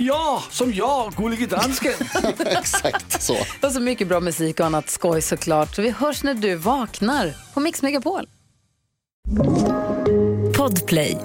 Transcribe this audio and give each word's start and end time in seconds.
Ja, 0.00 0.42
som 0.50 0.74
jag, 0.74 1.12
Gullige 1.12 1.46
Dansken. 1.46 1.92
Exakt 2.38 3.22
så. 3.22 3.36
Och 3.62 3.72
så 3.72 3.80
mycket 3.80 4.08
bra 4.08 4.20
musik 4.20 4.60
och 4.60 4.66
annat 4.66 4.90
skoj 4.90 5.22
såklart. 5.22 5.74
Så 5.74 5.82
vi 5.82 5.90
hörs 5.90 6.22
när 6.22 6.34
du 6.34 6.54
vaknar 6.54 7.34
på 7.54 7.60
Mix 7.60 7.82
Megapol. 7.82 8.28
Podplay. 10.56 11.18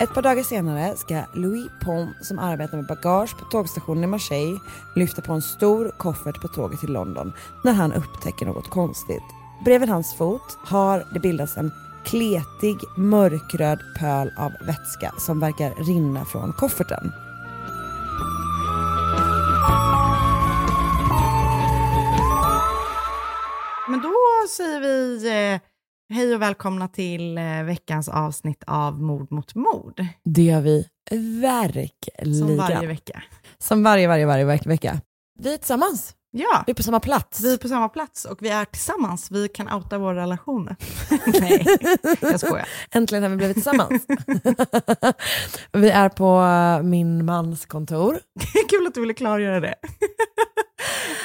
Ett 0.00 0.14
par 0.14 0.22
dagar 0.22 0.42
senare 0.42 0.96
ska 0.96 1.24
Louis 1.34 1.66
Pom 1.84 2.14
som 2.22 2.38
arbetar 2.38 2.76
med 2.76 2.86
bagage 2.86 3.38
på 3.38 3.44
tågstationen 3.44 4.04
i 4.04 4.06
Marseille 4.06 4.58
lyfta 4.96 5.22
på 5.22 5.32
en 5.32 5.42
stor 5.42 5.94
koffert 5.98 6.40
på 6.40 6.48
tåget 6.48 6.80
till 6.80 6.92
London 6.92 7.32
när 7.64 7.72
han 7.72 7.92
upptäcker 7.92 8.46
något 8.46 8.70
konstigt. 8.70 9.22
Bredvid 9.64 9.88
hans 9.88 10.14
fot 10.14 10.58
har 10.64 11.06
det 11.14 11.20
bildats 11.20 11.56
en 11.56 11.72
kletig 12.04 12.76
mörkröd 12.96 13.78
pöl 13.98 14.30
av 14.38 14.52
vätska 14.66 15.12
som 15.18 15.40
verkar 15.40 15.84
rinna 15.84 16.24
från 16.24 16.52
kofferten. 16.52 17.12
Men 23.88 24.02
då 24.02 24.12
säger 24.56 24.80
vi 24.80 25.26
eh, 25.54 25.60
hej 26.16 26.34
och 26.34 26.42
välkomna 26.42 26.88
till 26.88 27.38
eh, 27.38 27.62
veckans 27.64 28.08
avsnitt 28.08 28.64
av 28.66 29.00
Mord 29.02 29.32
mot 29.32 29.54
mord. 29.54 30.06
Det 30.24 30.42
gör 30.42 30.60
vi 30.60 30.86
verkligen. 31.40 32.34
Som 32.38 32.56
varje 32.56 32.86
vecka. 32.86 33.22
Som 33.58 33.82
varje, 33.82 34.08
varje, 34.08 34.26
varje 34.26 34.44
veck- 34.44 34.66
vecka. 34.66 35.00
Vi 35.38 35.54
är 35.54 35.58
tillsammans. 35.58 36.14
Ja, 36.34 36.62
Vi 36.66 36.70
är 36.70 36.74
på 36.74 36.82
samma 36.82 37.00
plats. 37.00 37.40
vi 37.40 37.52
är 37.54 37.58
på 37.58 37.68
samma 37.68 37.88
plats 37.88 38.24
och 38.24 38.38
vi 38.42 38.48
är 38.48 38.64
tillsammans. 38.64 39.30
Vi 39.30 39.48
kan 39.48 39.72
outa 39.72 39.98
våra 39.98 40.22
relationer. 40.22 40.76
Nej, 41.40 41.66
jag 42.20 42.40
skojar. 42.40 42.68
Äntligen 42.90 43.22
har 43.22 43.30
vi 43.30 43.36
blivit 43.36 43.54
tillsammans. 43.56 44.02
vi 45.72 45.90
är 45.90 46.08
på 46.08 46.40
eh, 46.42 46.82
min 46.88 47.24
mans 47.24 47.66
kontor. 47.66 48.18
Kul 48.70 48.86
att 48.86 48.94
du 48.94 49.00
ville 49.00 49.14
klargöra 49.14 49.60
det. 49.60 49.74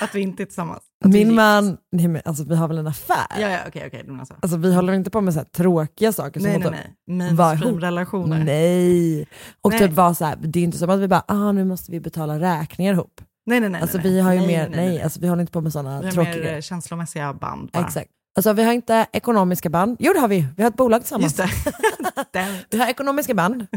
att 0.01 0.15
vi 0.15 0.21
inte 0.21 0.43
är 0.43 0.45
tillsammans. 0.45 0.83
Att 1.05 1.11
Min 1.11 1.35
man, 1.35 1.77
nej 1.91 2.07
men 2.07 2.21
alltså 2.25 2.43
vi 2.43 2.55
har 2.55 2.67
väl 2.67 2.77
en 2.77 2.87
affär? 2.87 3.27
Ja, 3.39 3.49
ja, 3.49 3.59
okej, 3.67 3.83
okej. 3.87 4.05
Alltså. 4.19 4.35
Alltså 4.41 4.57
vi 4.57 4.75
håller 4.75 4.93
inte 4.93 5.09
på 5.09 5.21
med 5.21 5.33
så 5.33 5.43
tråkiga 5.43 6.13
saker 6.13 6.39
som 6.39 6.49
Nej, 6.49 6.63
att 6.63 6.71
nej, 6.71 6.81
typ 6.81 6.91
nej. 7.07 7.33
Mainstream-relationer. 7.33 8.43
Nej. 8.43 9.27
Och 9.61 9.71
Nej. 9.71 9.79
typ 9.79 9.91
vara 9.91 10.13
så 10.13 10.25
här, 10.25 10.35
det 10.35 10.59
är 10.59 10.63
inte 10.63 10.77
som 10.77 10.89
att 10.89 10.99
vi 10.99 11.07
bara, 11.07 11.23
ah 11.27 11.51
nu 11.51 11.65
måste 11.65 11.91
vi 11.91 11.99
betala 11.99 12.39
räkningar 12.39 12.93
ihop. 12.93 13.21
Nej, 13.47 13.59
nej, 13.59 13.69
nej. 13.69 13.81
alltså 13.81 13.97
nej, 13.97 14.07
vi 14.07 14.19
har 14.19 14.33
ju 14.33 14.39
nej, 14.39 14.47
mer, 14.47 14.69
nej, 14.69 14.77
nej, 14.77 14.89
nej. 14.89 15.01
alltså 15.01 15.19
vi 15.19 15.27
håller 15.27 15.41
inte 15.41 15.53
på 15.53 15.61
med 15.61 15.73
sådana 15.73 15.99
Vi 15.99 16.05
har 16.05 16.13
tråkiga 16.13 16.43
mer 16.43 16.55
eh, 16.55 16.61
känslomässiga 16.61 17.33
band 17.33 17.69
bara. 17.73 17.85
Exakt. 17.85 18.09
Alltså 18.37 18.53
vi 18.53 18.63
har 18.63 18.73
inte 18.73 19.05
ekonomiska 19.13 19.69
band, 19.69 19.97
jo 19.99 20.13
det 20.13 20.19
har 20.19 20.27
vi, 20.27 20.45
vi 20.57 20.63
har 20.63 20.69
ett 20.69 20.77
bolag 20.77 21.01
tillsammans. 21.01 21.39
Vi 22.69 22.79
har 22.79 22.87
ekonomiska 22.87 23.33
band, 23.33 23.67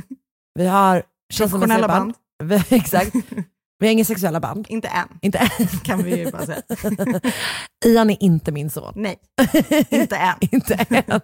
vi 0.55 0.67
har 0.67 1.03
känslomässiga 1.33 1.79
Professionella 1.79 1.89
band. 1.89 2.15
Vi, 2.43 2.63
exakt. 2.77 3.15
Vi 3.79 3.87
har 3.87 3.93
inga 3.93 4.05
sexuella 4.05 4.41
band. 4.41 4.67
Inte 4.69 4.89
än, 4.89 5.09
Inte 5.23 5.39
än. 5.39 5.67
kan 5.85 6.03
vi 6.03 6.17
ju 6.17 6.31
bara 6.31 6.47
säga. 6.47 6.63
Ian 7.87 8.11
är 8.11 8.23
inte 8.23 8.53
min 8.53 8.71
son. 8.71 8.93
Nej, 8.97 9.17
inte 9.91 10.17
än. 10.17 10.35
inte 10.41 10.75
än. 10.75 11.23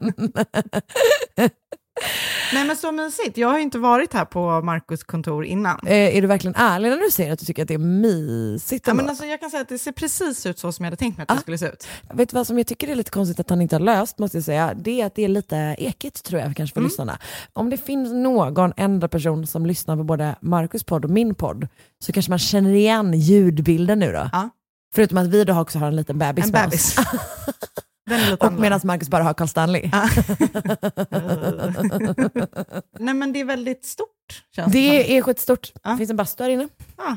Nej 2.53 2.65
men 2.67 2.77
så 2.77 2.93
mysigt. 2.93 3.37
Jag 3.39 3.49
har 3.49 3.57
ju 3.57 3.63
inte 3.63 3.79
varit 3.79 4.13
här 4.15 4.25
på 4.25 4.61
Markus 4.63 5.05
kontor 5.05 5.45
innan. 5.45 5.79
Eh, 5.87 6.17
är 6.17 6.23
du 6.23 6.27
verkligen 6.29 6.55
ärlig 6.55 6.91
när 6.91 6.97
du 6.97 7.11
säger 7.11 7.33
att 7.33 7.39
du 7.39 7.45
tycker 7.47 7.63
att 7.63 7.69
det 7.69 7.75
är 7.75 7.79
mysigt? 7.79 8.87
Ja, 8.87 8.95
men 8.95 9.09
alltså, 9.09 9.25
jag 9.25 9.41
kan 9.41 9.51
säga 9.51 9.61
att 9.63 9.69
det 9.69 9.79
ser 9.79 9.93
precis 9.93 10.47
ut 10.47 10.59
så 10.59 10.73
som 10.73 10.85
jag 10.85 10.87
hade 10.91 10.97
tänkt 10.97 11.17
mig 11.19 11.23
att 11.23 11.29
det 11.29 11.35
Ah. 11.35 11.41
skulle 11.41 11.59
se 11.59 11.67
ut. 11.67 11.87
Vet 12.15 12.29
du 12.31 12.35
vad 12.35 12.47
som 12.47 12.59
jag 12.59 12.67
tycker 12.67 12.89
är 12.89 12.95
lite 12.95 13.11
konstigt 13.11 13.41
att 13.41 13.51
han 13.51 13.63
inte 13.63 13.75
har 13.75 13.81
löst, 13.81 14.19
måste 14.19 14.37
jag 14.37 14.45
säga? 14.45 14.75
Det 14.75 15.01
är 15.01 15.07
att 15.07 15.15
det 15.15 15.25
är 15.25 15.29
lite 15.29 15.57
ekigt 15.79 16.25
tror 16.25 16.41
jag 16.41 16.57
kanske 16.57 16.75
för 16.75 16.81
Mm. 16.81 16.89
lyssnarna. 16.89 17.19
Om 17.53 17.71
det 17.71 17.77
finns 17.77 18.13
någon 18.13 18.73
enda 18.77 19.09
person 19.09 19.47
som 19.47 19.67
lyssnar 19.67 19.97
på 19.97 20.03
både 20.05 20.35
Marcus 20.41 20.85
podd 20.85 21.05
och 21.05 21.11
min 21.11 21.35
podd, 21.35 21.69
så 22.05 22.13
kanske 22.13 22.31
man 22.33 22.39
känner 22.39 22.71
igen 22.75 23.13
ljudbilden 23.21 23.99
nu 23.99 24.13
då. 24.13 24.29
Ja. 24.33 24.49
Förutom 24.95 25.19
att 25.19 25.27
vi 25.27 25.45
då 25.45 25.61
också 25.61 25.79
har 25.79 25.87
en 25.87 25.97
liten 25.97 26.19
bebis 26.19 26.45
En 26.45 26.51
med 26.51 26.65
bebis. 26.65 26.99
oss. 26.99 27.05
Och 28.41 28.53
medan 28.53 28.81
Marcus 28.85 29.09
bara 29.09 29.23
har 29.23 29.35
Carl 29.35 29.49
Stanley. 29.49 29.91
Ah. 29.93 30.09
Nej 32.99 33.15
men 33.15 33.33
det 33.33 33.41
är 33.41 33.45
väldigt 33.45 33.85
stort. 33.85 34.09
Känns 34.57 34.65
som. 34.65 34.73
Det 34.73 35.17
är 35.19 35.23
skitstort. 35.23 35.73
Det 35.85 35.97
finns 35.97 36.11
en 36.11 36.17
bastu 36.17 36.43
här 36.43 36.51
inne. 36.51 36.69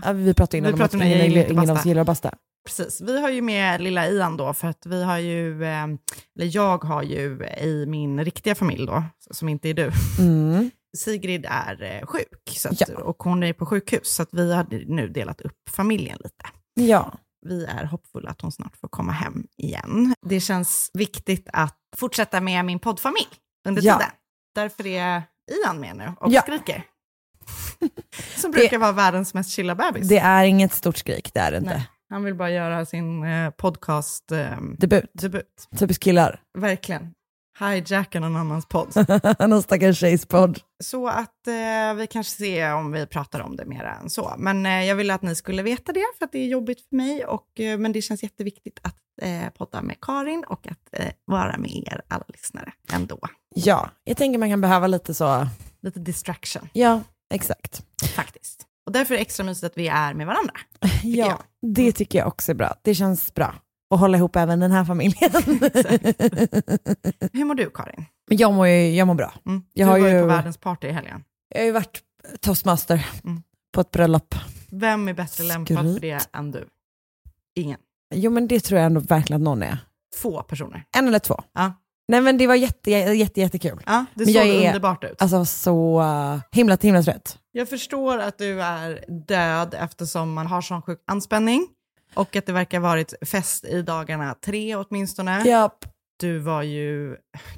Ja, 0.04 0.12
vi 0.14 0.34
pratade 0.34 0.58
innan 0.58 0.72
Vi 0.72 0.80
om 0.80 0.86
att 0.86 0.94
ingen, 0.94 1.08
inte 1.22 1.52
ingen 1.54 1.70
av 1.70 1.78
oss 1.78 1.86
gillar 1.86 2.04
basta. 2.04 2.34
Precis. 2.66 3.02
Vi 3.02 3.22
har 3.22 3.30
ju 3.30 3.42
med 3.42 3.82
lilla 3.82 4.08
Ian 4.08 4.38
då, 4.38 4.54
för 4.54 4.68
att 4.68 4.86
vi 4.86 5.04
har 5.04 5.18
ju, 5.18 5.64
eh, 5.64 5.84
eller 5.84 6.56
jag 6.56 6.84
har 6.84 7.04
ju 7.04 7.48
i 7.62 7.86
min 7.88 8.26
riktiga 8.26 8.56
familj 8.56 8.86
då, 8.86 9.04
som 9.32 9.50
inte 9.50 9.70
är 9.70 9.74
du, 9.74 9.92
Mm. 10.20 10.72
Sigrid 10.98 11.46
är 11.50 11.84
eh, 11.84 12.06
sjuk 12.08 12.28
så 12.58 12.70
att, 12.70 12.90
Ja. 12.90 13.04
och 13.04 13.24
hon 13.24 13.44
är 13.44 13.54
på 13.54 13.66
sjukhus, 13.66 14.16
så 14.16 14.24
att 14.24 14.30
vi 14.32 14.54
har 14.54 14.66
nu 14.88 15.08
delat 15.08 15.42
upp 15.42 15.58
familjen 15.70 16.18
lite. 16.24 16.46
Ja. 16.92 17.14
Vi 17.46 17.66
är 17.66 17.84
hoppfulla 17.86 18.30
att 18.30 18.42
hon 18.42 18.52
snart 18.52 18.78
får 18.78 18.88
komma 18.88 19.12
hem 19.12 19.48
igen. 19.58 20.16
Det 20.22 20.40
känns 20.40 20.92
viktigt 20.94 21.48
att 21.54 21.78
fortsätta 21.98 22.42
med 22.42 22.66
min 22.66 22.80
poddfamilj 22.80 23.28
under 23.68 23.82
Ja. 23.82 23.98
tiden. 23.98 24.12
Därför 24.56 24.88
är 24.88 25.24
Ian 25.66 25.80
med 25.80 25.96
nu 25.96 26.12
och 26.20 26.32
Ja. 26.32 26.42
skriker. 26.42 26.84
Som 28.38 28.52
brukar 28.52 28.78
vara 28.78 28.92
världens 28.92 29.34
mest 29.34 29.52
chilla 29.52 29.76
bebis. 29.76 30.08
Det 30.08 30.18
är 30.20 30.44
inget 30.46 30.74
stort 30.74 30.98
skrik, 30.98 31.34
det 31.34 31.40
är 31.40 31.52
det 31.52 31.58
inte. 31.58 31.70
Nej. 31.74 31.90
Han 32.10 32.24
vill 32.24 32.36
bara 32.36 32.50
göra 32.52 32.86
sin 32.86 33.24
eh, 33.24 33.50
podcast 33.50 34.32
eh, 34.32 34.58
Debut. 34.78 35.12
debut. 35.14 35.68
Typiskt 35.80 36.04
killar. 36.04 36.42
Verkligen. 36.58 37.14
Hijacka 37.60 38.20
någon 38.20 38.36
annans 38.36 38.66
podd. 38.66 38.94
Någon 39.50 39.64
stackars 39.64 40.00
tjejs 40.00 40.26
podd. 40.26 40.60
Så 40.84 41.08
att 41.08 41.48
eh, 41.48 41.94
vi 41.96 42.08
kanske 42.10 42.36
ser 42.36 42.74
om 42.74 42.92
vi 42.92 43.06
pratar 43.06 43.40
om 43.40 43.56
det 43.56 43.66
mer 43.66 43.84
än 43.84 44.10
så. 44.10 44.36
Men 44.38 44.66
eh, 44.66 44.84
jag 44.84 44.96
ville 44.96 45.14
att 45.14 45.22
ni 45.22 45.36
skulle 45.36 45.64
veta 45.64 45.92
det, 45.92 46.06
för 46.18 46.26
att 46.26 46.32
det 46.32 46.40
är 46.40 46.48
jobbigt 46.48 46.90
för 46.90 46.96
mig. 46.96 47.26
Och, 47.26 47.60
eh, 47.60 47.78
men 47.78 47.92
det 47.92 48.02
känns 48.02 48.24
jätteviktigt 48.24 48.80
att 48.82 48.96
eh, 49.22 49.50
podda 49.58 49.82
med 49.82 49.96
Karin 50.02 50.44
och 50.48 50.68
att 50.68 50.90
eh, 50.92 51.12
vara 51.26 51.58
med 51.58 51.72
er 51.72 52.02
alla 52.08 52.26
lyssnare 52.28 52.74
ändå. 52.94 53.20
Ja, 53.56 53.90
jag 54.04 54.18
tänker 54.18 54.40
man 54.40 54.50
kan 54.50 54.62
behöva 54.62 54.88
lite 54.88 55.14
så, 55.14 55.48
Lite 55.82 56.00
distraction, 56.00 56.70
ja, 56.74 57.02
exakt. 57.34 57.84
faktiskt. 58.16 58.66
Och 58.86 58.92
därför 58.92 59.14
är 59.14 59.18
det 59.18 59.22
extra 59.22 59.46
mysigt 59.46 59.64
att 59.64 59.78
vi 59.78 59.88
är 59.88 60.14
med 60.14 60.28
varandra. 60.28 60.54
Ja, 61.04 61.28
jag. 61.28 61.40
det 61.76 61.92
tycker 61.92 62.20
jag 62.20 62.28
också 62.28 62.52
är 62.52 62.56
bra. 62.56 62.76
Det 62.82 62.96
känns 62.96 63.34
bra. 63.34 63.56
Att 63.90 64.00
hålla 64.00 64.18
ihop 64.18 64.36
även 64.36 64.60
den 64.60 64.72
här 64.72 64.86
familjen. 64.86 65.32
Hur 67.34 67.46
mår 67.46 67.56
du, 67.56 67.70
Karin? 67.70 68.06
Jag 68.30 68.54
mår, 68.54 68.68
ju, 68.68 68.96
jag 68.96 69.08
mår 69.08 69.16
bra. 69.16 69.34
Mm. 69.46 69.64
Jag 69.74 69.88
du 69.88 69.92
har 69.92 70.00
var 70.00 70.08
ju 70.08 70.22
på 70.22 70.28
världens 70.28 70.58
party 70.58 70.88
i 70.88 70.92
helgen. 70.92 71.24
Jag 71.50 71.60
har 71.62 71.66
ju 71.66 71.72
varit 71.72 72.00
toastmaster 72.40 73.06
Mm. 73.24 73.42
på 73.74 73.82
ett 73.82 73.92
bröllop. 73.92 74.36
Vem 74.72 75.08
är 75.08 75.14
bättre 75.14 75.44
lämpad 75.44 75.94
för 75.94 76.00
det 76.00 76.20
än 76.34 76.52
du? 76.52 76.68
Ingen. 77.56 77.80
Jo 78.16 78.32
men 78.32 78.48
det 78.48 78.60
tror 78.60 78.80
jag 78.80 78.86
ändå 78.86 79.00
verkligen 79.00 79.42
att 79.42 79.46
någon 79.46 79.64
är. 79.64 79.78
Få 80.16 80.44
personer. 80.44 80.84
En 80.98 81.08
eller 81.08 81.20
två. 81.20 81.42
Ja. 81.54 81.74
Nej 82.08 82.22
men 82.22 82.38
det 82.38 82.48
var 82.48 82.56
jätte, 82.56 82.92
jätte, 82.92 83.42
jättekul. 83.42 83.80
Ja, 83.86 84.06
det 84.16 84.26
såg 84.26 84.36
är- 84.36 84.68
underbart 84.68 85.04
ut. 85.04 85.22
Alltså 85.22 85.46
så 85.46 86.02
uh, 86.02 86.40
himla, 86.52 86.78
himla 86.82 87.04
trött. 87.04 87.38
Jag 87.52 87.70
förstår 87.70 88.18
att 88.18 88.38
du 88.38 88.62
är 88.62 89.06
död 89.28 89.76
eftersom 89.80 90.34
man 90.34 90.48
har 90.48 90.62
sån 90.62 90.82
sjuk 90.82 91.00
anspänning 91.08 91.68
och 92.14 92.36
att 92.36 92.46
det 92.46 92.52
verkar 92.54 92.80
varit 92.80 93.14
fest 93.22 93.66
i 93.66 93.82
dagarna 93.82 94.34
tre 94.46 94.76
åtminstone. 94.76 95.44
Japp. 95.48 95.86
Du 96.20 96.40
var 96.40 96.62
ju 96.64 97.16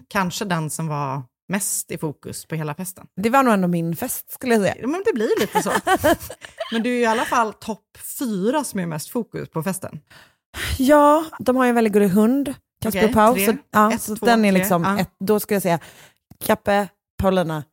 kanske 0.07 0.45
den 0.45 0.69
som 0.69 0.87
var 0.87 1.23
mest 1.49 1.91
i 1.91 1.97
fokus 1.97 2.45
på 2.45 2.55
hela 2.55 2.75
festen. 2.75 3.07
Det 3.21 3.29
var 3.29 3.43
nog 3.43 3.53
ändå 3.53 3.67
min 3.67 3.95
fest 3.95 4.31
skulle 4.31 4.53
jag 4.53 4.63
säga. 4.63 4.87
Men 4.87 5.03
det 5.05 5.13
blir 5.13 5.39
lite 5.39 5.63
så. 5.63 5.71
Men 6.71 6.83
du 6.83 6.89
är 6.89 6.99
i 6.99 7.05
alla 7.05 7.25
fall 7.25 7.53
topp 7.53 7.97
fyra 8.19 8.63
som 8.63 8.79
är 8.79 8.85
mest 8.85 9.09
fokus 9.09 9.49
på 9.49 9.63
festen. 9.63 9.99
Ja, 10.77 11.25
de 11.39 11.55
har 11.55 11.65
ju 11.65 11.69
en 11.69 11.75
väldigt 11.75 11.93
gullig 11.93 12.09
hund. 12.09 12.53
Kasper 12.81 12.99
Okej, 12.99 13.09
och 13.09 13.13
Pau. 13.15 13.33
tre. 13.33 13.45
Så, 13.45 13.53
ja, 13.71 13.93
Ett, 13.93 14.01
så 14.01 14.15
två, 14.15 14.25
den 14.25 14.45
är 14.45 14.51
tre. 14.51 14.59
liksom, 14.59 14.83
Ja. 14.83 14.99
ett, 14.99 15.11
då 15.19 15.39
skulle 15.39 15.55
jag 15.55 15.61
säga 15.63 15.79
Kappe, 16.45 16.87
Paulina, 17.21 17.63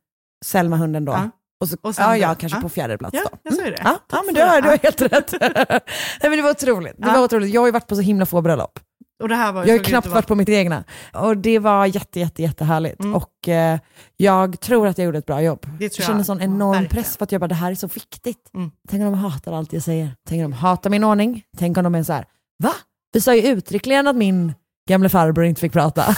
Selma 0.45 0.77
hunden 0.77 1.05
då. 1.05 1.11
Ja. 1.11 1.29
Och 1.61 1.69
så, 1.69 1.77
Och 1.81 1.93
ja, 1.97 2.17
ja, 2.17 2.35
kanske 2.35 2.57
Ja. 2.57 2.61
på 2.61 2.69
fjärde 2.69 2.97
plats 2.97 3.13
Ja, 3.17 3.29
då. 3.31 3.37
jag 3.43 3.53
säger 3.53 3.71
det. 3.71 3.81
Ja, 3.83 3.99
ja 4.11 4.23
men 4.25 4.35
du 4.35 4.41
har, 4.41 4.61
du 4.61 4.67
har 4.69 4.77
helt 4.77 5.01
rätt. 5.01 5.33
Nej, 5.41 5.79
men 6.21 6.31
det 6.31 6.41
var 6.41 6.51
otroligt. 6.51 6.93
Det 6.97 7.05
var 7.07 7.23
otroligt. 7.23 7.53
Jag 7.53 7.61
har 7.61 7.65
ju 7.67 7.71
varit 7.71 7.87
på 7.87 7.95
så 7.95 8.01
himla 8.01 8.25
få 8.25 8.41
bröllop. 8.41 8.79
Och 9.21 9.29
det 9.29 9.35
här 9.35 9.51
var 9.51 9.61
Jag 9.61 9.69
har 9.73 9.77
ju 9.77 9.83
knappt 9.83 10.07
varit 10.07 10.27
på 10.27 10.35
mitt 10.35 10.49
egna. 10.49 10.83
Och 11.13 11.37
det 11.37 11.59
var 11.59 11.85
jätte, 11.85 12.19
jätte, 12.19 12.41
jättehärligt. 12.41 12.99
Mm. 12.99 13.15
Och 13.15 13.47
eh, 13.49 13.79
jag 14.17 14.59
tror 14.59 14.87
att 14.87 14.97
jag 14.97 15.05
gjorde 15.05 15.17
ett 15.17 15.25
bra 15.25 15.41
jobb. 15.41 15.65
Det 15.79 15.89
tror 15.89 16.05
känner 16.05 16.19
jag. 16.19 16.25
sån 16.25 16.41
enorm 16.41 16.71
Verkligen. 16.71 16.89
press 17.03 17.17
för 17.17 17.23
att 17.23 17.31
jag 17.31 17.41
bara, 17.41 17.47
det 17.47 17.55
här 17.55 17.71
är 17.71 17.75
så 17.75 17.87
viktigt. 17.87 18.49
Mm. 18.55 18.71
Tänk 18.89 19.01
om 19.01 19.05
de 19.11 19.13
hatar 19.13 19.51
allt 19.53 19.73
jag 19.73 19.83
säger. 19.83 20.11
Tänk 20.29 20.45
om 20.45 20.51
de 20.51 20.57
hatar 20.57 20.89
min 20.89 21.03
ordning. 21.03 21.43
Tänk 21.57 21.77
om 21.77 21.83
de 21.83 21.95
är 21.95 22.03
så 22.03 22.13
här, 22.13 22.25
va? 22.63 22.73
Vi 23.13 23.21
sa 23.21 23.35
ju 23.35 23.41
uttryckligen 23.41 24.07
att 24.07 24.15
min 24.15 24.53
gamla 24.89 25.09
farbror 25.09 25.45
inte 25.45 25.61
fick 25.61 25.73
prata. 25.73 26.03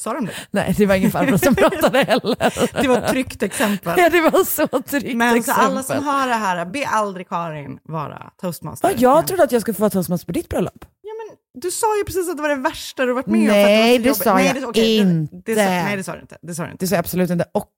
Sa 0.00 0.12
de 0.14 0.26
det? 0.26 0.32
Nej, 0.50 0.74
det 0.78 0.86
var 0.86 0.94
ingen 0.94 1.10
farbror 1.10 1.36
som 1.36 1.54
pratade 1.54 1.98
heller. 1.98 2.36
Det 2.82 2.88
var 2.88 2.98
ett 2.98 3.08
tryggt 3.10 3.42
exempel. 3.42 3.94
Ja, 3.98 4.08
det 4.10 4.20
var 4.20 4.44
så 4.44 4.66
tryggt 4.82 5.16
Men 5.16 5.30
så 5.30 5.36
exempel. 5.38 5.64
alla 5.64 5.82
som 5.82 6.04
hör 6.04 6.28
det 6.28 6.34
här, 6.34 6.64
be 6.66 6.86
aldrig 6.86 7.28
Karin 7.28 7.78
vara 7.82 8.30
toastmaster. 8.40 8.88
Ja, 8.88 8.94
jag 8.98 9.26
trodde 9.26 9.42
att 9.42 9.52
jag 9.52 9.60
skulle 9.62 9.74
få 9.74 9.80
vara 9.80 9.90
toastmaster 9.90 10.26
på 10.26 10.32
ditt 10.32 10.48
bröllop. 10.48 10.84
Ja, 11.02 11.10
men 11.28 11.36
du 11.62 11.70
sa 11.70 11.96
ju 11.98 12.04
precis 12.04 12.28
att 12.30 12.36
det 12.36 12.42
var 12.42 12.48
det 12.48 12.54
värsta 12.56 13.04
du 13.06 13.12
varit 13.12 13.26
med 13.26 13.40
om. 13.40 13.46
Nej, 13.46 13.98
det, 13.98 14.14
så 14.14 14.18
det 14.18 14.24
sa 14.24 14.34
nej, 14.34 14.46
jag 14.46 14.76
inte. 14.76 15.36
Det, 15.44 15.54
det, 15.54 15.54
sa- 15.54 15.70
nej, 15.70 15.96
det 15.96 16.04
sa 16.04 16.12
du 16.14 16.20
inte. 16.20 16.36
Det 16.42 16.54
sa 16.54 16.64
du 16.64 16.70
inte. 16.72 16.84
Det 16.84 16.88
sa 16.88 16.94
jag 16.94 17.00
absolut 17.00 17.30
inte. 17.30 17.44
Och 17.54 17.70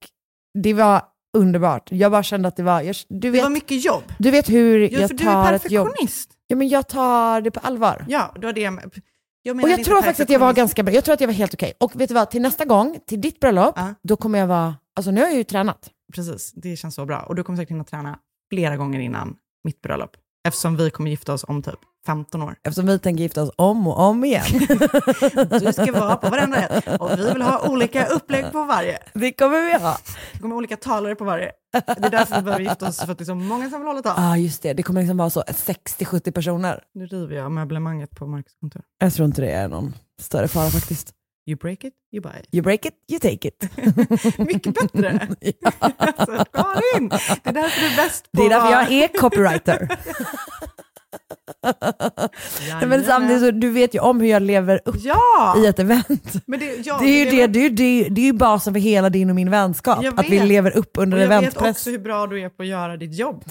det 0.63 0.75
var 0.75 1.03
underbart. 1.37 1.89
Jag 1.93 2.13
bara 2.13 2.23
kände 2.23 2.49
att 2.49 2.57
det 2.57 2.63
var, 2.63 2.81
jag, 2.81 2.97
du, 3.09 3.19
Det 3.19 3.31
vet, 3.31 3.43
var 3.43 3.51
mycket 3.51 3.85
jobb. 3.85 4.03
du 4.19 4.31
vet 4.31 4.49
hur 4.49 4.79
Ja, 4.81 4.99
jag 5.01 5.11
du 5.11 5.15
är 5.15 5.19
tar 5.33 5.53
ett 5.53 5.71
jobb. 5.71 5.87
perfektionist. 5.87 6.31
Ja, 6.47 6.57
men 6.57 6.69
jag 6.69 6.89
tar 6.89 7.41
det 7.41 7.51
på 7.51 7.61
allvar. 7.61 8.05
Ja, 8.09 8.35
det 8.41 8.47
var 8.47 8.53
det 8.53 8.71
jag 9.43 9.63
Och 9.65 9.71
jag 9.71 9.85
tror 9.85 10.03
faktiskt 10.03 10.21
att 10.21 10.31
jag 10.31 10.39
var 10.41 10.53
ganska 10.53 10.83
bra. 10.83 10.95
Jag 10.95 11.05
tror 11.05 11.15
att 11.15 11.21
jag 11.21 11.29
var 11.29 11.35
helt 11.35 11.55
okej. 11.55 11.73
Och 11.81 12.01
vet 12.01 12.09
du 12.09 12.15
vad, 12.15 12.31
till 12.31 12.43
nästa 12.43 12.65
gång, 12.65 12.99
till 13.07 13.21
ditt 13.21 13.41
bröllop, 13.41 13.75
Ja. 13.77 13.95
då 14.03 14.17
kommer 14.17 14.39
jag 14.39 14.47
vara, 14.47 14.77
alltså 14.97 15.11
nu 15.11 15.21
har 15.21 15.29
jag 15.29 15.37
ju 15.37 15.45
tränat. 15.45 15.91
Precis, 16.15 16.53
det 16.53 16.77
känns 16.77 16.95
så 16.95 17.07
bra. 17.07 17.21
Och 17.21 17.35
du 17.35 17.45
kommer 17.45 17.57
säkert 17.57 17.71
hinna 17.71 17.85
träna 17.85 18.19
flera 18.53 18.77
gånger 18.77 19.01
innan 19.01 19.37
mitt 19.65 19.83
bröllop. 19.83 20.11
Eftersom 20.49 20.77
vi 20.77 20.91
kommer 20.91 21.11
gifta 21.11 21.33
oss 21.33 21.45
om 21.49 21.63
typ 21.63 21.75
15 22.07 22.43
år. 22.43 22.57
Eftersom 22.65 22.87
vi 22.87 22.99
tänker 22.99 23.23
gifta 23.23 23.43
oss 23.43 23.51
om 23.57 23.87
och 23.87 23.99
om 24.01 24.25
igen. 24.25 24.45
Du 25.61 25.73
ska 25.73 25.93
vara 25.93 26.17
på 26.17 26.29
varenda 26.31 26.57
ett. 26.57 27.01
Och 27.01 27.11
vi 27.19 27.33
vill 27.33 27.43
ha 27.43 27.69
olika 27.69 28.07
upplägg 28.07 28.53
på 28.53 28.65
varje. 28.65 28.99
det 29.15 29.33
kommer 29.33 29.63
vi 29.67 29.85
ha. 29.85 29.97
Det 30.33 30.39
kommer 30.39 30.57
olika 30.57 30.77
talare 30.77 31.15
på 31.15 31.25
varje. 31.25 31.53
Det 31.73 32.07
är 32.07 32.11
därför 32.11 32.37
vi 32.37 32.43
behöver 32.43 32.65
gifta 32.65 32.89
oss, 32.89 33.01
för 33.01 33.13
att 33.13 33.19
det 33.19 33.23
är 33.23 33.27
så 33.27 33.35
många 33.35 33.71
som 33.71 33.81
vill 33.81 33.87
hålla 33.89 34.03
tal. 34.03 34.15
Ja, 34.17 34.31
ah, 34.31 34.37
just 34.37 34.63
det. 34.63 34.73
Det 34.73 34.83
kommer 34.83 35.01
liksom 35.01 35.17
vara 35.17 35.31
så 35.31 35.43
60-70 35.43 36.31
personer. 36.31 36.85
Nu 36.95 37.07
river 37.07 37.37
jag 37.37 37.53
möblemanget 37.53 38.11
på 38.11 38.27
Marcus 38.27 38.55
kontor. 38.61 38.83
Jag 38.99 39.13
tror 39.13 39.27
inte 39.27 39.43
det 39.43 39.51
är 39.51 39.69
någon 39.69 39.95
större 40.21 40.49
fara 40.49 40.71
faktiskt. 40.71 41.15
You 41.47 41.57
break 41.57 41.85
it, 41.85 41.95
you 42.13 42.23
buy 42.23 42.41
it. 42.41 42.49
You 42.53 42.63
break 42.63 42.87
it, 42.87 42.95
you 43.09 43.19
take 43.19 43.49
it. 43.49 44.39
Mycket 44.39 44.75
bättre. 44.75 45.29
Alltså, 45.99 46.45
Karin, 46.53 47.09
det 47.09 47.49
är 47.49 47.53
därför 47.53 47.81
du 47.81 47.87
är 47.87 47.97
bäst 47.97 48.33
på 48.33 48.41
Det 48.41 48.47
är 48.47 48.51
därför 48.51 48.73
jag 48.73 48.93
är 48.93 49.09
copywriter. 49.21 49.89
Nej, 52.81 52.87
men 52.87 53.05
samtidigt 53.05 53.43
så, 53.43 53.51
du 53.51 53.71
vet 53.71 53.95
ju 53.95 53.99
om 54.01 54.21
hur 54.21 54.29
jag 54.29 54.43
lever 54.43 54.81
upp 54.85 54.97
Ja! 54.99 55.55
i 55.59 55.67
ett 55.67 55.79
event. 55.79 56.33
Det, 56.47 56.87
ja, 56.87 56.99
Det 57.01 57.07
är 57.07 57.25
ju, 57.25 57.25
jag 57.25 57.31
det, 57.31 57.37
vet- 57.37 57.53
det, 57.53 57.59
är 57.61 57.63
ju- 57.63 57.69
det, 57.71 57.83
är 57.83 58.05
ju- 58.05 58.09
det 58.11 58.21
är 58.21 58.25
ju 58.25 58.33
basen 58.33 58.75
för 58.75 58.81
hela 58.81 59.11
din 59.11 59.31
och 59.31 59.37
min 59.37 59.51
vänskap. 59.51 60.03
Jag 60.05 60.21
Att 60.21 60.29
vi 60.31 60.39
lever 60.41 60.77
upp 60.77 60.91
under 60.99 61.17
och 61.17 61.23
jag 61.23 61.29
vet 61.29 61.39
eventpress. 61.39 61.77
också 61.77 61.91
hur 61.91 61.99
bra 61.99 62.27
du 62.27 62.41
är 62.41 62.49
på 62.49 62.63
att 62.63 62.69
göra 62.69 62.97
ditt 62.97 63.15
jobb. 63.19 63.45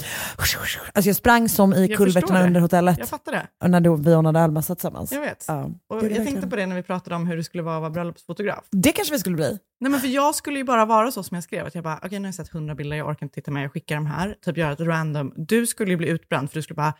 Alltså 0.93 1.09
jag 1.09 1.15
sprang 1.15 1.49
som 1.49 1.73
i 1.73 1.85
Jag 1.87 1.97
kulverterna 1.97 2.43
under 2.43 2.61
hotellet. 2.61 2.95
Jag 2.99 3.09
fattar 3.09 3.31
det. 3.31 3.47
Och 3.63 3.69
när 3.69 3.79
då 3.81 3.95
vi 3.95 4.13
ordnade 4.15 4.39
ölmässa 4.39 4.75
tillsammans. 4.75 5.11
Jag 5.11 5.21
vet. 5.21 5.45
Ja, 5.47 5.69
Och 5.89 6.03
jag 6.05 6.15
tänkte 6.15 6.47
på 6.47 6.55
det 6.55 6.65
när 6.65 6.75
vi 6.75 6.83
pratade 6.83 7.15
om 7.15 7.27
hur 7.27 7.37
det 7.37 7.43
skulle 7.43 7.63
vara 7.63 7.75
att 7.75 7.81
vara 7.81 7.89
bröllopsfotograf. 7.91 8.63
Det 8.71 8.91
kanske 8.91 9.13
vi 9.13 9.19
skulle 9.19 9.35
bli. 9.35 9.57
Nej 9.81 9.91
men 9.91 9.99
för 9.99 10.07
jag 10.07 10.35
skulle 10.35 10.57
ju 10.57 10.63
bara 10.63 10.85
vara 10.85 11.11
så 11.11 11.23
som 11.23 11.35
jag 11.35 11.43
skrev, 11.43 11.65
att 11.65 11.75
jag 11.75 11.83
bara, 11.83 11.97
okej 12.03 12.19
nu 12.19 12.25
har 12.25 12.27
jag 12.27 12.35
sett 12.35 12.49
hundra 12.49 12.75
bilder, 12.75 12.97
jag 12.97 13.07
orkar 13.07 13.25
inte 13.25 13.35
titta 13.35 13.51
mer, 13.51 13.61
jag 13.61 13.71
skickar 13.73 13.95
de 13.95 14.05
här, 14.05 14.35
typ 14.45 14.57
göra 14.57 14.71
ett 14.71 14.79
random. 14.79 15.33
Du 15.35 15.67
skulle 15.67 15.91
ju 15.91 15.97
bli 15.97 16.07
utbränd 16.07 16.49
för 16.51 16.55
du 16.57 16.61
skulle 16.61 16.75
bara, 16.75 16.93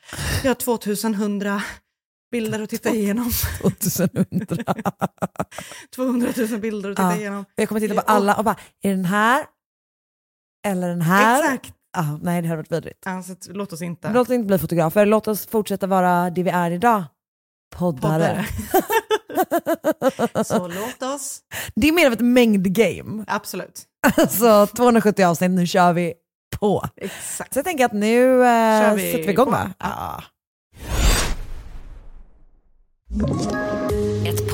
jag 0.49 0.55
har 0.55 0.77
2100 0.77 1.63
bilder 2.31 2.61
att 2.63 2.69
titta 2.69 2.89
igenom. 2.89 3.31
2100. 3.61 4.63
200 5.95 6.29
000 6.37 6.59
bilder 6.59 6.89
att 6.89 6.95
titta 6.97 7.11
Ja. 7.11 7.15
igenom. 7.15 7.45
Jag 7.55 7.67
kommer 7.67 7.81
titta 7.81 7.93
på 7.95 8.01
alla 8.01 8.35
och 8.35 8.43
bara, 8.43 8.55
är 8.83 8.89
den 8.89 9.05
här? 9.05 9.45
Eller 10.67 10.89
den 10.89 11.01
här? 11.01 11.43
Exakt. 11.43 11.73
Ah, 11.97 12.17
nej, 12.21 12.41
det 12.41 12.47
hade 12.47 12.57
varit 12.61 12.71
vidrigt. 12.71 13.07
Alltså, 13.07 13.35
låt 13.49 13.73
oss 13.73 13.81
inte. 13.81 14.13
Låt 14.13 14.27
oss 14.27 14.33
inte 14.33 14.47
bli 14.47 14.57
fotografer, 14.59 15.05
låt 15.05 15.27
oss 15.27 15.45
fortsätta 15.45 15.87
vara 15.87 16.29
det 16.29 16.43
vi 16.43 16.49
är 16.49 16.71
idag. 16.71 17.03
Poddare. 17.75 18.45
Poddare. 19.29 20.43
så 20.43 20.67
låt 20.67 21.03
oss, 21.15 21.39
Det 21.75 21.87
är 21.87 21.91
mer 21.91 22.07
av 22.07 22.13
ett 22.13 22.19
mängdgame. 22.21 23.23
absolut. 23.27 23.83
Alltså 24.17 24.67
270 24.67 25.23
avsnitt, 25.25 25.51
nu 25.51 25.67
kör 25.67 25.93
vi 25.93 26.13
på. 26.59 26.85
Exakt. 26.95 27.53
Så 27.53 27.57
jag 27.57 27.65
tänker 27.65 27.85
att 27.85 27.93
nu 27.93 28.45
eh, 28.45 28.93
vi 28.95 29.11
sätter 29.11 29.23
vi 29.23 29.31
igång 29.31 29.45
på. 29.45 29.51
va? 29.51 29.71
Ja. 29.79 30.23
Ett 33.11 33.68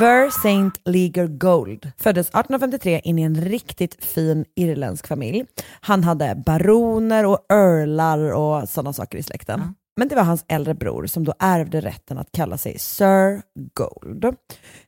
Ver 0.00 0.30
Saint 0.30 0.80
Leger 0.84 1.26
Gold 1.26 1.92
föddes 1.96 2.28
1853 2.28 3.00
in 3.04 3.18
i 3.18 3.22
en 3.22 3.40
riktigt 3.40 4.04
fin 4.04 4.44
irländsk 4.56 5.06
familj. 5.06 5.44
Han 5.80 6.04
hade 6.04 6.42
baroner 6.46 7.26
och 7.26 7.46
earlar 7.48 8.32
och 8.32 8.68
sådana 8.68 8.92
saker 8.92 9.18
i 9.18 9.22
släkten. 9.22 9.74
Men 9.96 10.08
det 10.08 10.14
var 10.14 10.22
hans 10.22 10.44
äldre 10.48 10.74
bror 10.74 11.06
som 11.06 11.24
då 11.24 11.34
ärvde 11.38 11.80
rätten 11.80 12.18
att 12.18 12.32
kalla 12.32 12.58
sig 12.58 12.78
Sir 12.78 13.42
Gold. 13.74 14.36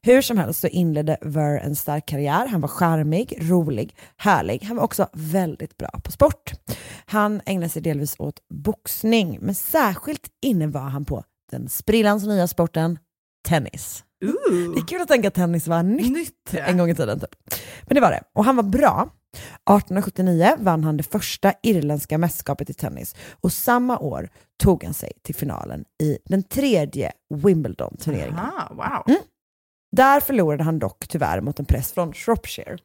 Hur 0.03 0.23
som 0.23 0.39
helst 0.39 0.61
så 0.61 0.67
inledde 0.67 1.17
Ver 1.23 1.59
en 1.59 1.77
stark 1.77 2.07
karriär. 2.07 2.47
Han 2.47 2.61
var 2.61 2.69
charmig, 2.69 3.39
rolig, 3.41 3.97
härlig. 4.17 4.63
Han 4.65 4.77
var 4.77 4.85
också 4.85 5.09
väldigt 5.13 5.77
bra 5.77 6.01
på 6.05 6.13
sport. 6.13 6.53
Han 7.07 7.41
ägnade 7.47 7.69
sig 7.69 7.83
delvis 7.83 8.17
åt 8.19 8.41
boxning, 8.55 9.39
men 9.41 9.55
särskilt 9.55 10.27
inne 10.43 10.67
var 10.67 10.81
han 10.81 11.05
på 11.05 11.25
den 11.51 11.69
sprillans 11.69 12.27
nya 12.27 12.47
sporten 12.47 12.99
tennis. 13.49 14.05
Det 14.75 14.81
är 14.81 14.87
kul 14.87 15.03
att 15.03 15.09
tänka 15.09 15.29
att 15.29 15.35
tennis 15.35 15.67
var 15.67 15.83
nytt, 15.83 16.13
Nytt, 16.13 16.35
ja. 16.51 16.59
en 16.59 16.79
gång 16.79 16.91
i 16.91 16.95
tiden. 16.95 17.21
Typ. 17.21 17.35
Men 17.83 17.95
det 17.95 18.01
var 18.01 18.11
det. 18.11 18.23
Och 18.35 18.45
han 18.45 18.57
var 18.57 18.63
bra. 18.63 19.09
1879 19.33 20.57
vann 20.59 20.85
han 20.85 20.97
det 20.97 21.03
första 21.03 21.53
irländska 21.63 22.19
mästerskapet 22.19 22.71
i 22.71 22.75
tennis 22.75 23.17
och 23.41 23.53
samma 23.53 23.99
år 23.99 24.29
tog 24.63 24.85
han 24.85 24.95
sig 24.95 25.13
till 25.23 25.35
finalen 25.35 25.85
i 26.03 26.19
den 26.25 26.43
tredje 26.43 27.13
Wimbledon-turneringen. 27.35 28.41
Wow. 28.71 29.17
Där 29.97 30.21
förlorade 30.21 30.63
han 30.65 30.79
dock 30.79 31.09
tyvärr 31.09 31.41
mot 31.41 31.59
en 31.59 31.65
präst 31.65 31.95
från 31.95 32.13
Shropshire. 32.13 32.79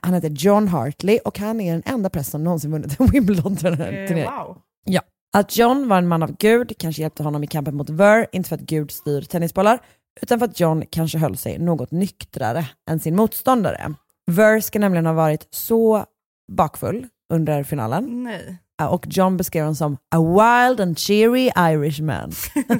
Han 0.00 0.14
heter 0.14 0.28
John 0.28 0.68
Hartley 0.68 1.18
och 1.18 1.38
han 1.38 1.60
är 1.60 1.72
den 1.72 1.82
enda 1.86 2.10
präst 2.10 2.30
som 2.30 2.44
någonsin 2.44 2.70
vunnit 2.70 3.00
en 3.00 3.06
Wimbledon-turnering. 3.06 4.18
Eh, 4.18 4.30
wow. 4.30 4.58
Ja. 4.84 5.00
Att 5.36 5.56
John 5.56 5.88
var 5.88 5.98
en 5.98 6.08
man 6.08 6.22
av 6.22 6.36
Gud 6.36 6.72
kanske 6.78 7.02
hjälpte 7.02 7.22
honom 7.22 7.44
i 7.44 7.46
kampen 7.46 7.76
mot 7.76 7.90
Ver, 7.90 8.26
inte 8.32 8.48
för 8.48 8.56
att 8.56 8.62
Gud 8.62 8.90
styr 8.90 9.22
tennisbollar, 9.22 9.78
utan 10.22 10.38
för 10.38 10.46
att 10.46 10.60
John 10.60 10.84
kanske 10.90 11.18
höll 11.18 11.36
sig 11.36 11.58
något 11.58 11.90
nyktrare 11.90 12.66
än 12.90 13.00
sin 13.00 13.16
motståndare. 13.16 13.94
Ver 14.26 14.60
ska 14.60 14.78
nämligen 14.78 15.06
ha 15.06 15.12
varit 15.12 15.48
så 15.50 16.04
bakfull 16.52 17.06
under 17.32 17.62
finalen 17.62 18.24
Nej. 18.24 18.58
Och 18.82 19.06
John 19.10 19.36
beskrev 19.36 19.62
honom 19.62 19.76
som 19.76 19.96
a 20.14 20.18
wild 20.18 20.80
and 20.80 20.98
cheery 20.98 21.50
Irishman. 21.56 22.32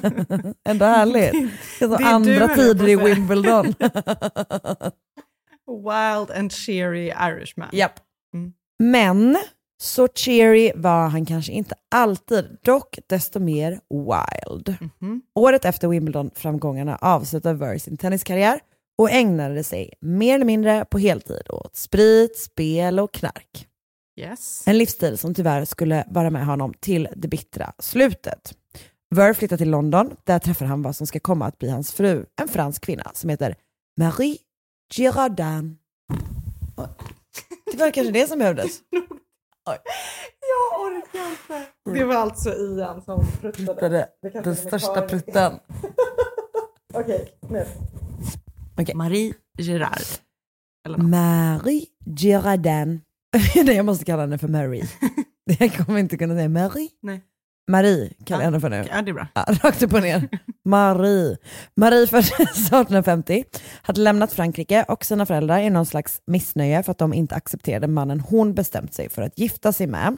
Ändå 0.69 0.85
härligt. 0.85 1.31
Det 1.79 1.85
är 1.85 1.97
du, 1.97 2.03
andra 2.03 2.47
tider 2.47 2.87
i. 2.87 2.95
Wimbledon. 2.95 3.65
Wild 5.67 6.31
and 6.31 6.51
cheery 6.51 7.07
Irishman. 7.07 7.69
Japp. 7.71 7.99
Mm. 8.33 8.53
Men 8.79 9.37
så 9.81 10.07
cheery 10.07 10.71
var 10.75 11.07
han 11.07 11.25
kanske 11.25 11.51
inte 11.51 11.75
alltid, 11.91 12.57
dock 12.63 12.99
desto 13.07 13.39
mer 13.39 13.79
wild. 13.89 14.75
Mhm. 14.99 15.21
Året 15.35 15.65
efter 15.65 15.87
Wimbledon-framgångarna 15.87 16.97
avslutade 17.01 17.55
Ver 17.55 17.77
sin 17.77 17.97
tenniskarriär 17.97 18.59
och 18.97 19.11
ägnade 19.11 19.63
sig 19.63 19.93
mer 20.01 20.35
eller 20.35 20.45
mindre 20.45 20.85
på 20.85 20.97
heltid 20.97 21.49
åt 21.49 21.75
sprit, 21.75 22.37
spel 22.37 22.99
och 22.99 23.13
knark. 23.13 23.67
Yes. 24.19 24.63
En 24.67 24.77
livsstil 24.77 25.17
som 25.17 25.33
tyvärr 25.33 25.65
skulle 25.65 26.05
vara 26.07 26.29
med 26.29 26.45
honom 26.45 26.73
till 26.79 27.07
det 27.15 27.27
bittra 27.27 27.73
slutet. 27.79 28.53
Ver 29.15 29.33
flyttar 29.33 29.57
till 29.57 29.69
London, 29.69 30.15
där 30.23 30.39
träffar 30.39 30.65
han 30.65 30.81
vad 30.81 30.95
som 30.95 31.07
ska 31.07 31.19
komma 31.19 31.45
att 31.45 31.57
bli 31.57 31.69
hans 31.69 31.93
fru, 31.93 32.25
en 32.41 32.47
fransk 32.47 32.85
kvinna 32.85 33.11
som 33.13 33.29
heter 33.29 33.55
Marie 33.99 34.37
Girardin. 34.93 35.77
Det 37.71 37.77
var 37.77 37.91
kanske 37.91 38.11
det 38.11 38.27
som 38.27 38.39
behövdes. 38.39 38.79
Jag 39.65 40.81
orkar 40.81 41.31
inte. 41.31 41.67
Det 41.99 42.03
var 42.03 42.15
alltså 42.15 42.49
Ian 42.49 43.01
som 43.01 43.25
pruttade. 43.41 44.09
Den 44.43 44.55
största 44.55 45.01
prutten. 45.01 45.59
Okej, 46.93 47.33
nu. 47.49 47.65
Okej. 48.81 48.95
Marie 48.95 49.33
Girard. 49.59 49.97
Eller 50.85 50.97
något. 50.97 51.09
Marie 51.09 51.85
Girardin. 52.19 53.01
Nej, 53.55 53.75
jag 53.75 53.85
måste 53.85 54.05
kalla 54.05 54.21
henne 54.21 54.37
för 54.37 54.47
Marie. 54.47 54.87
Jag 55.59 55.73
kommer 55.77 55.99
inte 55.99 56.17
kunna 56.17 56.35
säga 56.35 56.49
Marie. 56.49 56.89
Nej. 57.01 57.21
Marie 57.69 58.13
kallar 58.25 58.41
jag 58.41 58.41
Ja. 58.41 58.45
henne 58.45 58.59
för 58.59 58.69
nu. 58.69 58.85
Ja, 58.91 59.01
det 59.01 59.11
är 59.11 59.13
bra. 59.13 59.27
Ja, 59.35 59.45
rakt 59.63 59.81
upp 59.83 59.93
och 59.93 60.01
ner. 60.01 60.29
Marie. 60.65 61.37
Marie 61.75 62.07
föddes 62.07 62.31
1850, 62.31 63.43
hade 63.81 64.01
lämnat 64.01 64.33
Frankrike 64.33 64.83
och 64.87 65.05
sina 65.05 65.25
föräldrar 65.25 65.59
i 65.59 65.69
någon 65.69 65.85
slags 65.85 66.21
missnöje 66.27 66.83
för 66.83 66.91
att 66.91 66.97
de 66.97 67.13
inte 67.13 67.35
accepterade 67.35 67.87
mannen 67.87 68.19
hon 68.19 68.53
bestämt 68.53 68.93
sig 68.93 69.09
för 69.09 69.21
att 69.21 69.39
gifta 69.39 69.73
sig 69.73 69.87
med. 69.87 70.17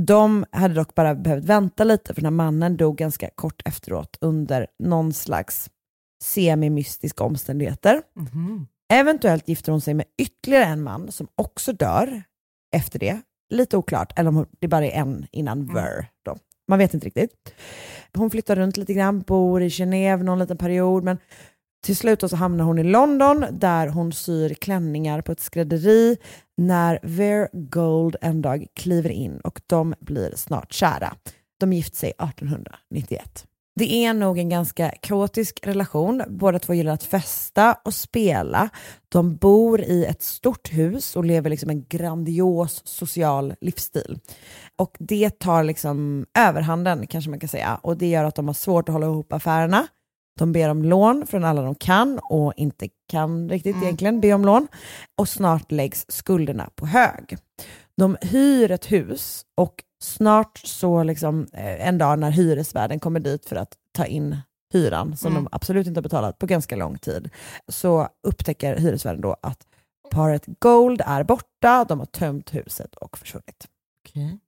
De 0.00 0.44
hade 0.52 0.74
dock 0.74 0.94
bara 0.94 1.14
behövt 1.14 1.44
vänta 1.44 1.84
lite 1.84 2.14
för 2.14 2.22
när 2.22 2.30
mannen 2.30 2.76
dog 2.76 2.96
ganska 2.96 3.30
kort 3.34 3.62
efteråt 3.64 4.18
under 4.20 4.66
någon 4.78 5.12
slags 5.12 5.70
semi-mystiska 6.24 7.24
omständigheter. 7.24 8.02
Mhm. 8.16 8.66
Eventuellt 8.92 9.48
gifter 9.48 9.72
hon 9.72 9.80
sig 9.80 9.94
med 9.94 10.06
ytterligare 10.18 10.64
en 10.64 10.82
man 10.82 11.12
som 11.12 11.28
också 11.34 11.72
dör 11.72 12.22
efter 12.76 12.98
det. 12.98 13.20
Lite 13.50 13.76
oklart, 13.76 14.18
eller 14.18 14.28
om 14.30 14.46
det 14.58 14.68
bara 14.68 14.86
är 14.86 14.90
en 15.00 15.26
innan 15.32 15.74
Ver. 15.74 16.06
Då. 16.24 16.36
Man 16.68 16.78
vet 16.78 16.94
inte 16.94 17.06
riktigt. 17.06 17.54
Hon 18.14 18.30
flyttar 18.30 18.56
runt 18.56 18.76
lite 18.76 18.94
grann, 18.94 19.20
bor 19.20 19.62
i 19.62 19.68
Genève 19.68 20.22
någon 20.22 20.38
liten 20.38 20.56
period, 20.56 21.04
men 21.04 21.18
till 21.84 21.96
slut 21.96 22.20
så 22.30 22.36
hamnar 22.36 22.64
hon 22.64 22.78
i 22.78 22.84
London 22.84 23.46
där 23.52 23.86
hon 23.86 24.12
syr 24.12 24.54
klänningar 24.54 25.20
på 25.20 25.32
ett 25.32 25.40
skrädderi 25.40 26.16
när 26.56 26.98
Ver 27.02 27.48
Gold 27.52 28.16
en 28.20 28.42
dag 28.42 28.66
kliver 28.74 29.10
in 29.10 29.40
och 29.40 29.60
de 29.66 29.94
blir 30.00 30.32
snart 30.36 30.72
kära. 30.72 31.14
De 31.60 31.72
gifter 31.72 31.96
sig 31.96 32.10
1891. 32.10 33.47
Det 33.78 33.92
är 33.92 34.14
nog 34.14 34.38
en 34.38 34.48
ganska 34.48 34.90
kaotisk 34.90 35.66
relation. 35.66 36.22
Båda 36.28 36.58
två 36.58 36.74
gillar 36.74 36.92
att 36.92 37.02
festa 37.02 37.76
och 37.84 37.94
spela. 37.94 38.68
De 39.08 39.36
bor 39.36 39.80
i 39.80 40.04
ett 40.04 40.22
stort 40.22 40.72
hus 40.72 41.16
och 41.16 41.24
lever 41.24 41.50
liksom 41.50 41.70
en 41.70 41.84
grandios 41.88 42.82
social 42.84 43.54
livsstil. 43.60 44.18
Och 44.76 44.96
det 44.98 45.38
tar 45.38 45.64
liksom 45.64 46.26
överhanden 46.38 47.06
kanske 47.06 47.30
man 47.30 47.40
kan 47.40 47.48
säga. 47.48 47.80
Och 47.82 47.96
det 47.96 48.06
gör 48.06 48.24
att 48.24 48.34
de 48.34 48.46
har 48.46 48.54
svårt 48.54 48.88
att 48.88 48.92
hålla 48.92 49.06
ihop 49.06 49.32
affärerna. 49.32 49.86
De 50.38 50.52
ber 50.52 50.68
om 50.68 50.82
lån 50.82 51.26
från 51.26 51.44
alla 51.44 51.62
de 51.62 51.74
kan 51.74 52.18
och 52.22 52.52
inte 52.56 52.88
kan 53.08 53.48
riktigt 53.48 53.76
egentligen 53.82 54.20
be 54.20 54.32
om 54.32 54.44
lån. 54.44 54.68
Och 55.18 55.28
snart 55.28 55.72
läggs 55.72 56.04
skulderna 56.08 56.70
på 56.74 56.86
hög. 56.86 57.36
De 57.96 58.16
hyr 58.20 58.70
ett 58.70 58.92
hus 58.92 59.42
och 59.56 59.82
snart 60.02 60.58
så 60.64 61.02
liksom 61.02 61.46
eh, 61.52 61.88
en 61.88 61.98
dag 61.98 62.18
när 62.18 62.30
hyresvärden 62.30 63.00
kommer 63.00 63.20
dit 63.20 63.46
för 63.46 63.56
att 63.56 63.72
ta 63.92 64.06
in 64.06 64.36
hyran 64.72 65.16
som 65.16 65.32
Mm. 65.32 65.44
de 65.44 65.48
absolut 65.52 65.86
inte 65.86 65.98
har 65.98 66.02
betalat 66.02 66.38
på 66.38 66.46
ganska 66.46 66.76
lång 66.76 66.98
tid 66.98 67.30
så 67.68 68.08
upptäcker 68.26 68.76
hyresvärden 68.76 69.20
då 69.20 69.36
att 69.42 69.58
paret 70.10 70.44
Gold 70.58 71.02
är 71.06 71.24
borta, 71.24 71.84
de 71.88 71.98
har 71.98 72.06
tömt 72.06 72.54
huset 72.54 72.94
och 72.94 73.18
försvunnit. 73.18 73.68
Okej. 74.08 74.38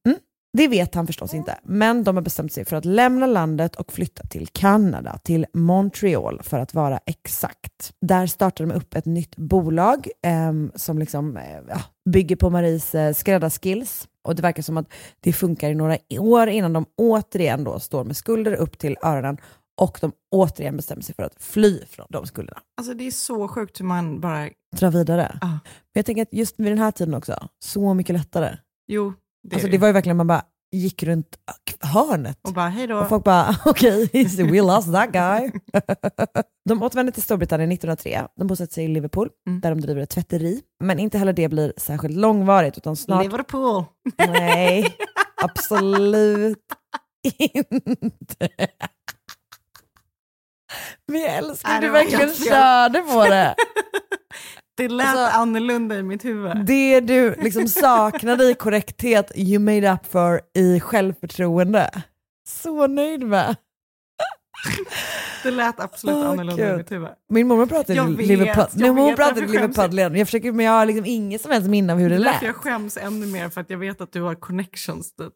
Det 0.53 0.69
vet 0.69 0.95
han 0.95 1.07
förstås 1.07 1.35
inte, 1.35 1.59
men 1.63 2.05
de 2.05 2.17
har 2.17 2.23
bestämt 2.23 2.53
sig 2.53 2.65
för 2.65 2.77
att 2.77 2.85
lämna 2.85 3.27
landet 3.27 3.77
och 3.77 3.93
flytta 3.93 4.23
till 4.27 4.49
Kanada, 4.53 5.19
till 5.25 5.47
Montreal 5.55 6.43
för 6.43 6.59
att 6.59 6.75
vara 6.75 7.01
exakt. 7.07 7.93
Där 8.01 8.27
startar 8.27 8.67
de 8.67 8.73
upp 8.75 8.95
ett 8.95 9.05
nytt 9.05 9.37
bolag 9.37 10.09
ehm, 10.23 10.73
som 10.75 10.99
liksom, 10.99 11.37
eh, 11.37 11.79
bygger 12.11 12.37
på 12.37 12.51
Maries 12.51 12.95
eh, 12.95 13.15
skräddarskills. 13.15 14.09
Och 14.29 14.35
det 14.35 14.43
verkar 14.43 14.63
som 14.63 14.77
att 14.77 14.93
det 15.21 15.33
funkar 15.33 15.71
i 15.71 15.75
några 15.75 15.99
år 16.11 16.49
innan 16.49 16.73
de 16.73 16.87
återigen 16.97 17.65
då 17.65 17.81
står 17.81 18.05
med 18.05 18.17
skulder 18.17 18.53
upp 18.53 18.79
till 18.79 18.97
öronen 19.03 19.37
och 19.81 19.99
de 20.01 20.13
återigen 20.31 20.77
bestämmer 20.77 21.03
sig 21.03 21.15
för 21.15 21.23
att 21.23 21.43
fly 21.43 21.85
från 21.87 22.07
de 22.11 22.27
skulderna. 22.27 22.61
Alltså 22.77 22.95
det 22.95 23.07
är 23.07 23.11
så 23.11 23.49
sjukt 23.49 23.81
hur 23.81 23.85
man 23.85 24.21
bara... 24.21 24.49
Dra 24.77 24.91
vidare. 24.91 25.39
Ah. 25.41 25.47
Men 25.49 25.61
jag 25.93 26.07
tänker 26.07 26.23
att 26.23 26.33
just 26.33 26.61
vid 26.61 26.73
den 26.73 26.79
här 26.79 26.91
tiden 26.91 27.15
också, 27.15 27.49
så 27.65 27.95
mycket 27.95 28.15
lättare. 28.15 28.57
Jo, 28.89 29.13
det 29.49 29.55
Alltså 29.55 29.69
det 29.69 29.79
var 29.79 29.87
ju 29.87 29.93
verkligen, 29.93 30.17
man 30.17 30.27
bara 30.27 30.45
gick 30.73 31.03
runt 31.03 31.37
hörnet. 31.81 32.39
Och 32.43 32.53
bara 32.53 32.69
hej 32.69 32.87
då. 32.87 32.99
Och 32.99 33.09
folk 33.09 33.25
bara, 33.25 33.57
okej, 33.65 34.05
okay, 34.05 34.45
we 34.51 34.61
lost 34.61 34.93
that 34.93 35.13
guy. 35.13 35.51
de 36.69 36.83
återvänder 36.83 37.13
till 37.13 37.23
Storbritannien 37.23 37.73
1903. 37.73 38.27
De 38.37 38.47
bosätter 38.47 38.75
sig 38.75 38.85
i 38.85 38.89
Liverpool, 38.89 39.29
Mm. 39.47 39.61
där 39.61 39.71
de 39.71 39.81
driver 39.81 40.03
ett 40.03 40.11
tvätteri. 40.11 40.63
Men 40.85 40.99
inte 40.99 41.19
heller 41.19 41.33
det 41.33 41.49
blir 41.49 41.73
särskilt 41.77 42.17
långvarigt, 42.17 42.79
utan 42.79 42.97
snart... 42.97 43.23
Liverpool. 43.23 43.85
Nej, 44.29 44.97
absolut 45.43 46.67
inte. 47.39 48.49
Men 51.09 51.21
jag 51.21 51.35
älskar 51.37 51.81
det 51.81 51.87
du 51.87 51.91
verkligen 51.93 52.35
körde 52.35 53.01
på 53.01 53.25
det. 53.25 53.55
Det 54.81 54.89
lät 54.89 55.07
Alltså- 55.07 55.39
annorlunda 55.41 55.99
i 55.99 56.03
mitt 56.03 56.25
huvud. 56.25 56.67
Det 56.67 57.01
du 57.01 57.35
liksom 57.35 57.69
saknade 57.69 58.45
i 58.45 58.55
korrekthet, 58.55 59.33
you 59.35 59.59
made 59.59 59.93
up 59.93 60.07
for 60.13 60.41
i 60.55 60.81
självförtroende. 60.81 61.91
Så 62.49 62.87
nöjd 62.87 63.27
med. 63.27 63.57
Det 65.43 65.51
lät 65.51 65.81
absolut 65.81 66.17
Åh, 66.17 66.27
annorlunda 66.31 66.75
i 66.75 66.77
mitt 66.77 66.93
huvud. 66.93 67.09
Min 67.29 67.49
mormor 67.49 67.67
pratade 67.67 67.95
Nej, 67.95 68.01
hon 68.91 69.17
pratade 69.17 69.47
Liverpool. 69.47 69.99
Jag 70.19 70.27
försöker, 70.27 70.53
men 70.53 70.67
jag 70.67 70.73
har 70.73 70.87
liksom 70.87 71.07
inget 71.07 71.41
som 71.41 71.51
helst 71.51 71.69
minne 71.69 71.93
av 71.93 71.99
hur 71.99 72.11
det 72.11 72.17
Det 72.17 72.23
lät. 72.23 72.43
jag 72.43 72.57
skäms 72.57 72.97
ännu 72.97 73.27
mer 73.27 73.49
för 73.49 73.61
att 73.61 73.71
jag 73.71 73.79
vet 73.79 74.01
att 74.01 74.13
du 74.13 74.23
har 74.23 74.35
connections 74.35 75.15
dit. 75.17 75.33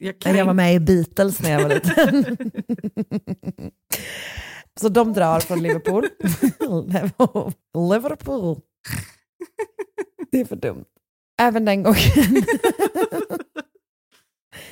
Jag 0.00 0.14
jag 0.36 0.44
var 0.44 0.54
med 0.54 0.74
i 0.74 0.80
Beatles 0.80 1.40
när 1.40 1.50
jag 1.50 1.62
var 1.62 1.68
liten. 1.68 2.36
Så 4.80 4.88
de 4.88 5.12
drar 5.12 5.40
från 5.40 5.62
Liverpool. 5.62 6.04
Liverpool. 7.92 8.60
Det 10.30 10.40
är 10.40 10.44
för 10.44 10.56
dumt. 10.56 10.84
Även 11.40 11.64
den 11.64 11.82
gången. 11.82 11.98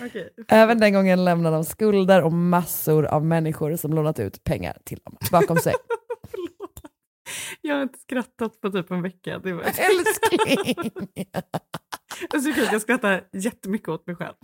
Okej. 0.07 0.35
Även 0.49 0.81
den 0.81 0.93
gången 0.93 1.25
lämnar 1.25 1.53
de 1.53 1.65
skulder 1.65 2.23
och 2.23 2.33
massor 2.33 3.07
av 3.07 3.25
människor 3.25 3.77
som 3.77 3.93
lånat 3.93 4.19
ut 4.19 4.45
pengar 4.45 4.79
till 4.85 4.99
dem 5.05 5.17
bakom 5.33 5.57
sig. 5.57 5.75
Jag 7.61 7.75
har 7.75 7.83
inte 7.83 7.99
skrattat 7.99 8.61
på 8.61 8.71
typ 8.71 8.91
en 8.91 9.03
vecka. 9.03 9.39
Det 9.39 9.53
var... 9.53 9.63
Älskling! 9.63 10.75
Det 12.31 12.37
är 12.37 12.41
så 12.41 12.53
kul, 12.53 12.69
jag 12.73 12.83
skrattar 12.83 13.29
jättemycket 13.33 13.89
åt 13.89 14.07
mig 14.07 14.17
själv. 14.17 14.35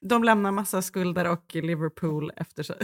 De 0.00 0.24
lämnar 0.24 0.52
massa 0.52 0.82
skulder 0.82 1.30
och 1.30 1.54
Liverpool 1.54 2.32
efter 2.36 2.62
sig. 2.62 2.76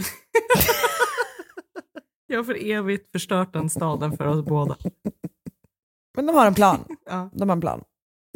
Jag 2.27 2.37
har 2.37 2.43
för 2.43 2.71
evigt 2.71 3.11
förstört 3.11 3.53
den 3.53 3.69
staden 3.69 4.17
för 4.17 4.27
oss 4.27 4.45
båda. 4.45 4.77
Men 6.15 6.25
de 6.25 6.35
har 6.35 6.47
en 6.47 6.53
plan. 6.53 6.85
Ja. 7.09 7.29
De 7.33 7.49
har 7.49 7.55
en 7.55 7.61
plan. 7.61 7.83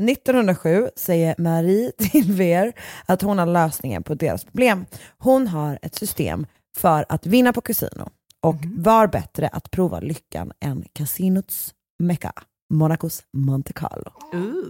1907 0.01 0.89
säger 0.95 1.35
Marie 1.37 1.91
till 1.97 2.33
Ver 2.33 2.73
att 3.05 3.21
hon 3.21 3.39
har 3.39 3.45
lösningen 3.45 4.03
på 4.03 4.15
deras 4.15 4.45
problem. 4.45 4.85
Hon 5.17 5.47
har 5.47 5.79
ett 5.81 5.95
system 5.95 6.45
för 6.77 7.05
att 7.09 7.25
vinna 7.25 7.53
på 7.53 7.61
kasino 7.61 8.09
och 8.41 8.55
var 8.77 9.07
bättre 9.07 9.47
att 9.47 9.71
prova 9.71 9.99
lyckan 9.99 10.51
än 10.59 10.85
kasinots 10.93 11.73
mecka, 11.99 12.33
Monacos 12.71 13.23
Monte 13.33 13.73
Carlo. 13.73 14.11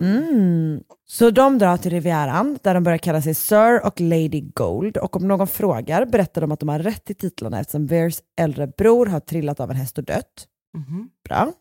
Mm. 0.01 0.83
Så 1.07 1.29
de 1.29 1.57
drar 1.57 1.77
till 1.77 1.91
Rivieran 1.91 2.59
där 2.63 2.73
de 2.73 2.83
börjar 2.83 2.97
kalla 2.97 3.21
sig 3.21 3.33
Sir 3.33 3.85
och 3.85 4.01
Lady 4.01 4.41
Gold 4.41 4.97
och 4.97 5.15
om 5.15 5.27
någon 5.27 5.47
frågar 5.47 6.05
berättar 6.05 6.41
de 6.41 6.51
att 6.51 6.59
de 6.59 6.69
har 6.69 6.79
rätt 6.79 7.05
till 7.05 7.15
titlarna 7.15 7.59
eftersom 7.59 7.85
Vers 7.85 8.15
äldre 8.39 8.67
bror 8.67 9.05
har 9.05 9.19
trillat 9.19 9.59
av 9.59 9.71
en 9.71 9.75
häst 9.75 9.97
och 9.97 10.03
dött. 10.03 10.47
Mhm. 10.77 11.09
Bra. 11.29 11.51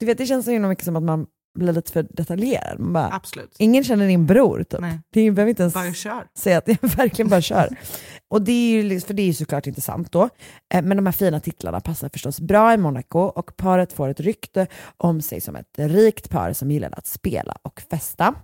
Du 0.00 0.06
vet, 0.06 0.18
det 0.18 0.26
känns 0.26 0.44
så 0.44 0.50
himla 0.50 0.68
mycket 0.68 0.84
som 0.84 0.96
att 0.96 1.02
man 1.02 1.26
blir 1.56 1.72
lite 1.72 1.92
för 1.92 2.02
detaljerad. 2.10 2.80
Man 2.80 2.92
bara, 2.92 3.10
Absolut. 3.12 3.54
ingen 3.58 3.84
känner 3.84 4.06
din 4.06 4.26
bror 4.26 4.62
typ. 4.62 4.80
Nej. 4.80 5.00
Det 5.10 5.30
behöver 5.30 5.50
inte 5.50 5.62
ens 5.62 5.74
Bara 5.74 5.92
kör. 5.94 6.26
säga 6.38 6.58
att 6.58 6.68
jag 6.68 6.78
verkligen 6.96 7.28
bara 7.28 7.40
kör. 7.40 7.76
Och 8.30 8.42
det 8.42 8.52
är 8.52 8.82
ju, 8.82 9.00
för 9.00 9.14
det 9.14 9.22
är 9.22 9.26
ju 9.26 9.34
såklart 9.34 9.66
inte 9.66 9.80
sant 9.80 10.12
då. 10.12 10.28
Eh, 10.74 10.82
Men 10.82 10.96
de 10.96 11.06
här 11.06 11.12
fina 11.12 11.40
titlarna 11.40 11.80
passar 11.80 12.08
förstås 12.12 12.40
bra 12.40 12.74
i 12.74 12.76
Monaco 12.76 13.18
och 13.18 13.56
paret 13.56 13.92
får 13.92 14.08
ett 14.08 14.20
rykte 14.20 14.66
om 14.96 15.22
sig 15.22 15.40
som 15.40 15.56
ett 15.56 15.66
rikt 15.76 16.30
par 16.30 16.52
som 16.52 16.70
gillade 16.70 16.96
att 16.96 17.06
spela 17.06 17.56
och 17.62 17.82
festa. 17.90 18.34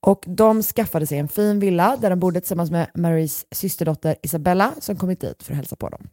Och 0.00 0.24
de 0.26 0.62
skaffade 0.62 1.06
sig 1.06 1.18
en 1.18 1.28
fin 1.28 1.60
villa 1.60 1.96
där 2.00 2.10
de 2.10 2.20
bodde 2.20 2.40
tillsammans 2.40 2.70
med 2.70 2.90
Maries 2.94 3.46
systerdotter 3.54 4.16
Isabella 4.22 4.72
som 4.78 4.96
kommit 4.96 5.20
dit 5.20 5.42
för 5.42 5.52
att 5.52 5.56
hälsa 5.56 5.76
på 5.76 5.88
dem. 5.88 6.08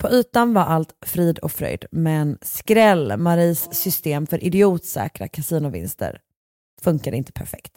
På 0.00 0.10
ytan 0.10 0.54
var 0.54 0.62
allt 0.62 0.96
frid 1.06 1.38
och 1.38 1.52
fröjd, 1.52 1.84
men 1.90 2.38
skräll, 2.42 3.16
Maries 3.16 3.74
system 3.74 4.26
för 4.26 4.44
idiotsäkra 4.44 5.28
kasinovinster 5.28 6.20
funkade 6.82 7.16
inte 7.16 7.32
perfekt. 7.32 7.76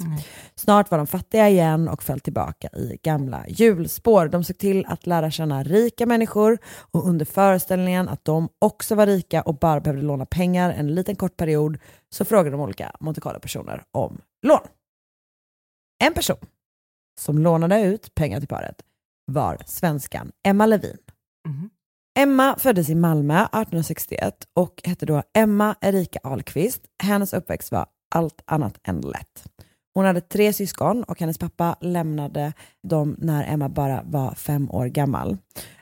Snart 0.55 0.91
var 0.91 0.97
de 0.97 1.07
fattiga 1.07 1.49
igen 1.49 1.87
och 1.87 2.03
föll 2.03 2.19
tillbaka 2.19 2.67
i 2.67 2.99
gamla 3.03 3.45
hjulspår. 3.47 4.27
De 4.27 4.43
såg 4.43 4.57
till 4.57 4.85
att 4.85 5.07
lära 5.07 5.31
känna 5.31 5.63
rika 5.63 6.05
människor 6.05 6.57
och 6.91 7.07
under 7.07 7.25
föreställningen 7.25 8.09
att 8.09 8.25
de 8.25 8.49
också 8.59 8.95
var 8.95 9.05
rika 9.05 9.41
och 9.41 9.55
bara 9.55 9.81
behövde 9.81 10.03
låna 10.03 10.25
pengar 10.25 10.69
en 10.71 10.95
liten 10.95 11.15
kort 11.15 11.37
period 11.37 11.77
så 12.09 12.25
frågade 12.25 12.51
de 12.51 12.61
olika 12.61 12.95
Monte 12.99 13.21
Carlo-personer 13.21 13.83
om 13.91 14.21
lån. 14.41 14.67
En 16.03 16.13
person 16.13 16.45
som 17.19 17.37
lånade 17.37 17.81
ut 17.81 18.15
pengar 18.15 18.39
till 18.39 18.47
paret 18.49 18.81
var 19.25 19.57
svenskan 19.65 20.31
Emma 20.43 20.65
Levin. 20.65 20.97
Emma 22.19 22.55
föddes 22.59 22.89
i 22.89 22.95
Malmö 22.95 23.35
1861 23.35 24.47
och 24.53 24.81
hette 24.83 25.05
då 25.05 25.23
Emma 25.33 25.75
Erika 25.81 26.19
Ahlqvist. 26.23 26.81
Hennes 27.03 27.33
uppväxt 27.33 27.71
var 27.71 27.85
allt 28.15 28.41
annat 28.45 28.79
än 28.83 29.01
lätt. 29.01 29.43
Hon 29.93 30.05
hade 30.05 30.21
tre 30.21 30.53
syskon 30.53 31.03
och 31.03 31.19
hennes 31.19 31.37
pappa 31.37 31.75
lämnade 31.81 32.53
dem 32.87 33.15
när 33.19 33.53
Emma 33.53 33.69
bara 33.69 34.03
var 34.05 34.35
fem 34.35 34.71
år 34.71 34.85
gammal. 34.85 35.37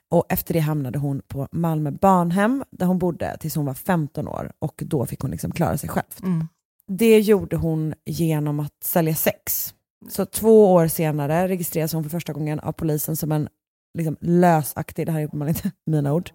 Och 0.09 0.25
efter 0.29 0.53
det 0.53 0.59
hamnade 0.59 0.99
hon 0.99 1.21
på 1.27 1.47
Malmö 1.51 1.91
barnhem 1.91 2.63
där 2.71 2.85
hon 2.85 2.99
bodde 2.99 3.37
tills 3.39 3.55
hon 3.55 3.65
var 3.65 3.73
15 3.73 4.27
år 4.27 4.51
och 4.59 4.83
då 4.85 5.05
fick 5.05 5.19
hon 5.19 5.31
liksom 5.31 5.51
klara 5.51 5.77
sig 5.77 5.89
själv. 5.89 6.05
Det 6.87 7.19
gjorde 7.19 7.55
hon 7.55 7.93
genom 8.05 8.59
att 8.59 8.83
sälja 8.83 9.15
sex. 9.15 9.73
Så 10.09 10.25
två 10.25 10.73
år 10.73 10.87
senare 10.87 11.47
registrerades 11.47 11.93
hon 11.93 12.03
för 12.03 12.09
första 12.09 12.33
gången 12.33 12.59
av 12.59 12.71
polisen 12.71 13.15
som 13.15 13.31
en 13.31 13.49
liksom 13.97 14.17
lösaktig, 14.21 15.05
det 15.05 15.11
här 15.11 15.19
är 15.19 15.47
inte 15.47 15.71
mina 15.85 16.13
ord, 16.13 16.31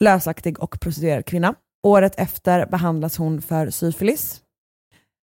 lösaktig 0.00 0.60
och 0.60 0.80
prostituerad 0.80 1.26
kvinna. 1.26 1.54
Året 1.86 2.14
efter 2.16 2.66
behandlas 2.66 3.16
hon 3.16 3.42
för 3.42 3.70
syfilis. 3.70 4.40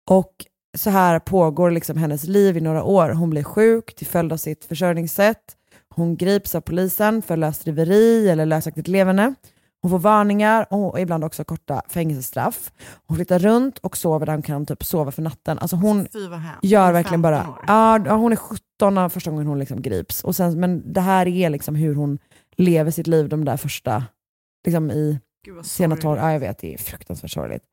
Och 0.09 0.45
så 0.77 0.89
här 0.89 1.19
pågår 1.19 1.71
liksom 1.71 1.97
hennes 1.97 2.23
liv 2.23 2.57
i 2.57 2.61
några 2.61 2.83
år. 2.83 3.09
Hon 3.09 3.29
blir 3.29 3.43
sjuk 3.43 3.95
till 3.95 4.07
följd 4.07 4.33
av 4.33 4.37
sitt 4.37 4.65
försörjningssätt. 4.65 5.55
Hon 5.95 6.15
grips 6.15 6.55
av 6.55 6.61
polisen 6.61 7.21
för 7.21 7.37
lösdriveri 7.37 8.29
eller 8.29 8.45
lösaktigt 8.45 8.87
levande. 8.87 9.33
Hon 9.81 9.91
får 9.91 9.99
varningar 9.99 10.67
och 10.69 10.99
ibland 10.99 11.23
också 11.23 11.43
korta 11.43 11.81
fängelsestraff. 11.89 12.71
Hon 13.07 13.17
flyttar 13.17 13.39
runt 13.39 13.77
och 13.77 13.97
sover 13.97 14.25
där 14.25 14.33
hon 14.33 14.41
kan 14.41 14.65
typ 14.65 14.83
sova 14.83 15.11
för 15.11 15.21
natten. 15.21 15.59
Alltså 15.59 15.75
hon 15.75 15.97
hemskt. 15.97 16.15
gör 16.61 16.93
verkligen 16.93 17.21
15 17.21 17.21
bara... 17.21 17.57
Ja, 18.07 18.15
hon 18.15 18.31
är 18.31 18.35
17 18.35 18.97
av 18.97 19.09
första 19.09 19.31
gången 19.31 19.47
hon 19.47 19.59
liksom 19.59 19.81
grips. 19.81 20.23
Och 20.23 20.35
sen, 20.35 20.59
men 20.59 20.93
det 20.93 21.01
här 21.01 21.27
är 21.27 21.49
liksom 21.49 21.75
hur 21.75 21.95
hon 21.95 22.19
lever 22.57 22.91
sitt 22.91 23.07
liv 23.07 23.29
de 23.29 23.45
där 23.45 23.57
första, 23.57 24.03
liksom 24.65 24.91
i 24.91 25.19
sena 25.63 25.95
tolv. 25.95 26.19
Ja, 26.19 26.31
jag 26.31 26.39
vet, 26.39 26.57
det 26.59 26.73
är 26.73 26.77
fruktansvärt 26.77 27.31
sorgligt. 27.31 27.63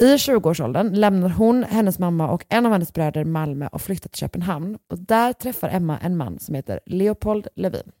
I 0.00 0.16
20-årsåldern 0.16 0.94
lämnar 0.94 1.28
hon, 1.28 1.64
hennes 1.64 1.98
mamma 1.98 2.30
och 2.30 2.44
en 2.48 2.66
av 2.66 2.72
hennes 2.72 2.92
bröder 2.92 3.24
Malmö 3.24 3.68
och 3.72 3.82
flyttar 3.82 4.08
till 4.08 4.18
Köpenhamn. 4.18 4.78
Och 4.90 4.98
där 4.98 5.32
träffar 5.32 5.68
Emma 5.68 5.98
en 5.98 6.16
man 6.16 6.38
som 6.38 6.54
heter 6.54 6.80
Leopold 6.86 7.48
Levin. 7.56 7.92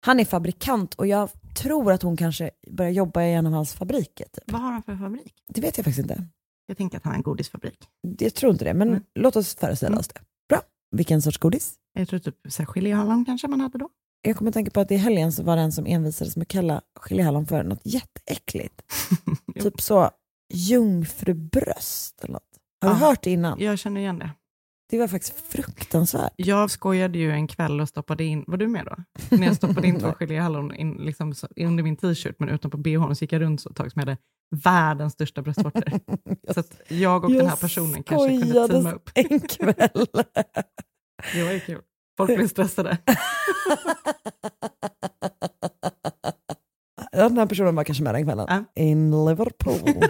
Han 0.00 0.20
är 0.20 0.24
fabrikant 0.24 0.94
och 0.94 1.06
jag 1.06 1.30
tror 1.56 1.92
att 1.92 2.02
hon 2.02 2.16
kanske 2.16 2.50
börjar 2.70 2.90
jobba 2.92 3.22
i 3.22 3.32
en 3.34 3.46
av 3.46 3.52
hans 3.52 3.74
fabriker. 3.74 4.26
Typ. 4.32 4.52
Vad 4.52 4.60
har 4.60 4.72
han 4.72 4.82
för 4.82 4.96
fabrik? 4.96 5.34
Det 5.48 5.60
vet 5.60 5.78
jag 5.78 5.84
faktiskt 5.84 5.98
inte. 6.10 6.24
Jag 6.66 6.76
tänker 6.76 6.96
att 6.98 7.04
han 7.04 7.10
har 7.12 7.16
en 7.16 7.22
godisfabrik. 7.22 7.88
Jag 8.18 8.34
tror 8.34 8.52
inte 8.52 8.64
det, 8.64 8.74
men 8.74 8.88
Mm. 8.88 9.02
låt 9.14 9.36
oss 9.36 9.54
föreställa 9.54 9.98
oss 9.98 10.08
det. 10.08 10.20
Bra. 10.48 10.60
Vilken 10.96 11.22
sorts 11.22 11.38
godis? 11.38 11.74
Jag 11.92 12.08
tror 12.08 12.18
typ 12.20 12.36
så 12.48 12.62
här 12.62 12.66
geléhallon 12.66 13.24
kanske 13.24 13.48
man 13.48 13.60
hade 13.60 13.78
då. 13.78 13.88
Jag 14.22 14.36
kommer 14.36 14.48
att 14.50 14.54
tänka 14.54 14.70
på 14.70 14.80
att 14.80 14.90
i 14.90 14.96
helgen 14.96 15.32
så 15.32 15.42
var 15.42 15.56
det 15.56 15.62
en 15.62 15.72
som 15.72 15.86
envisades 15.86 16.36
med 16.36 16.42
att 16.42 16.48
kalla 16.48 16.82
geléhallon 16.96 17.46
för 17.46 17.62
något 17.62 17.80
jätteäckligt. 17.84 18.82
typ 19.60 19.80
så 19.80 20.10
jungfrubröst 20.54 22.20
eller 22.24 22.32
något. 22.32 22.42
Har 22.82 22.88
du 22.90 22.94
Ja. 23.00 23.06
hört 23.06 23.22
det 23.22 23.30
innan? 23.30 23.60
Jag 23.60 23.78
känner 23.78 24.00
igen 24.00 24.18
det. 24.18 24.30
Det 24.90 24.98
var 24.98 25.08
faktiskt 25.08 25.52
fruktansvärt. 25.52 26.32
Jag 26.36 26.70
skojade 26.70 27.18
ju 27.18 27.30
en 27.30 27.46
kväll 27.46 27.80
och 27.80 27.88
stoppade 27.88 28.24
in, 28.24 28.44
var 28.46 28.56
du 28.56 28.68
med 28.68 28.86
då? 28.86 28.96
När 29.36 29.46
jag 29.46 29.56
stoppade 29.56 29.86
in 29.86 29.98
två 30.00 30.12
geléhallon 30.12 30.74
in, 30.74 30.92
liksom, 30.92 31.34
under 31.56 31.82
min 31.82 31.96
t-shirt 31.96 32.36
men 32.38 32.48
utanpå 32.48 32.76
bhn 32.76 33.16
så 33.16 33.24
gick 33.24 33.32
jag 33.32 33.40
runt 33.42 33.60
så 33.60 33.70
ett 33.70 33.76
tag 33.76 33.92
som 33.92 34.00
jag 34.00 34.06
hade 34.06 34.18
världens 34.64 35.12
största 35.12 35.42
bröstvårtor. 35.42 36.00
så 36.54 36.60
att 36.60 36.80
jag 36.88 37.24
och 37.24 37.32
den 37.32 37.46
här 37.46 37.56
personen 37.56 38.02
kanske 38.02 38.28
kunde 38.28 38.68
teama 38.68 38.92
upp. 38.92 39.10
en 39.14 39.40
kväll. 39.40 40.06
Det 41.34 41.42
var 41.44 41.52
ju 41.52 41.60
kul. 41.60 41.82
Folk 42.16 42.36
blev 42.36 42.48
stressade. 42.48 42.98
Den 47.18 47.38
här 47.38 47.46
personen 47.46 47.74
var 47.74 47.84
kanske 47.84 48.04
med 48.04 48.14
den 48.14 48.24
kvällen. 48.24 48.46
Ja. 48.48 48.64
In 48.82 49.10
Liverpool. 49.10 50.04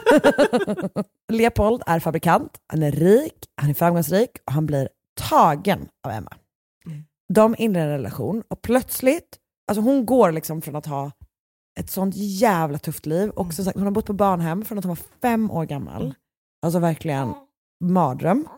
Leopold 1.32 1.82
är 1.86 2.00
fabrikant, 2.00 2.58
han 2.66 2.82
är 2.82 2.92
rik, 2.92 3.34
han 3.56 3.70
är 3.70 3.74
framgångsrik 3.74 4.30
och 4.46 4.52
han 4.52 4.66
blir 4.66 4.88
tagen 5.20 5.88
av 6.06 6.12
Emma. 6.12 6.32
Mm. 6.86 7.04
De 7.34 7.54
inleder 7.58 7.86
en 7.86 7.92
relation 7.92 8.42
och 8.48 8.62
plötsligt, 8.62 9.38
alltså 9.68 9.82
hon 9.82 10.06
går 10.06 10.32
liksom 10.32 10.62
från 10.62 10.76
att 10.76 10.86
ha 10.86 11.12
ett 11.80 11.90
sånt 11.90 12.14
jävla 12.16 12.78
tufft 12.78 13.06
liv 13.06 13.30
och 13.30 13.54
som 13.54 13.64
sagt 13.64 13.76
hon 13.76 13.84
har 13.84 13.90
bott 13.90 14.06
på 14.06 14.12
barnhem 14.12 14.64
från 14.64 14.78
att 14.78 14.84
hon 14.84 14.96
var 14.96 15.04
fem 15.22 15.50
år 15.50 15.64
gammal. 15.64 16.14
Alltså 16.62 16.78
verkligen 16.78 17.34
mardröm. 17.84 18.48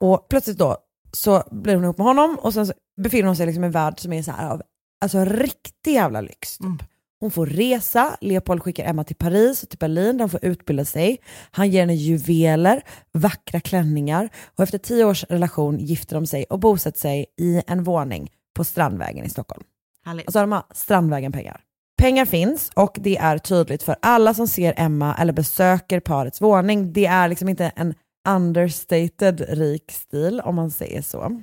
Och 0.00 0.28
plötsligt 0.28 0.58
då 0.58 0.76
så 1.12 1.42
blir 1.50 1.74
hon 1.74 1.84
ihop 1.84 1.98
med 1.98 2.06
honom 2.06 2.38
och 2.38 2.54
sen 2.54 2.72
befinner 3.02 3.26
hon 3.26 3.36
sig 3.36 3.46
liksom 3.46 3.64
i 3.64 3.66
en 3.66 3.72
värld 3.72 4.00
som 4.00 4.12
är 4.12 4.22
så 4.22 4.30
här 4.30 4.50
av 4.50 4.62
alltså 5.00 5.24
riktig 5.24 5.92
jävla 5.92 6.20
lyx. 6.20 6.58
Typ. 6.58 6.66
Mm. 6.66 6.78
Hon 7.20 7.30
får 7.30 7.46
resa, 7.46 8.16
Leopold 8.20 8.62
skickar 8.62 8.84
Emma 8.84 9.04
till 9.04 9.16
Paris 9.16 9.62
och 9.62 9.68
till 9.68 9.78
Berlin 9.78 10.16
där 10.16 10.22
hon 10.22 10.30
får 10.30 10.44
utbilda 10.44 10.84
sig. 10.84 11.18
Han 11.50 11.70
ger 11.70 11.80
henne 11.80 11.94
juveler, 11.94 12.82
vackra 13.12 13.60
klänningar 13.60 14.28
och 14.56 14.64
efter 14.64 14.78
tio 14.78 15.04
års 15.04 15.24
relation 15.24 15.78
gifter 15.78 16.14
de 16.14 16.26
sig 16.26 16.44
och 16.44 16.58
bosätter 16.58 17.00
sig 17.00 17.26
i 17.40 17.62
en 17.66 17.82
våning 17.82 18.30
på 18.54 18.64
Strandvägen 18.64 19.24
i 19.24 19.30
Stockholm. 19.30 19.62
Härligt. 20.04 20.26
Alltså 20.26 20.40
de 20.40 20.52
har 20.52 20.62
Strandvägen 20.74 21.32
pengar. 21.32 21.60
Pengar 21.98 22.24
finns 22.24 22.70
och 22.74 22.96
det 23.00 23.16
är 23.16 23.38
tydligt 23.38 23.82
för 23.82 23.96
alla 24.02 24.34
som 24.34 24.48
ser 24.48 24.74
Emma 24.76 25.14
eller 25.14 25.32
besöker 25.32 26.00
parets 26.00 26.40
våning. 26.40 26.92
Det 26.92 27.06
är 27.06 27.28
liksom 27.28 27.48
inte 27.48 27.72
en 27.76 27.94
understated 28.28 29.40
rik 29.48 29.92
stil 29.92 30.40
om 30.44 30.54
man 30.54 30.70
säger 30.70 31.02
så. 31.02 31.42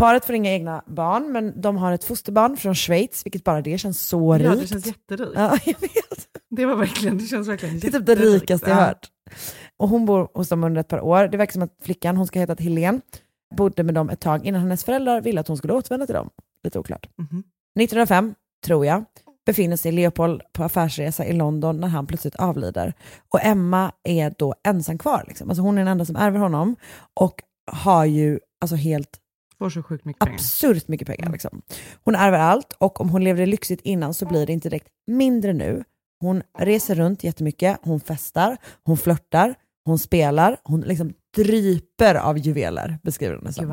Paret 0.00 0.24
får 0.24 0.34
inga 0.34 0.50
egna 0.52 0.84
barn 0.86 1.32
men 1.32 1.60
de 1.60 1.76
har 1.76 1.92
ett 1.92 2.04
fosterbarn 2.04 2.56
från 2.56 2.74
Schweiz 2.74 3.26
vilket 3.26 3.44
bara 3.44 3.60
det 3.62 3.78
känns 3.78 4.00
så 4.08 4.34
rikt. 4.34 4.44
Ja, 4.44 4.54
det 4.54 4.66
känns 4.66 4.86
jätterikt. 4.86 5.32
Ja, 5.34 5.58
jag 5.64 5.80
vet. 5.80 6.26
Det 6.50 6.66
var 6.66 6.76
verkligen, 6.76 7.18
det 7.18 7.24
känns 7.24 7.48
verkligen 7.48 7.78
Det 7.80 7.86
är 7.86 7.92
typ 7.92 8.06
det 8.06 8.12
jätterikt. 8.12 8.42
rikaste 8.42 8.70
jag 8.70 8.78
Ja. 8.78 8.84
hört. 8.84 9.06
Och 9.76 9.88
hon 9.88 10.06
bor 10.06 10.28
hos 10.34 10.48
dem 10.48 10.64
under 10.64 10.80
ett 10.80 10.88
par 10.88 11.00
år. 11.00 11.28
Det 11.28 11.36
verkar 11.36 11.52
som 11.52 11.62
att 11.62 11.76
flickan, 11.82 12.16
hon 12.16 12.26
ska 12.26 12.38
heta 12.38 12.54
Helene, 12.58 13.00
bodde 13.56 13.82
med 13.82 13.94
dem 13.94 14.10
ett 14.10 14.20
tag 14.20 14.46
innan 14.46 14.60
hennes 14.60 14.84
föräldrar 14.84 15.20
ville 15.20 15.40
att 15.40 15.48
hon 15.48 15.56
skulle 15.56 15.72
återvända 15.72 16.06
till 16.06 16.14
dem. 16.14 16.30
Lite 16.64 16.78
oklart. 16.78 17.08
Mhm. 17.18 17.42
1905, 17.80 18.34
tror 18.66 18.86
jag, 18.86 19.04
befinner 19.46 19.76
sig 19.76 19.92
Leopold 19.92 20.42
på 20.52 20.64
affärsresa 20.64 21.24
i 21.26 21.32
London 21.32 21.80
när 21.80 21.88
han 21.88 22.06
plötsligt 22.06 22.36
avlider. 22.36 22.94
Och 23.32 23.44
Emma 23.44 23.92
är 24.04 24.34
då 24.38 24.54
ensam 24.68 24.98
kvar. 24.98 25.24
Liksom. 25.28 25.50
Alltså 25.50 25.62
hon 25.62 25.74
är 25.78 25.80
den 25.80 25.88
enda 25.88 26.04
som 26.04 26.16
ärver 26.16 26.38
honom 26.38 26.76
och 27.14 27.42
har 27.72 28.04
ju 28.04 28.38
alltså 28.60 28.76
helt 28.76 29.16
Får 29.60 29.70
så 29.70 29.82
sjukt 29.82 30.04
mycket 30.04 30.20
pengar. 30.20 30.34
absurt 30.34 30.88
mycket 30.88 31.06
pengar. 31.06 31.32
Liksom. 31.32 31.62
Hon 32.04 32.14
ärver 32.14 32.38
allt 32.38 32.72
och 32.78 33.00
om 33.00 33.08
hon 33.08 33.24
levde 33.24 33.46
lyxigt 33.46 33.82
innan 33.84 34.14
så 34.14 34.26
blir 34.26 34.46
det 34.46 34.52
inte 34.52 34.68
direkt 34.68 34.88
mindre 35.06 35.52
nu. 35.52 35.84
Hon 36.20 36.42
reser 36.58 36.94
runt 36.94 37.24
jättemycket, 37.24 37.78
hon 37.82 38.00
festar, 38.00 38.56
hon 38.84 38.96
flörtar, 38.96 39.54
hon 39.84 39.98
spelar, 39.98 40.56
hon 40.64 40.80
liksom 40.80 41.12
dryper 41.36 42.14
av 42.14 42.38
juveler, 42.38 42.98
beskriver 43.02 43.34
hon 43.34 43.44
det 43.44 43.52
som. 43.52 43.64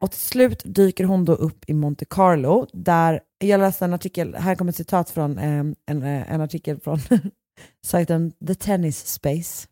Och 0.00 0.10
till 0.10 0.20
slut 0.20 0.62
dyker 0.64 1.04
hon 1.04 1.24
då 1.24 1.32
upp 1.32 1.64
i 1.66 1.74
Monte 1.74 2.04
Carlo, 2.04 2.66
där 2.72 3.20
jag 3.38 3.58
läste 3.60 3.84
en 3.84 3.94
artikel, 3.94 4.34
här 4.34 4.54
kommer 4.54 4.72
ett 4.72 4.76
citat 4.76 5.10
från 5.10 5.38
eh, 5.38 5.64
en, 5.86 6.02
eh, 6.02 6.32
en 6.32 6.40
artikel 6.40 6.80
från 6.80 6.98
sajten 7.86 8.32
The 8.46 8.54
Tennis 8.54 9.06
Space, 9.06 9.68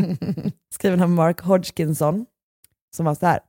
skriven 0.74 1.02
av 1.02 1.10
Mark 1.10 1.40
Hodgkinson, 1.40 2.26
som 2.96 3.06
var 3.06 3.14
så 3.14 3.26
här. 3.26 3.40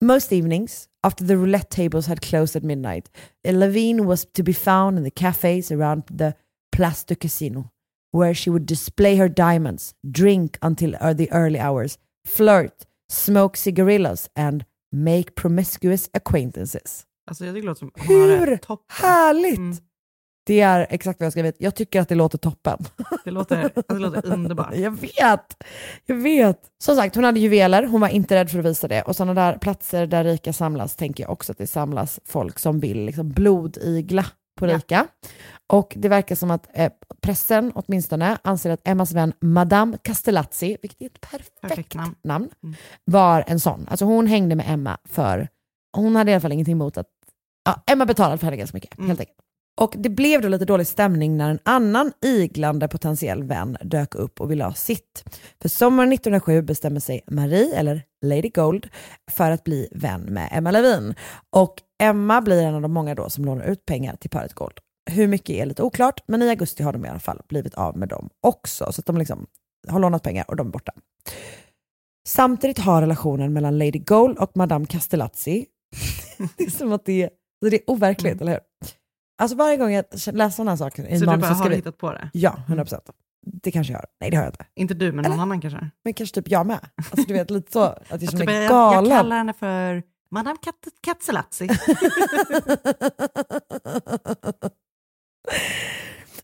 Most 0.00 0.32
evenings, 0.32 0.88
after 1.02 1.24
the 1.24 1.36
roulette 1.36 1.70
tables 1.70 2.06
had 2.06 2.20
closed 2.20 2.54
at 2.54 2.62
midnight, 2.62 3.10
Levine 3.44 4.06
was 4.06 4.26
to 4.34 4.44
be 4.44 4.52
found 4.52 4.96
in 4.96 5.02
the 5.02 5.10
cafes 5.10 5.72
around 5.72 6.04
the 6.06 6.34
Place 6.70 7.02
du 7.02 7.16
Casino, 7.16 7.72
where 8.12 8.32
she 8.32 8.48
would 8.48 8.64
display 8.64 9.16
her 9.16 9.28
diamonds, 9.28 9.94
drink 10.08 10.56
until 10.62 10.92
the 11.14 11.28
early 11.32 11.58
hours, 11.58 11.98
flirt, 12.24 12.86
smoke 13.08 13.56
cigarillos 13.56 14.28
and 14.36 14.64
make 14.92 15.34
promiscuous 15.34 16.08
acquaintances. 16.14 17.04
Alltså 17.26 17.44
jag 17.44 17.54
tycker 17.54 17.62
det 17.62 17.66
låter 17.66 17.78
som 17.78 17.90
Hur 17.94 18.58
härligt! 18.88 19.58
Mm. 19.58 19.76
Det 20.48 20.60
är 20.60 20.86
exakt 20.90 21.20
vad 21.20 21.24
jag 21.26 21.32
skrivit. 21.32 21.56
Jag 21.58 21.74
tycker 21.74 22.00
att 22.00 22.08
det 22.08 22.14
låter 22.14 22.38
toppen. 22.38 22.78
Det 23.24 23.30
låter, 23.30 23.62
alltså, 23.62 23.82
det 23.88 23.98
låter 23.98 24.32
underbart. 24.32 24.74
Jag 24.76 24.90
vet, 25.00 25.62
jag 26.06 26.16
vet. 26.16 26.60
Som 26.82 26.96
sagt, 26.96 27.14
hon 27.14 27.24
hade 27.24 27.40
juveler, 27.40 27.82
hon 27.86 28.00
var 28.00 28.08
inte 28.08 28.34
rädd 28.34 28.50
för 28.50 28.58
att 28.58 28.64
visa 28.64 28.88
det. 28.88 29.02
Och 29.02 29.16
sådana 29.16 29.34
där 29.34 29.58
platser 29.58 30.06
där 30.06 30.24
rika 30.24 30.52
samlas 30.52 30.96
tänker 30.96 31.24
jag 31.24 31.30
också 31.32 31.52
att 31.52 31.58
det 31.58 31.66
samlas 31.66 32.20
folk 32.26 32.58
som 32.58 32.80
vill 32.80 33.04
liksom 33.04 33.28
blodigla 33.32 34.26
på 34.58 34.66
Ja. 34.66 34.76
Rika. 34.76 35.06
Och 35.72 35.92
det 35.96 36.08
verkar 36.08 36.34
som 36.34 36.50
att 36.50 36.68
eh, 36.74 36.92
pressen 37.20 37.72
åtminstone 37.74 38.38
anser 38.42 38.70
att 38.70 38.88
Emmas 38.88 39.12
vän 39.12 39.32
Madame 39.40 39.98
Castellazzi, 40.02 40.76
vilket 40.82 41.00
är 41.02 41.06
ett 41.06 41.20
perfekt, 41.20 41.60
Perfekt 41.60 41.94
namn. 41.94 42.14
namn, 42.24 42.48
Mm. 42.62 42.74
var 43.04 43.44
en 43.46 43.60
sån. 43.60 43.86
Alltså 43.90 44.04
hon 44.04 44.26
hängde 44.26 44.54
med 44.56 44.66
Emma 44.68 44.98
för, 45.04 45.48
hon 45.96 46.16
hade 46.16 46.30
i 46.30 46.34
alla 46.34 46.40
fall 46.40 46.52
ingenting 46.52 46.72
emot 46.72 46.96
att, 46.98 47.06
ja, 47.64 47.82
Emma 47.92 48.06
betalade 48.06 48.38
för 48.38 48.44
henne 48.46 48.56
ganska 48.56 48.76
mycket 48.76 48.98
Mm. 48.98 49.08
helt 49.08 49.20
enkelt. 49.20 49.38
Och 49.78 49.94
det 49.98 50.08
blev 50.08 50.42
då 50.42 50.48
lite 50.48 50.64
dålig 50.64 50.86
stämning 50.86 51.36
när 51.36 51.50
en 51.50 51.58
annan 51.62 52.12
iglande 52.22 52.88
potentiell 52.88 53.44
vän 53.44 53.76
dök 53.80 54.14
upp 54.14 54.40
och 54.40 54.50
ville 54.50 54.64
ha 54.64 54.72
sitt. 54.72 55.24
För 55.62 55.68
sommaren 55.68 56.12
1907 56.12 56.62
bestämmer 56.62 57.00
sig 57.00 57.20
Marie, 57.26 57.78
eller 57.78 58.02
Lady 58.24 58.48
Gold, 58.48 58.88
för 59.30 59.50
att 59.50 59.64
bli 59.64 59.88
vän 59.90 60.20
med 60.20 60.48
Emma 60.52 60.70
Levin. 60.70 61.14
Och 61.50 61.74
Emma 62.02 62.40
blir 62.40 62.62
en 62.62 62.74
av 62.74 62.82
de 62.82 62.92
många 62.92 63.14
då 63.14 63.30
som 63.30 63.44
lånar 63.44 63.64
ut 63.64 63.86
pengar 63.86 64.16
till 64.16 64.30
paret 64.30 64.54
Gold. 64.54 64.78
Hur 65.10 65.26
mycket 65.26 65.50
är 65.50 65.66
lite 65.66 65.82
oklart, 65.82 66.20
men 66.26 66.42
i 66.42 66.48
augusti 66.48 66.82
har 66.82 66.92
de 66.92 67.04
i 67.04 67.08
alla 67.08 67.18
fall 67.18 67.40
blivit 67.48 67.74
av 67.74 67.96
med 67.96 68.08
dem 68.08 68.28
också. 68.46 68.92
Så 68.92 69.00
att 69.00 69.06
de 69.06 69.18
liksom 69.18 69.46
har 69.88 70.00
lånat 70.00 70.22
pengar 70.22 70.44
och 70.48 70.56
de 70.56 70.66
är 70.66 70.70
borta. 70.70 70.92
Samtidigt 72.28 72.78
har 72.78 73.00
relationen 73.00 73.52
mellan 73.52 73.78
Lady 73.78 73.98
Gold 73.98 74.38
och 74.38 74.56
Madame 74.56 74.86
Castellazzi, 74.86 75.66
det 76.56 76.64
är 76.64 76.70
som 76.70 76.92
att 76.92 77.04
det 77.04 77.22
är, 77.22 77.30
det 77.70 77.76
är 77.76 77.90
overkligt, 77.90 78.40
eller 78.40 78.52
hur? 78.52 78.67
Alltså 79.38 79.56
varje 79.56 79.76
gång 79.76 79.92
jag 79.92 80.04
läser 80.12 80.50
sådana 80.50 80.70
här 80.70 80.76
saker 80.76 81.06
i 81.08 81.14
Så 81.14 81.20
du 81.20 81.26
bara 81.26 81.36
manus 81.36 81.58
så 81.58 81.62
har 81.64 81.70
vi... 81.70 81.76
hittat 81.76 81.98
på 81.98 82.12
det? 82.12 82.30
Ja, 82.32 82.56
100 82.66 82.84
procent. 82.84 83.04
Det 83.62 83.70
kanske 83.70 83.92
jag 83.92 83.98
har. 83.98 84.06
Nej, 84.20 84.30
det 84.30 84.36
har 84.36 84.44
jag 84.44 84.52
inte. 84.52 84.64
Inte 84.74 84.94
du, 84.94 85.12
men 85.12 85.30
någon 85.30 85.40
annan 85.40 85.60
kanske? 85.60 85.90
Men 86.04 86.14
kanske 86.14 86.34
typ 86.34 86.48
jag 86.50 86.66
med. 86.66 86.78
Alltså 86.96 87.22
du 87.28 87.34
vet, 87.34 87.50
lite 87.50 87.72
så 87.72 87.82
att 87.82 88.02
jag 88.08 88.20
känner 88.30 88.38
du 88.46 88.52
mig 88.52 88.64
jag, 88.64 88.94
jag 88.94 89.06
kallar 89.06 89.36
henne 89.36 89.52
för 89.52 90.02
Madame 90.30 90.56
Kat- 90.62 90.92
Katzelazzi. 91.02 91.68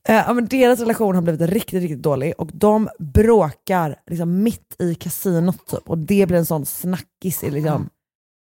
Eh, 0.09 0.15
Ja, 0.27 0.33
men 0.33 0.47
deras 0.47 0.81
relation 0.81 1.15
har 1.15 1.23
blivit 1.23 1.41
riktigt, 1.51 1.83
riktigt 1.83 2.03
dålig 2.03 2.35
och 2.39 2.51
de 2.55 2.89
bråkar 2.99 3.97
liksom 4.07 4.43
mitt 4.43 4.77
i 4.79 4.95
kasinot 4.95 5.67
typ. 5.67 5.91
Och 5.91 5.99
det 5.99 6.27
blir 6.27 6.39
en 6.39 6.47
sån 6.47 6.67
snackis 6.67 7.45
i 7.45 7.51
liksom, 7.51 7.89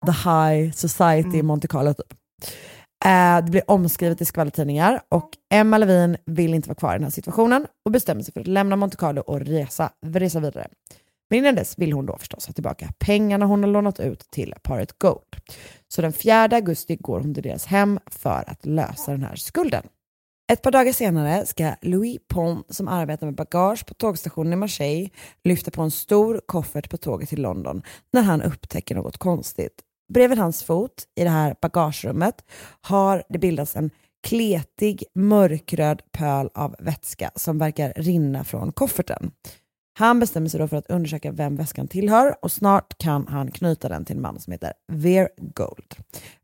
the 0.05 0.11
high 0.29 0.71
society 0.71 1.37
i 1.37 1.43
Monte 1.43 1.67
Carlo 1.67 1.93
typ. 1.93 2.13
Eh, 3.05 3.45
det 3.45 3.51
blir 3.51 3.71
omskrivet 3.71 4.21
i 4.21 4.25
skvallertidningar 4.25 5.01
och 5.09 5.29
Emma 5.49 5.77
Levin 5.77 6.17
vill 6.25 6.53
inte 6.53 6.69
vara 6.69 6.75
kvar 6.75 6.91
i 6.93 6.97
den 6.97 7.03
här 7.03 7.11
situationen 7.11 7.67
och 7.85 7.91
bestämmer 7.91 8.23
sig 8.23 8.33
för 8.33 8.41
att 8.41 8.47
lämna 8.47 8.75
Monte 8.75 8.97
Carlo 8.97 9.21
och 9.21 9.39
resa, 9.39 9.89
resa 10.05 10.39
vidare. 10.39 10.67
Men 11.29 11.39
innan 11.39 11.55
dess 11.55 11.77
vill 11.77 11.93
hon 11.93 12.05
då 12.05 12.17
förstås 12.17 12.47
ha 12.47 12.53
tillbaka 12.53 12.89
pengarna 12.99 13.45
hon 13.45 13.63
har 13.63 13.69
lånat 13.69 13.99
ut 13.99 14.19
till 14.19 14.53
paret 14.63 14.99
Gold. 14.99 15.35
Så 15.87 16.01
den 16.01 16.13
4 16.13 16.41
augusti 16.43 16.95
går 16.95 17.19
hon 17.19 17.33
till 17.33 17.43
deras 17.43 17.65
hem 17.65 17.99
för 18.05 18.43
att 18.47 18.65
lösa 18.65 19.11
den 19.11 19.23
här 19.23 19.35
skulden. 19.35 19.83
Ett 20.51 20.61
par 20.61 20.71
dagar 20.71 20.93
senare 20.93 21.45
ska 21.45 21.75
Louis 21.81 22.17
Pom, 22.27 22.63
som 22.69 22.87
arbetar 22.87 23.27
med 23.27 23.35
bagage 23.35 23.85
på 23.85 23.93
tågstationen 23.93 24.53
i 24.53 24.55
Marseille, 24.55 25.09
lyfta 25.43 25.71
på 25.71 25.81
en 25.81 25.91
stor 25.91 26.41
koffert 26.45 26.89
på 26.89 26.97
tåget 26.97 27.29
till 27.29 27.41
London 27.41 27.81
när 28.13 28.21
han 28.21 28.41
upptäcker 28.41 28.95
något 28.95 29.17
konstigt. 29.17 29.81
Bredvid 30.13 30.37
hans 30.37 30.63
fot 30.63 31.07
i 31.15 31.23
det 31.23 31.29
här 31.29 31.55
bagagerummet 31.61 32.45
har 32.81 33.23
det 33.29 33.39
bildats 33.39 33.75
en 33.75 33.89
kletig 34.27 35.03
mörkröd 35.15 36.01
pöl 36.11 36.49
av 36.53 36.75
vätska 36.79 37.31
som 37.35 37.57
verkar 37.57 37.93
rinna 37.95 38.43
från 38.43 38.71
kofferten. 38.71 39.31
Han 39.99 40.19
bestämmer 40.19 40.49
sig 40.49 40.59
då 40.59 40.67
för 40.67 40.77
att 40.77 40.89
undersöka 40.89 41.31
vem 41.31 41.55
väskan 41.55 41.87
tillhör 41.87 42.35
och 42.41 42.51
snart 42.51 42.97
kan 42.97 43.27
han 43.27 43.51
knyta 43.51 43.89
den 43.89 44.05
till 44.05 44.15
en 44.15 44.21
man 44.21 44.39
som 44.39 44.51
heter 44.51 44.73
Ver 44.87 45.29
Gold. 45.37 45.95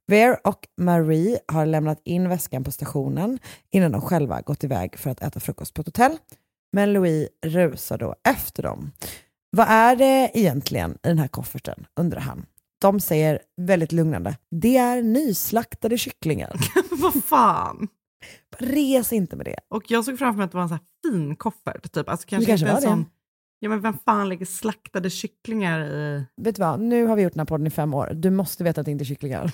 Ver 0.08 0.48
och 0.48 0.68
Marie 0.78 1.40
har 1.48 1.66
lämnat 1.66 2.02
in 2.04 2.30
väskan 2.30 2.64
på 2.64 2.72
stationen 2.72 3.40
innan 3.72 3.92
de 3.92 4.02
själva 4.02 4.42
gått 4.42 4.64
iväg 4.64 5.00
för 5.00 5.10
att 5.10 5.22
äta 5.22 5.40
frukost 5.40 5.74
på 5.74 5.82
ett 5.82 5.88
hotell. 5.88 6.18
Men 6.74 6.94
Louis 6.94 7.30
rusar 7.46 7.98
då 7.98 8.16
efter 8.30 8.64
dem. 8.64 8.92
Vad 9.52 9.68
är 9.70 9.96
det 9.96 10.32
egentligen 10.34 10.92
i 10.92 11.08
den 11.08 11.20
här 11.20 11.28
kofferten, 11.28 11.86
undrar 11.96 12.20
han. 12.20 12.46
De 12.82 13.00
säger 13.00 13.40
väldigt 13.62 13.92
lugnande, 13.92 14.38
det 14.52 14.78
är 14.78 15.02
nyslaktade 15.02 15.98
kycklingar. 15.98 16.56
Vad 17.02 17.24
fan? 17.24 17.88
Res 18.58 19.14
inte 19.14 19.36
med 19.36 19.46
det. 19.46 19.56
Och 19.70 19.84
jag 19.92 20.06
såg 20.06 20.20
framför 20.20 20.38
mig 20.38 20.46
att 20.46 20.52
det 20.52 20.58
var 20.58 20.64
en 20.64 20.70
så 20.70 20.76
här 20.76 20.84
fin 21.12 21.36
koffert. 21.36 21.92
Typ. 21.92 22.10
Alltså 22.10 22.28
kanske, 22.28 22.52
kanske 22.52 22.66
inte 22.66 22.76
en 22.78 22.82
det. 22.82 22.88
sån... 22.90 23.06
Ja 23.62 23.70
men 23.70 23.82
vem 23.82 23.98
fan 24.06 24.30
lägger 24.30 24.46
slaktade 24.46 25.10
kycklingar 25.10 25.80
i... 25.86 26.26
Vet 26.42 26.56
du 26.56 26.60
vad, 26.60 26.80
nu 26.80 27.06
har 27.06 27.16
vi 27.16 27.22
gjort 27.24 27.34
den 27.34 27.40
här 27.40 27.46
podden 27.46 27.68
i 27.68 27.70
fem 27.70 27.94
år. 27.94 28.12
Du 28.14 28.30
måste 28.30 28.64
veta 28.64 28.82
att 28.82 28.86
det 28.86 28.92
inte 28.92 29.04
är 29.04 29.06
kycklingar. 29.06 29.52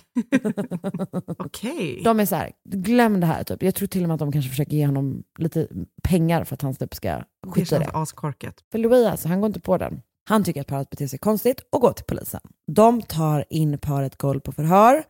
Okej. 1.37 2.01
De 2.03 2.19
är 2.19 2.25
så 2.25 2.35
här, 2.35 2.51
glöm 2.69 3.19
det 3.19 3.25
här. 3.27 3.43
Typ. 3.43 3.63
Jag 3.63 3.75
tror 3.75 3.87
till 3.87 4.01
och 4.03 4.07
med 4.07 4.13
att 4.13 4.19
de 4.19 4.31
kanske 4.31 4.49
försöker 4.49 4.71
ge 4.77 4.85
honom 4.85 5.23
lite 5.37 5.67
pengar 6.03 6.43
för 6.43 6.53
att 6.53 6.61
han 6.61 6.75
typ 6.75 6.93
ska 6.95 7.09
Det 7.11 7.23
skita 7.43 7.61
i 7.61 7.65
känns 7.79 7.91
det. 7.91 7.97
askorkat. 7.99 8.55
För 8.71 8.77
Louis 8.79 9.07
alltså, 9.07 9.27
han 9.27 9.41
går 9.41 9.47
inte 9.47 9.59
på 9.59 9.77
den. 9.77 10.01
Han 10.29 10.43
tycker 10.43 10.61
att 10.61 10.67
paret 10.67 10.89
beter 10.89 11.07
sig 11.07 11.19
konstigt 11.19 11.61
och 11.71 11.81
går 11.81 11.93
till 11.93 12.05
polisen. 12.05 12.41
De 12.71 13.01
tar 13.01 13.45
in 13.49 13.77
paret 13.77 14.17
Gold 14.17 14.43
på 14.43 14.51
förhör. 14.51 15.03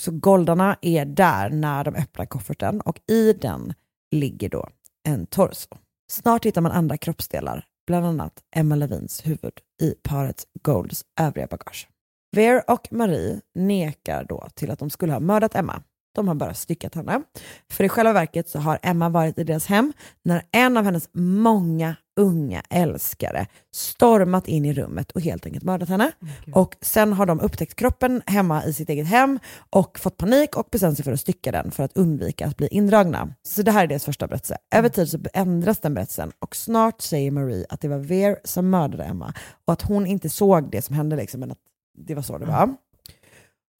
Så 0.00 0.10
goldarna 0.10 0.76
är 0.82 1.04
där 1.04 1.50
när 1.50 1.84
de 1.84 1.94
öppnar 1.94 2.26
kofferten 2.26 2.80
och 2.80 3.00
i 3.08 3.32
den 3.32 3.74
ligger 4.10 4.48
då 4.48 4.68
en 5.08 5.26
torso. 5.26 5.68
Snart 6.10 6.46
hittar 6.46 6.60
man 6.60 6.72
andra 6.72 6.96
kroppsdelar, 6.96 7.64
bland 7.86 8.06
annat 8.06 8.42
Emma 8.56 8.74
Levins 8.74 9.26
huvud 9.26 9.52
i 9.82 9.94
paret 10.02 10.44
Golds 10.62 11.04
övriga 11.20 11.46
bagage. 11.46 11.88
Ver 12.36 12.70
och 12.70 12.88
Marie 12.90 13.40
nekar 13.54 14.24
då 14.24 14.48
till 14.54 14.70
att 14.70 14.78
de 14.78 14.90
skulle 14.90 15.12
ha 15.12 15.20
mördat 15.20 15.54
Emma. 15.54 15.82
De 16.14 16.28
har 16.28 16.34
bara 16.34 16.54
styckat 16.54 16.94
henne. 16.94 17.22
För 17.70 17.84
i 17.84 17.88
själva 17.88 18.12
verket 18.12 18.48
så 18.48 18.58
har 18.58 18.78
Emma 18.82 19.08
varit 19.08 19.38
i 19.38 19.44
deras 19.44 19.66
hem 19.66 19.92
när 20.24 20.42
en 20.52 20.76
av 20.76 20.84
hennes 20.84 21.08
många 21.12 21.96
unga 22.16 22.62
älskare 22.70 23.46
stormat 23.74 24.48
in 24.48 24.64
i 24.64 24.72
rummet 24.72 25.10
och 25.10 25.20
helt 25.20 25.46
enkelt 25.46 25.64
mördat 25.64 25.88
henne. 25.88 26.12
Och 26.54 26.76
sen 26.80 27.12
har 27.12 27.26
de 27.26 27.40
upptäckt 27.40 27.74
kroppen 27.74 28.22
hemma 28.26 28.64
i 28.64 28.72
sitt 28.72 28.88
eget 28.88 29.06
hem 29.06 29.38
och 29.70 29.98
fått 29.98 30.16
panik 30.16 30.56
och 30.56 30.68
bestämt 30.70 30.96
sig 30.96 31.04
för 31.04 31.12
att 31.12 31.20
stycka 31.20 31.52
den 31.52 31.70
för 31.70 31.82
att 31.82 31.96
undvika 31.96 32.46
att 32.46 32.56
bli 32.56 32.68
indragna. 32.68 33.34
Så 33.42 33.62
det 33.62 33.70
här 33.70 33.84
är 33.84 33.86
deras 33.86 34.04
första 34.04 34.26
berättelse. 34.26 34.56
Över 34.74 34.88
tid 34.88 35.08
så 35.08 35.18
ändras 35.34 35.78
den 35.78 35.94
berättelsen 35.94 36.32
och 36.38 36.56
snart 36.56 37.00
säger 37.00 37.30
Marie 37.30 37.66
att 37.68 37.80
det 37.80 37.88
var 37.88 37.98
Ver 37.98 38.36
som 38.44 38.70
mördade 38.70 39.04
Emma 39.04 39.34
och 39.64 39.72
att 39.72 39.82
hon 39.82 40.06
inte 40.06 40.28
såg 40.28 40.70
det 40.70 40.82
som 40.82 40.96
hände 40.96 41.16
liksom, 41.16 41.40
men 41.40 41.50
att 41.50 41.58
det 41.98 42.14
var 42.14 42.22
så 42.22 42.38
det 42.38 42.46
var. 42.46 42.74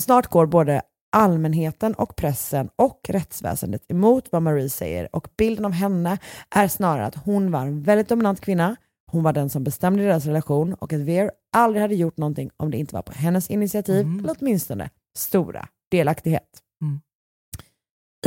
Snart 0.03 0.27
går 0.27 0.47
både 0.47 0.83
allmänheten 1.12 1.94
och 1.94 2.16
pressen 2.16 2.70
och 2.77 3.01
rättsväsendet 3.09 3.83
emot 3.88 4.29
vad 4.33 4.42
Marie 4.42 4.68
säger 4.70 5.16
och 5.16 5.29
bilden 5.37 5.64
av 5.64 5.72
henne 5.72 6.18
är 6.51 6.68
snarare 6.68 7.07
att 7.07 7.14
hon 7.14 7.51
var 7.51 7.61
en 7.61 7.83
väldigt 7.83 8.09
dominant 8.09 8.40
kvinna, 8.40 8.77
hon 9.11 9.22
var 9.22 9.33
den 9.33 9.51
som 9.51 9.64
bestämde 9.64 10.03
deras 10.05 10.27
relation 10.27 10.75
och 10.75 10.92
att 10.92 11.01
Ver 11.01 11.31
aldrig 11.53 11.83
hade 11.83 11.94
gjort 11.94 12.16
någonting 12.16 12.51
om 12.57 12.70
det 12.70 12.79
inte 12.79 12.94
var 12.94 13.03
på 13.03 13.12
hennes 13.12 13.51
initiativ 13.51 14.07
eller 14.18 14.37
åtminstone 14.40 14.90
stora 15.18 15.68
delaktighet. 15.90 16.48
Mm. 16.83 17.01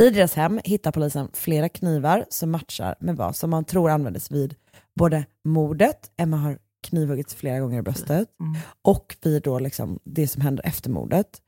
I 0.00 0.10
deras 0.10 0.34
hem 0.34 0.60
hittar 0.64 0.92
polisen 0.92 1.28
flera 1.32 1.68
knivar 1.68 2.24
som 2.28 2.50
matchar 2.50 2.94
med 3.00 3.16
vad 3.16 3.36
som 3.36 3.50
man 3.50 3.64
tror 3.64 3.90
användes 3.90 4.30
vid 4.30 4.54
både 4.94 5.24
mordet, 5.44 6.10
Emma 6.16 6.36
har 6.36 6.58
knivhuggits 6.82 7.34
flera 7.34 7.60
gånger 7.60 7.78
i 7.78 7.82
bröstet, 7.82 8.28
Mm. 8.40 8.56
och 8.82 9.16
vid 9.22 9.42
då 9.42 9.58
liksom 9.58 9.98
det 10.04 10.28
som 10.28 10.42
händer 10.42 10.66
efter 10.66 10.90
mordet. 10.90 11.42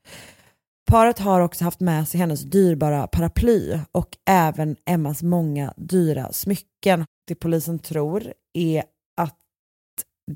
Paret 0.89 1.19
har 1.19 1.41
också 1.41 1.63
haft 1.63 1.79
med 1.79 2.07
sig 2.07 2.19
hennes 2.19 2.41
dyrbara 2.41 3.07
paraply 3.07 3.79
och 3.91 4.17
även 4.25 4.75
Emmas 4.85 5.23
många 5.23 5.73
dyra 5.77 6.33
smycken. 6.33 7.05
Det 7.27 7.35
polisen 7.35 7.79
tror 7.79 8.33
är 8.53 8.83
att 9.17 9.35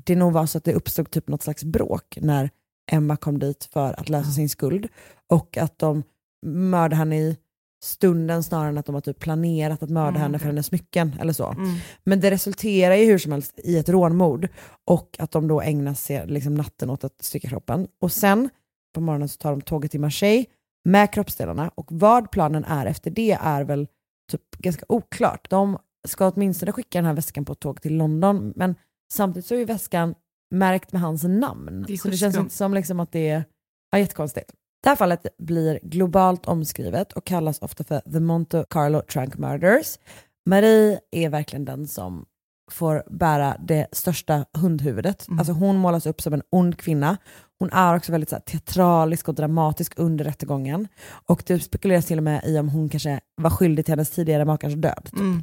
det 0.04 0.16
nog 0.16 0.32
var 0.32 0.46
så 0.46 0.58
att 0.58 0.64
det 0.64 0.74
uppstod 0.74 1.10
typ 1.10 1.28
något 1.28 1.42
slags 1.42 1.64
bråk 1.64 2.18
när 2.20 2.50
Emma 2.92 3.16
kom 3.16 3.38
dit 3.38 3.68
för 3.72 4.00
att 4.00 4.08
lösa 4.08 4.30
sin 4.30 4.48
skuld 4.48 4.88
och 5.30 5.56
att 5.56 5.78
de 5.78 6.02
mördade 6.46 6.96
henne 6.96 7.18
i 7.18 7.36
stunden 7.84 8.42
snarare 8.42 8.68
än 8.68 8.78
att 8.78 8.86
de 8.86 8.94
har 8.94 9.02
typ 9.02 9.18
planerat 9.18 9.82
att 9.82 9.90
mörda 9.90 10.08
Mm, 10.08 10.22
henne 10.22 10.38
för 10.38 10.46
hennes 10.46 10.66
smycken 10.66 11.16
eller 11.20 11.32
så. 11.32 11.50
Mm. 11.50 11.74
Men 12.04 12.20
det 12.20 12.30
resulterar 12.30 12.94
ju 12.94 13.04
hur 13.04 13.18
som 13.18 13.32
helst 13.32 13.60
i 13.64 13.78
ett 13.78 13.88
rånmord 13.88 14.48
och 14.84 15.16
att 15.18 15.30
de 15.30 15.48
då 15.48 15.60
ägnar 15.60 15.94
sig 15.94 16.26
liksom 16.26 16.54
natten 16.54 16.90
åt 16.90 17.04
att 17.04 17.22
stycka 17.22 17.48
kroppen. 17.48 17.88
Och 18.00 18.12
sen 18.12 18.50
på 18.94 19.00
morgonen 19.00 19.28
så 19.28 19.38
tar 19.38 19.50
de 19.50 19.60
tåget 19.60 19.90
till 19.90 20.00
Marseille 20.00 20.46
med 20.84 21.12
kroppsdelarna 21.12 21.70
och 21.74 21.86
vad 21.92 22.30
planen 22.30 22.64
är 22.64 22.86
efter 22.86 23.10
det 23.10 23.32
är 23.32 23.64
väl 23.64 23.88
typ 24.30 24.56
ganska 24.56 24.84
oklart. 24.88 25.50
De 25.50 25.78
ska 26.08 26.28
åtminstone 26.30 26.72
skicka 26.72 26.98
den 26.98 27.04
här 27.04 27.14
väskan 27.14 27.44
på 27.44 27.52
ett 27.52 27.60
tåg 27.60 27.82
till 27.82 27.96
London 27.96 28.52
men 28.56 28.74
samtidigt 29.12 29.46
så 29.46 29.54
är 29.54 29.58
ju 29.58 29.64
väskan 29.64 30.14
märkt 30.50 30.92
med 30.92 31.02
hans 31.02 31.24
namn. 31.24 31.84
Det 31.86 31.92
är 31.92 31.96
så 31.96 32.08
det 32.08 32.16
känns 32.16 32.36
inte 32.36 32.54
som 32.54 32.74
liksom 32.74 33.00
att 33.00 33.12
det 33.12 33.28
är 33.28 33.44
ja, 33.90 33.98
jättekonstigt. 33.98 34.52
Det 34.82 34.88
här 34.88 34.96
fallet 34.96 35.26
blir 35.38 35.80
globalt 35.82 36.46
omskrivet 36.46 37.12
och 37.12 37.24
kallas 37.24 37.58
ofta 37.62 37.84
för 37.84 38.00
The 38.00 38.20
Monte 38.20 38.64
Carlo 38.70 39.00
Trunk 39.00 39.36
Murders. 39.38 39.98
Marie 40.46 41.00
är 41.10 41.28
verkligen 41.28 41.64
den 41.64 41.86
som 41.86 42.26
får 42.70 43.02
bära 43.10 43.56
det 43.60 43.86
största 43.92 44.44
hundhuvudet. 44.52 45.26
Alltså 45.38 45.52
hon 45.52 45.76
målas 45.76 46.06
upp 46.06 46.20
som 46.20 46.32
en 46.32 46.42
ond 46.50 46.78
kvinna. 46.78 47.16
Hon 47.58 47.70
är 47.72 47.96
också 47.96 48.12
väldigt 48.12 48.30
så 48.30 48.36
här, 48.36 48.42
teatralisk 48.42 49.28
och 49.28 49.34
dramatisk 49.34 49.92
under 49.96 50.24
rättegången. 50.24 50.88
Och 51.26 51.42
det 51.46 51.60
spekuleras 51.60 52.06
till 52.06 52.18
och 52.18 52.24
med 52.24 52.44
i 52.44 52.58
om 52.58 52.68
hon 52.68 52.88
kanske 52.88 53.20
var 53.36 53.50
skyldig 53.50 53.84
till 53.84 53.92
hennes 53.92 54.10
tidigare 54.10 54.44
makars 54.44 54.74
död. 54.74 55.04
Typ. 55.04 55.20
Mm. 55.20 55.42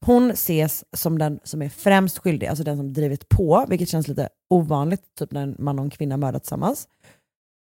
Hon 0.00 0.30
ses 0.30 0.84
som 0.92 1.18
den 1.18 1.40
som 1.44 1.62
är 1.62 1.68
främst 1.68 2.18
skyldig, 2.18 2.46
alltså 2.46 2.64
den 2.64 2.76
som 2.76 2.92
drivit 2.92 3.28
på, 3.28 3.66
vilket 3.68 3.88
känns 3.88 4.08
lite 4.08 4.28
ovanligt, 4.50 5.02
typ 5.18 5.32
när 5.32 5.42
en 5.42 5.56
man 5.58 5.78
och 5.78 5.84
en 5.84 5.90
kvinna 5.90 6.16
mördar 6.16 6.38
tillsammans. 6.38 6.88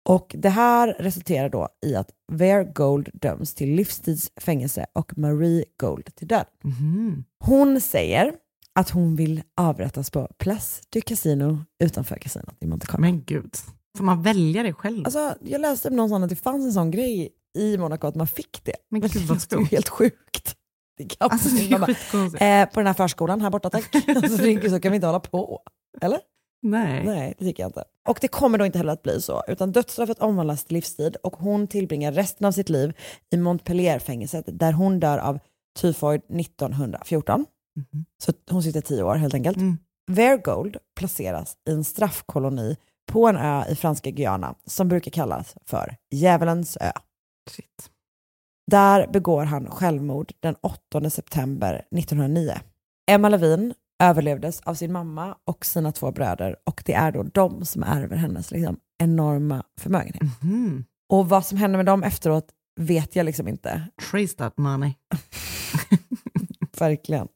Och 0.10 0.36
det 0.38 0.50
här 0.50 0.96
resulterar 1.00 1.50
då 1.50 1.70
i 1.86 1.96
att 1.96 2.10
Vare 2.32 2.64
Gold 2.64 3.10
döms 3.14 3.54
till 3.54 3.70
livstidsfängelse 3.70 4.86
och 4.94 5.18
Marie 5.18 5.66
Gold 5.78 6.16
till 6.16 6.28
död. 6.28 6.46
Mhm. 6.64 7.24
Hon 7.40 7.82
säger 7.82 8.34
att 8.80 8.90
hon 8.90 9.16
vill 9.16 9.42
avrättas 9.58 10.10
på 10.10 10.28
Place 10.38 10.82
du 10.90 11.02
Casino 11.02 11.66
utanför 11.84 12.16
kasinot 12.16 12.56
i 12.60 12.68
Monte 12.68 12.88
Carlo. 12.88 13.02
Men 13.02 13.24
gud, 13.24 13.56
får 13.98 14.04
man 14.04 14.22
välja 14.22 14.64
det 14.64 14.74
själv? 14.74 15.06
Alltså, 15.06 15.36
jag 15.42 15.62
läste 15.62 15.90
någonstans 15.90 16.24
att 16.24 16.30
det 16.30 16.36
fanns 16.36 16.66
en 16.66 16.74
sån 16.74 16.92
grej 16.92 17.30
i 17.58 17.78
Monaco 17.78 18.08
att 18.08 18.16
man 18.16 18.28
fick 18.28 18.64
det. 18.64 18.76
Men 18.90 19.02
gud, 19.02 19.12
vad 19.16 19.38
det 19.38 19.40
är 19.40 19.40
stort. 19.40 19.72
helt 19.72 19.90
sjukt. 19.90 20.56
Det 20.98 21.06
kan 21.06 21.32
Alltså, 21.32 21.50
det 21.50 21.72
är 21.72 21.80
bara, 21.80 22.62
eh, 22.62 22.70
på 22.70 22.80
den 22.80 22.88
här 22.88 22.94
förskolan 22.94 23.42
här 23.42 23.50
borta 23.50 23.70
tack. 23.70 23.96
alltså, 24.08 24.38
det 24.38 24.70
så 24.70 24.80
kan 24.80 24.92
vi 24.92 24.96
inte 24.96 25.08
hålla 25.08 25.20
på. 25.20 25.62
Eller? 26.02 26.20
Nej. 26.62 27.06
Nej, 27.06 27.36
det 27.38 27.46
tycker 27.46 27.64
jag 27.64 27.70
inte. 27.70 27.84
Och 28.08 28.18
det 28.22 28.28
kommer 28.28 28.58
då 28.58 28.66
inte 28.66 28.78
heller 28.78 28.94
att 28.94 29.04
bli 29.04 29.22
så, 29.22 29.44
utan 29.48 29.72
dödsstraffet 29.72 30.20
omvandlas 30.20 30.64
till 30.64 30.74
livstid 30.74 31.16
och 31.16 31.36
hon 31.36 31.68
tillbringar 31.68 32.12
resten 32.12 32.48
av 32.48 32.52
sitt 32.52 32.70
liv 32.70 32.94
i 33.32 33.38
Montpellier-fängelset 33.38 34.46
där 34.48 34.72
hon 34.72 35.00
dör 35.00 35.18
av 35.18 35.40
tyfoid 35.82 36.22
1914. 36.40 37.46
Mhm. 37.76 38.06
Så 38.24 38.34
hon 38.50 38.64
sitter 38.64 38.82
tio 38.82 39.04
år 39.04 39.16
helt 39.16 39.34
enkelt. 39.34 39.58
Mm. 39.58 39.78
Vergold 40.12 40.78
placeras 41.00 41.58
i 41.70 41.72
en 41.72 41.84
straffkoloni 41.84 42.78
på 43.12 43.28
en 43.28 43.38
ö 43.38 43.64
i 43.70 43.76
franska 43.76 44.12
Guyana 44.12 44.56
som 44.66 44.88
brukar 44.88 45.12
kallas 45.12 45.56
för 45.66 45.96
Djävulens 46.14 46.78
ö. 46.82 46.92
Shit. 47.52 47.92
Där 48.72 49.08
begår 49.08 49.46
han 49.46 49.72
självmord 49.72 50.32
den 50.40 50.56
8 50.62 51.10
september 51.10 51.86
1909. 51.92 52.54
Emma 53.12 53.30
Levin 53.30 53.74
överlevdes 54.04 54.62
av 54.62 54.74
sin 54.74 54.92
mamma 54.92 55.38
och 55.46 55.66
sina 55.66 55.92
två 55.92 56.12
bröder 56.12 56.56
och 56.64 56.84
det 56.86 56.94
är 56.94 57.12
då 57.12 57.24
de 57.24 57.66
som 57.66 57.84
ärver 57.84 58.18
hennes 58.18 58.52
liksom, 58.52 58.78
enorma 58.98 59.64
förmögenhet. 59.80 60.22
Mhm. 60.42 60.86
Och 61.10 61.30
vad 61.30 61.46
som 61.46 61.58
händer 61.58 61.78
med 61.78 61.86
dem 61.86 62.04
efteråt 62.04 62.52
vet 62.80 63.16
jag 63.16 63.26
liksom 63.26 63.48
inte. 63.48 63.88
Trace 64.12 64.36
that 64.38 64.58
money. 64.58 64.94
Verkligen. 66.80 67.28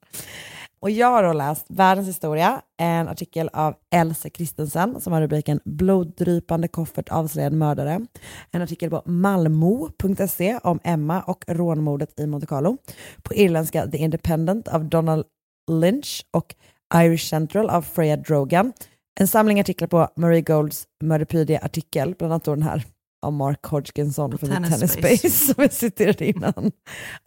Och 0.82 0.92
jag 0.92 1.08
har 1.08 1.24
då 1.24 1.34
läst 1.34 1.66
Världens 1.70 2.08
historia, 2.08 2.62
en 2.78 3.08
artikel 3.08 3.50
av 3.54 3.76
Else 3.96 4.30
Christensen 4.30 5.02
som 5.02 5.14
har 5.14 5.22
rubriken 5.22 5.60
Bloddrypande 5.66 6.68
koffert 6.68 7.10
avslöjad 7.10 7.54
mördare. 7.54 8.06
En 8.52 8.62
artikel 8.62 8.90
på 8.90 9.02
malmo.se 9.06 10.60
om 10.64 10.80
Emma 10.84 11.22
och 11.22 11.44
rånmordet 11.48 12.20
i 12.20 12.28
Monte 12.28 12.48
Carlo. 12.48 12.78
På 13.24 13.34
irländska 13.34 13.88
The 13.88 13.98
Independent 13.98 14.68
av 14.68 14.86
Donald 14.86 15.26
Lynch 15.72 16.26
och 16.32 16.56
Irish 16.96 17.30
Central 17.30 17.70
av 17.70 17.82
Freya 17.82 18.18
Drogan. 18.18 18.74
En 19.20 19.28
samling 19.28 19.60
artiklar 19.60 19.88
på 19.88 20.10
Marie 20.16 20.42
Golds 20.42 20.88
Murderpedia-artikel, 21.04 22.16
bland 22.18 22.34
annat 22.34 22.44
då 22.44 22.56
den 22.56 22.64
här 22.64 22.84
av 23.22 23.34
Mark 23.34 23.66
Hodgkinson 23.66 24.38
från 24.38 24.50
Tennis. 24.50 24.92
Space 24.92 25.30
som 25.54 25.54
jag 25.58 25.74
citerade 25.74 26.26
innan. 26.26 26.72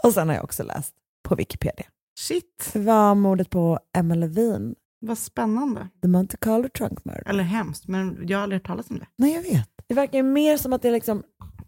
Och 0.05 0.13
sen 0.13 0.29
har 0.29 0.35
jag 0.35 0.45
också 0.45 0.63
läst 0.63 0.95
på 1.29 1.35
Wikipedia. 1.35 1.87
Shit, 2.19 2.71
Det 2.73 2.79
var 2.79 3.15
mordet 3.15 3.51
på 3.51 3.79
Emma 3.97 4.15
Levin, 4.15 4.75
vad 5.01 5.19
spännande. 5.19 5.89
The 6.03 6.09
Monte 6.09 6.37
Carlo 6.37 6.69
Trunk 6.69 7.05
Murder. 7.05 7.29
Eller 7.29 7.45
hemskt, 7.45 7.89
men 7.89 8.19
jag 8.29 8.39
har 8.39 8.43
aldrig 8.43 8.61
hört 8.61 8.67
talas 8.67 8.91
om 8.91 8.99
det. 8.99 9.07
Nej, 9.19 9.33
jag 9.35 9.43
vet. 9.43 9.69
Det 9.89 9.95
verkar 9.95 10.19
ju 10.19 10.23
mer 10.25 10.57
som 10.57 10.73
att 10.73 10.83
det 10.83 10.91
liksom 10.91 11.23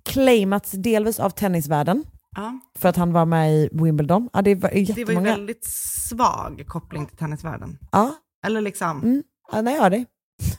claimats 0.05 0.71
delvis 0.73 1.21
av 1.21 1.31
tennisvärlden, 1.31 2.05
Ja. 2.37 2.59
för 2.79 2.89
att 2.89 2.97
han 2.97 3.13
var 3.13 3.27
med 3.27 3.53
i 3.55 3.69
Wimbledon. 3.73 4.29
Ja, 4.33 4.43
det 4.43 4.55
var 4.55 4.71
Det 4.95 5.05
var 5.05 5.13
ju 5.15 5.21
väldigt 5.21 5.65
svag 6.09 6.65
koppling 6.67 7.07
till 7.07 7.17
tennisvärlden. 7.17 7.79
Ja, 7.93 8.15
Eller 8.47 8.61
liksom, 8.61 9.03
Mm. 9.03 9.23
ja 9.53 9.61
nej, 9.63 9.75
jag 9.75 9.83
har 9.83 9.91
det. 9.91 10.05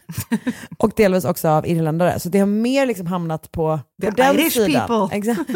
Och 0.78 0.92
delvis 0.96 1.26
också 1.26 1.50
av 1.50 1.68
irländare. 1.68 2.20
Så 2.20 2.30
det 2.30 2.40
har 2.40 2.46
mer 2.48 2.86
liksom 2.86 3.08
hamnat 3.08 3.52
på, 3.52 3.80
på 4.02 4.10
den 4.10 4.36
Irish 4.36 4.52
sidan. 4.52 4.88
people. 4.88 5.18
Exakt. 5.18 5.50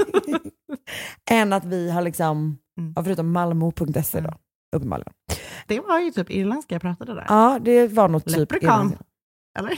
Än 1.32 1.54
att 1.54 1.66
vi 1.66 1.92
har 1.92 2.02
liksom, 2.02 2.58
Mm. 2.80 2.94
ja, 2.96 3.04
förutom 3.04 3.32
malmo.se 3.32 4.20
då, 4.20 4.28
Mm. 4.28 4.34
uppenbarligen. 4.76 5.14
det 5.68 5.80
var 5.80 6.00
ju 6.00 6.12
typ 6.12 6.30
irländska 6.32 6.76
jag 6.76 6.82
pratade 6.82 7.14
där. 7.14 7.26
Ja, 7.30 7.60
det 7.62 7.88
var 7.88 8.08
nog 8.10 8.26
typ 8.26 8.38
Leprechaun. 8.38 8.80
irländska. 8.86 9.04
Eller? 9.60 9.78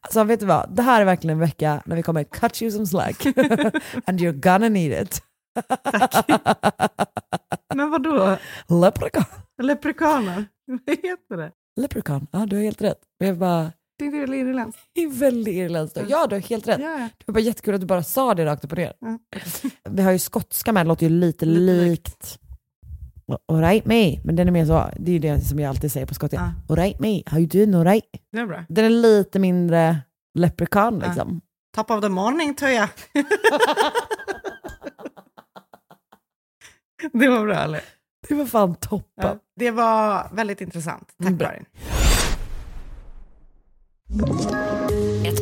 Alltså 0.00 0.24
vet 0.24 0.40
du 0.40 0.46
vad, 0.46 0.76
det 0.76 0.82
här 0.82 1.00
är 1.00 1.04
verkligen 1.04 1.34
en 1.36 1.40
vecka 1.40 1.82
när 1.86 1.96
vi 1.96 2.02
kommer 2.02 2.24
cut 2.24 2.62
you 2.62 2.70
some 2.70 2.86
slack. 2.86 3.26
And 4.06 4.20
you're 4.20 4.40
gonna 4.52 4.68
need 4.68 5.02
it. 5.02 5.22
men 7.74 7.90
vadå? 7.90 8.36
Leprechaun. 8.68 9.24
Leprekaner? 9.62 10.44
Vad 10.66 10.96
heter 10.96 11.36
det? 11.36 11.52
Leprechaun, 11.80 12.26
ja 12.32 12.46
du 12.46 12.56
har 12.56 12.62
helt 12.62 12.82
rätt. 12.82 12.98
Det 13.18 13.26
är 13.26 13.34
bara 13.34 13.72
Det 13.98 14.04
är 14.04 14.20
väl 14.20 14.34
irländskt? 14.34 14.82
det 14.94 15.02
är 15.02 15.10
väldigt 15.10 15.54
irländskt. 15.54 15.98
Ja 16.08 16.26
du 16.26 16.34
har 16.34 16.40
helt 16.40 16.68
rätt. 16.68 16.80
Ja, 16.80 16.90
ja. 16.90 17.08
Det 17.18 17.24
var 17.26 17.34
bara 17.34 17.40
jättekul 17.40 17.74
att 17.74 17.80
du 17.80 17.86
bara 17.86 18.02
sa 18.02 18.34
det 18.34 18.44
rakt 18.44 18.64
upp 18.64 18.72
och 18.72 18.78
ner. 18.78 18.92
Ja. 19.00 19.18
Vi 19.90 20.02
har 20.02 20.12
ju 20.12 20.18
skotska 20.18 20.72
med, 20.72 20.86
det 20.86 20.88
låter 20.88 21.06
ju 21.06 21.12
lite, 21.12 21.46
likt 21.46 22.38
Alright 23.48 23.86
me, 23.86 24.20
men 24.24 24.36
den 24.36 24.48
är 24.48 24.52
mer 24.52 24.66
så, 24.66 24.90
det 24.96 25.10
är 25.10 25.12
ju 25.12 25.18
det 25.18 25.40
som 25.40 25.58
jag 25.58 25.68
alltid 25.68 25.92
säger 25.92 26.06
på 26.06 26.14
skotska. 26.14 26.36
Ja. 26.36 26.52
Alright 26.74 27.00
me, 27.00 27.22
how 27.26 27.38
you 27.38 27.46
doing 27.46 27.74
alright? 27.74 28.04
Det 28.32 28.38
är 28.38 28.46
bra. 28.46 28.64
Den 28.68 28.84
är 28.84 28.90
lite 28.90 29.38
mindre 29.38 29.96
leprechaun 30.38 30.98
liksom. 30.98 31.40
Top 31.76 31.90
of 31.90 32.00
the 32.00 32.08
morning, 32.08 32.54
tror 32.54 32.70
jag. 32.70 32.88
det 37.12 37.28
var 37.28 37.44
bra, 37.44 37.54
eller? 37.54 37.80
Det 38.28 38.34
var 38.34 38.46
fan 38.46 38.74
toppen. 38.74 39.06
Ja, 39.16 39.36
det 39.56 39.70
var 39.70 40.28
väldigt 40.32 40.60
intressant. 40.60 41.08
Tack, 41.22 41.32
bra. 41.32 41.48
Karin. 41.48 41.66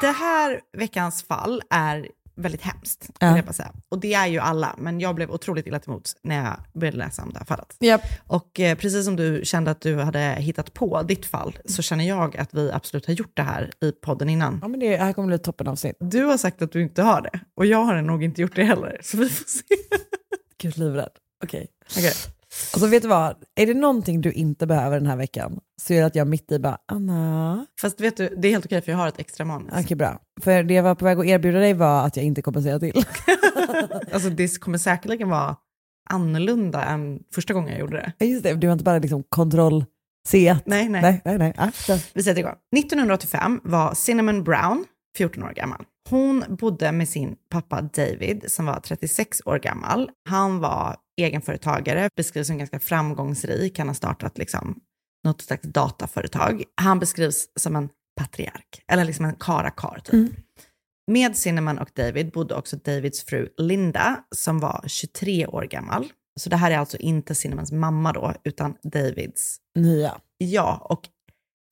Det 0.00 0.06
här 0.10 0.60
veckans 0.76 1.22
fall 1.22 1.62
är 1.70 2.08
väldigt 2.36 2.62
hemskt, 2.62 3.10
Ja. 3.20 3.36
jag 3.36 3.44
bara 3.44 3.52
säga. 3.52 3.72
Och 3.88 3.98
det 4.00 4.14
är 4.14 4.26
ju 4.26 4.38
alla, 4.38 4.74
men 4.78 5.00
jag 5.00 5.14
blev 5.14 5.30
otroligt 5.30 5.66
illa 5.66 5.78
till 5.78 5.92
när 6.22 6.44
jag 6.44 6.80
började 6.80 6.96
läsa 6.96 7.22
om 7.22 7.32
det 7.32 7.38
här 7.38 7.46
fallet. 7.46 7.76
Japp. 7.80 8.02
Och 8.26 8.60
eh, 8.60 8.76
precis 8.78 9.04
som 9.04 9.16
du 9.16 9.40
kände 9.44 9.70
att 9.70 9.80
du 9.80 9.96
hade 9.96 10.20
hittat 10.20 10.74
på 10.74 11.02
ditt 11.02 11.26
fall, 11.26 11.58
så 11.64 11.82
känner 11.82 12.08
jag 12.08 12.36
att 12.36 12.54
vi 12.54 12.72
absolut 12.72 13.06
har 13.06 13.14
gjort 13.14 13.36
det 13.36 13.42
här 13.42 13.70
i 13.80 13.92
podden 13.92 14.28
innan. 14.28 14.58
Ja 14.62 14.68
men 14.68 14.80
det 14.80 14.96
här 14.96 15.12
kommer 15.12 15.26
bli 15.26 15.34
ett 15.36 15.44
toppenavsnitt. 15.44 15.96
Du 16.00 16.24
har 16.24 16.36
sagt 16.36 16.62
att 16.62 16.72
du 16.72 16.82
inte 16.82 17.02
har 17.02 17.20
det, 17.20 17.40
och 17.54 17.66
jag 17.66 17.84
har 17.84 18.02
nog 18.02 18.24
inte 18.24 18.42
gjort 18.42 18.56
det 18.56 18.64
heller, 18.64 18.98
så 19.02 19.16
vi 19.16 19.28
får 19.28 19.44
se. 19.48 19.62
Gud 20.58 20.78
livrädd. 20.78 21.10
Okej. 21.44 21.66
Okej. 21.96 22.12
Alltså 22.74 22.86
vet 22.86 23.02
du 23.02 23.08
vad, 23.08 23.36
är 23.60 23.66
det 23.66 23.74
någonting 23.74 24.20
du 24.20 24.32
inte 24.32 24.66
behöver 24.66 24.96
den 24.98 25.06
här 25.06 25.16
veckan 25.16 25.60
så 25.82 25.92
är 25.92 26.00
det 26.00 26.06
att 26.06 26.14
jag 26.14 26.26
mitt 26.26 26.52
i 26.52 26.58
bara, 26.58 26.78
Anna. 26.92 27.66
Fast 27.80 28.00
vet 28.00 28.16
du, 28.16 28.34
det 28.36 28.48
är 28.48 28.52
helt 28.52 28.66
okej 28.66 28.82
för 28.82 28.92
jag 28.92 28.98
har 28.98 29.08
ett 29.08 29.18
extra 29.18 29.44
manus. 29.44 29.72
Okej 29.84 29.96
bra. 29.96 30.18
För 30.40 30.62
det 30.62 30.74
jag 30.74 30.82
var 30.82 30.94
på 30.94 31.04
väg 31.04 31.18
att 31.18 31.26
erbjuda 31.26 31.58
dig 31.58 31.74
var 31.74 32.06
att 32.06 32.16
jag 32.16 32.24
inte 32.24 32.42
kommer 32.42 32.60
säga 32.60 32.78
till. 32.78 33.04
Alltså 34.12 34.30
det 34.30 34.60
kommer 34.60 34.78
säkerligen 34.78 35.28
vara 35.28 35.56
annorlunda 36.10 36.84
än 36.84 37.22
första 37.34 37.54
gången 37.54 37.70
jag 37.70 37.80
gjorde 37.80 37.96
det. 37.96 38.12
Ja, 38.18 38.26
Just 38.26 38.42
det, 38.42 38.54
det 38.54 38.66
var 38.66 38.72
inte 38.72 38.84
bara 38.84 38.98
liksom 38.98 39.22
kontroll 39.28 39.84
C. 40.28 40.56
Nej, 40.64 40.88
nej. 40.88 41.02
Nej, 41.02 41.20
nej, 41.24 41.38
nej. 41.38 41.54
Ah. 41.56 41.70
Vi 42.12 42.22
sätter 42.22 42.40
igång. 42.40 42.54
1985 42.76 43.60
var 43.64 43.94
Cinnamon 43.94 44.44
Brown 44.44 44.84
14 45.16 45.42
år 45.42 45.52
gammal. 45.52 45.84
Hon 46.10 46.44
bodde 46.48 46.92
med 46.92 47.08
sin 47.08 47.36
pappa 47.50 47.82
David 47.82 48.44
som 48.48 48.66
var 48.66 48.80
36 48.80 49.42
år 49.44 49.58
gammal. 49.58 50.10
Han 50.28 50.58
var 50.58 50.96
egenföretagare, 51.20 52.10
beskrivs 52.16 52.46
som 52.46 52.58
ganska 52.58 52.80
framgångsrik. 52.80 53.78
Han 53.78 53.88
har 53.88 53.94
startat 53.94 54.38
liksom 54.38 54.80
något 55.24 55.42
slags 55.42 55.62
dataföretag. 55.62 56.64
Han 56.74 56.98
beskrivs 56.98 57.48
som 57.56 57.76
en 57.76 57.88
patriark, 58.20 58.82
eller 58.92 59.04
liksom 59.04 59.24
en 59.24 59.34
karakar 59.34 60.00
typ. 60.04 60.14
Mm. 60.14 60.34
Med 61.10 61.36
Cinnamon 61.36 61.78
och 61.78 61.90
David 61.94 62.30
bodde 62.30 62.54
också 62.54 62.76
Davids 62.76 63.24
fru 63.24 63.48
Linda 63.56 64.24
som 64.34 64.60
var 64.60 64.84
23 64.86 65.46
år 65.46 65.62
gammal. 65.62 66.12
Så 66.40 66.50
det 66.50 66.56
här 66.56 66.70
är 66.70 66.78
alltså 66.78 66.96
inte 66.96 67.34
Cinnamons 67.34 67.72
mamma 67.72 68.12
då, 68.12 68.34
utan 68.44 68.74
Davids. 68.82 69.56
Nya. 69.74 70.20
Ja, 70.38 70.86
och 70.90 71.00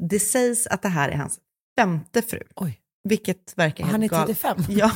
det 0.09 0.18
sägs 0.18 0.66
att 0.66 0.83
det 0.83 0.88
här 0.88 1.09
är 1.09 1.16
hans 1.16 1.38
femte 1.79 2.22
fru. 2.22 2.42
Oj. 2.57 2.81
Vilket 3.09 3.59
verkar 3.59 3.85
helt 3.85 3.92
Han 3.92 4.03
är 4.03 4.09
galet. 4.09 4.27
35. 4.40 4.59
Ja, 4.69 4.90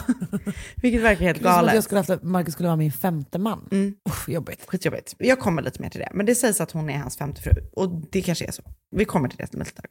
vilket 0.77 1.03
verkar 1.03 1.25
helt 1.25 1.43
Det 1.43 1.49
är 1.49 1.53
som 1.53 1.53
att 1.53 1.57
jag 1.57 1.67
galet. 1.67 1.85
skulle 1.85 1.99
haft, 2.01 2.23
Marcus 2.23 2.55
skulle 2.55 2.67
vara 2.67 2.77
min 2.77 2.93
femte 2.93 3.39
man. 3.39 3.69
Mm. 3.73 3.95
Usch, 4.09 4.29
jobbigt. 4.29 4.65
Skitjobbigt. 4.67 5.15
Jag 5.19 5.39
kommer 5.39 5.63
lite 5.63 5.83
mer 5.83 5.89
till 5.91 6.01
det. 6.01 6.09
Men 6.15 6.27
det 6.27 6.35
sägs 6.35 6.61
att 6.61 6.71
hon 6.71 6.91
är 6.91 6.99
hans 6.99 7.17
femte 7.17 7.43
fru. 7.43 7.53
Och 7.73 7.91
det 8.11 8.23
kanske 8.23 8.45
är 8.45 8.53
så. 8.53 8.63
Vi 8.97 9.05
kommer 9.05 9.29
till 9.29 9.39
det 9.39 9.55
om 9.55 9.61
ett 9.61 9.75
tag. 9.75 9.87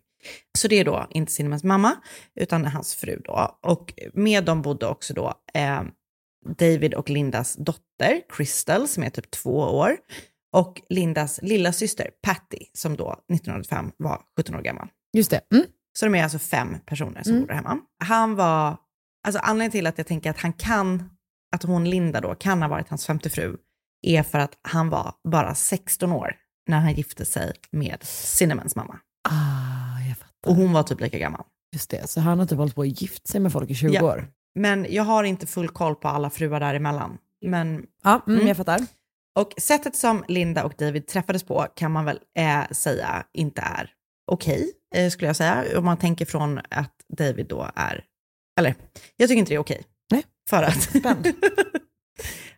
Så 0.58 0.68
det 0.68 0.76
är 0.76 0.86
då 0.86 1.08
inte 1.10 1.32
Cinnamons 1.32 1.64
mamma, 1.64 1.96
utan 2.40 2.66
hans 2.66 2.96
fru 2.96 3.22
då. 3.26 3.60
Och 3.64 3.94
med 4.14 4.46
dem 4.46 4.62
bodde 4.62 4.88
också 4.88 5.14
då 5.14 5.34
eh, 5.54 5.82
David 6.58 6.94
och 6.94 7.10
Lindas 7.10 7.56
dotter, 7.56 8.22
Crystal, 8.30 8.88
som 8.88 9.04
är 9.04 9.10
typ 9.10 9.32
två 9.32 9.58
år. 9.60 9.98
Och 10.56 10.82
Lindas 10.90 11.40
lilla 11.44 11.74
syster 11.74 12.10
Patty, 12.22 12.66
som 12.74 12.96
då 12.98 13.16
1905 13.34 13.92
var 13.98 14.22
17 14.38 14.56
år 14.56 14.62
gammal. 14.62 14.88
Just 15.14 15.32
det. 15.32 15.42
Mm. 15.54 15.66
Så 16.00 16.06
de 16.06 16.16
är 16.16 16.24
alltså 16.24 16.40
fem 16.40 16.78
personer 16.86 17.24
som 17.24 17.32
Mm. 17.32 17.42
bor 17.42 17.48
där 17.48 17.56
hemma. 17.56 17.78
Han 18.04 18.36
var, 18.36 18.78
alltså 19.28 19.42
anledningen 19.44 19.72
till 19.72 19.88
att 19.88 19.98
jag 19.98 20.08
tänker 20.08 20.30
att 20.30 20.40
han 20.40 20.54
kan, 20.54 21.10
att 21.56 21.64
hon 21.64 21.90
Linda 21.90 22.22
då 22.22 22.36
kan 22.36 22.62
ha 22.62 22.70
varit 22.70 22.90
hans 22.90 23.06
femte 23.06 23.30
fru, 23.30 23.58
är 24.02 24.24
för 24.24 24.40
att 24.40 24.52
han 24.62 24.90
var 24.90 25.14
bara 25.30 25.56
16 25.56 26.12
år 26.12 26.36
när 26.70 26.80
han 26.80 26.94
gifte 26.94 27.26
sig 27.26 27.54
med 27.72 28.04
Cinnamons 28.04 28.76
mamma. 28.76 29.00
Ah, 29.30 30.00
jag 30.08 30.18
fattar. 30.18 30.50
Och 30.50 30.56
hon 30.56 30.74
var 30.74 30.84
typ 30.84 31.02
lika 31.02 31.18
gammal. 31.20 31.44
Just 31.74 31.90
det, 31.90 32.10
så 32.10 32.20
han 32.22 32.40
har 32.40 32.46
typ 32.46 32.58
hållit 32.58 32.76
på 32.76 32.82
och 32.82 32.88
gift 32.88 33.28
sig 33.28 33.40
med 33.42 33.52
folk 33.52 33.70
i 33.70 33.76
20 33.76 33.94
Ja. 33.94 34.04
år. 34.04 34.28
Men 34.60 34.86
jag 34.90 35.04
har 35.04 35.24
inte 35.24 35.48
full 35.48 35.70
koll 35.70 35.96
på 35.96 36.08
alla 36.08 36.30
fruar 36.30 36.60
däremellan. 36.60 37.18
Men, 37.46 37.86
Ja, 38.04 38.22
mm, 38.28 38.36
Mm. 38.38 38.48
jag 38.48 38.58
fattar. 38.58 38.80
och 39.40 39.54
sättet 39.58 39.96
som 39.96 40.24
Linda 40.28 40.64
och 40.64 40.74
David 40.78 41.08
träffades 41.08 41.44
på 41.44 41.68
kan 41.76 41.92
man 41.92 42.06
väl 42.06 42.20
eh, 42.38 42.68
säga 42.72 43.24
inte 43.34 43.62
är 43.62 43.90
okej, 44.32 44.72
eh, 44.96 45.10
skulle 45.10 45.28
jag 45.28 45.36
säga. 45.36 45.66
Om 45.78 45.86
man 45.86 45.98
tänker 45.98 46.26
från 46.26 46.58
att 46.70 46.94
David 47.18 47.46
då 47.48 47.70
är, 47.76 48.04
eller 48.60 48.76
jag 49.18 49.30
tycker 49.30 49.40
inte 49.40 49.52
det 49.52 49.56
är 49.56 49.60
okej. 49.60 49.84
Nej. 50.12 50.24
För 50.50 50.64
att. 50.64 50.90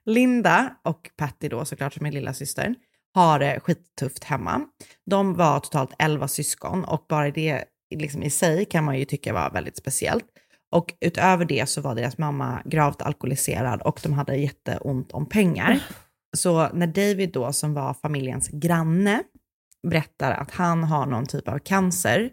Linda 0.06 0.76
och 0.84 1.10
Patty 1.18 1.48
då 1.48 1.66
såklart 1.66 1.94
som 1.94 2.06
är 2.06 2.12
lilla 2.12 2.34
systern 2.34 2.76
har 3.14 3.40
det 3.40 3.60
skittufft 3.60 4.24
hemma. 4.24 4.62
De 5.06 5.34
var 5.34 5.60
totalt 5.60 5.94
11 6.00 6.28
syskon 6.28 6.84
och 6.84 7.06
bara 7.10 7.32
det 7.32 7.64
liksom 7.96 8.24
i 8.24 8.30
sig 8.30 8.66
kan 8.66 8.84
man 8.84 9.00
ju 9.00 9.06
tycka 9.06 9.34
var 9.34 9.50
väldigt 9.50 9.78
speciellt. 9.78 10.26
Och 10.72 10.94
utöver 11.00 11.46
det 11.46 11.70
så 11.70 11.82
var 11.82 11.96
deras 11.96 12.18
mamma 12.18 12.62
gravt 12.66 13.02
alkoholiserad 13.02 13.82
och 13.82 14.00
de 14.04 14.14
hade 14.14 14.36
jätteont 14.36 15.12
om 15.12 15.26
pengar. 15.26 15.84
Så 16.38 16.70
när 16.74 16.88
David 16.88 17.32
då, 17.32 17.54
som 17.54 17.74
var 17.74 17.94
familjens 17.94 18.48
granne, 18.48 19.24
berättar 19.88 20.32
att 20.32 20.52
han 20.52 20.84
har 20.84 21.06
någon 21.06 21.26
typ 21.26 21.48
av 21.48 21.60
cancer 21.60 22.30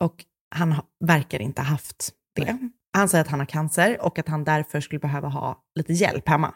och 0.00 0.24
han 0.54 0.72
ha, 0.72 0.82
verkar 1.04 1.42
inte 1.42 1.62
ha 1.62 1.68
haft 1.68 2.10
det. 2.34 2.58
Han 2.92 3.08
säger 3.08 3.24
att 3.24 3.30
han 3.30 3.40
har 3.40 3.46
cancer 3.46 4.02
och 4.02 4.18
att 4.18 4.28
han 4.28 4.44
därför 4.44 4.80
skulle 4.80 4.98
behöva 4.98 5.28
ha 5.28 5.62
lite 5.74 5.92
hjälp 5.92 6.28
hemma. 6.28 6.54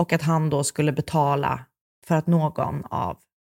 Och 0.00 0.12
att 0.12 0.22
han 0.22 0.50
då 0.50 0.64
skulle 0.64 0.92
betala 0.92 1.60
för 2.06 2.14
att 2.14 2.26
någon 2.26 2.84
av 2.84 3.18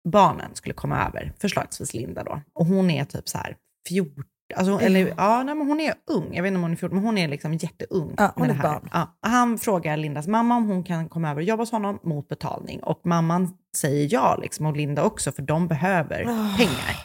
barnen 0.10 0.56
skulle 0.56 0.74
komma 0.74 1.08
över, 1.08 1.34
förslagsvis 1.40 1.94
Linda 1.94 2.24
då. 2.24 2.42
Och 2.54 2.66
hon 2.66 2.90
är 2.90 3.06
typ 3.06 3.30
så 3.30 3.38
här 3.38 3.58
14, 3.90 4.24
alltså, 4.56 4.80
eller 4.80 5.14
ja, 5.18 5.44
nej, 5.44 5.56
men 5.56 5.68
hon 5.68 5.80
är 5.80 5.94
ung, 6.08 6.34
jag 6.34 6.44
vet 6.44 6.48
inte 6.48 6.58
om 6.58 6.62
hon 6.62 6.72
är 6.72 6.76
14, 6.76 6.96
men 6.96 7.06
hon 7.06 7.18
är 7.18 7.28
liksom 7.28 7.54
jätteung. 7.54 8.14
Ja, 8.18 8.34
hon 8.36 8.50
är 8.50 8.62
barn. 8.62 8.90
Ja. 8.94 9.18
Han 9.22 9.58
frågar 9.58 9.98
Lindas 9.98 10.28
mamma 10.28 10.58
om 10.58 10.66
hon 10.66 10.84
kan 10.84 11.10
komma 11.10 11.32
över 11.32 11.42
och 11.42 11.48
jobba 11.48 11.62
hos 11.62 11.72
honom 11.72 12.00
mot 12.04 12.28
betalning. 12.28 12.84
Och 12.84 13.02
mamman 13.06 13.58
säger 13.78 14.08
ja, 14.12 14.36
liksom, 14.42 14.66
och 14.66 14.78
Linda 14.78 15.04
också, 15.04 15.32
för 15.32 15.42
de 15.42 15.68
behöver 15.68 16.22
Ah. 16.28 16.58
pengar. 16.58 17.04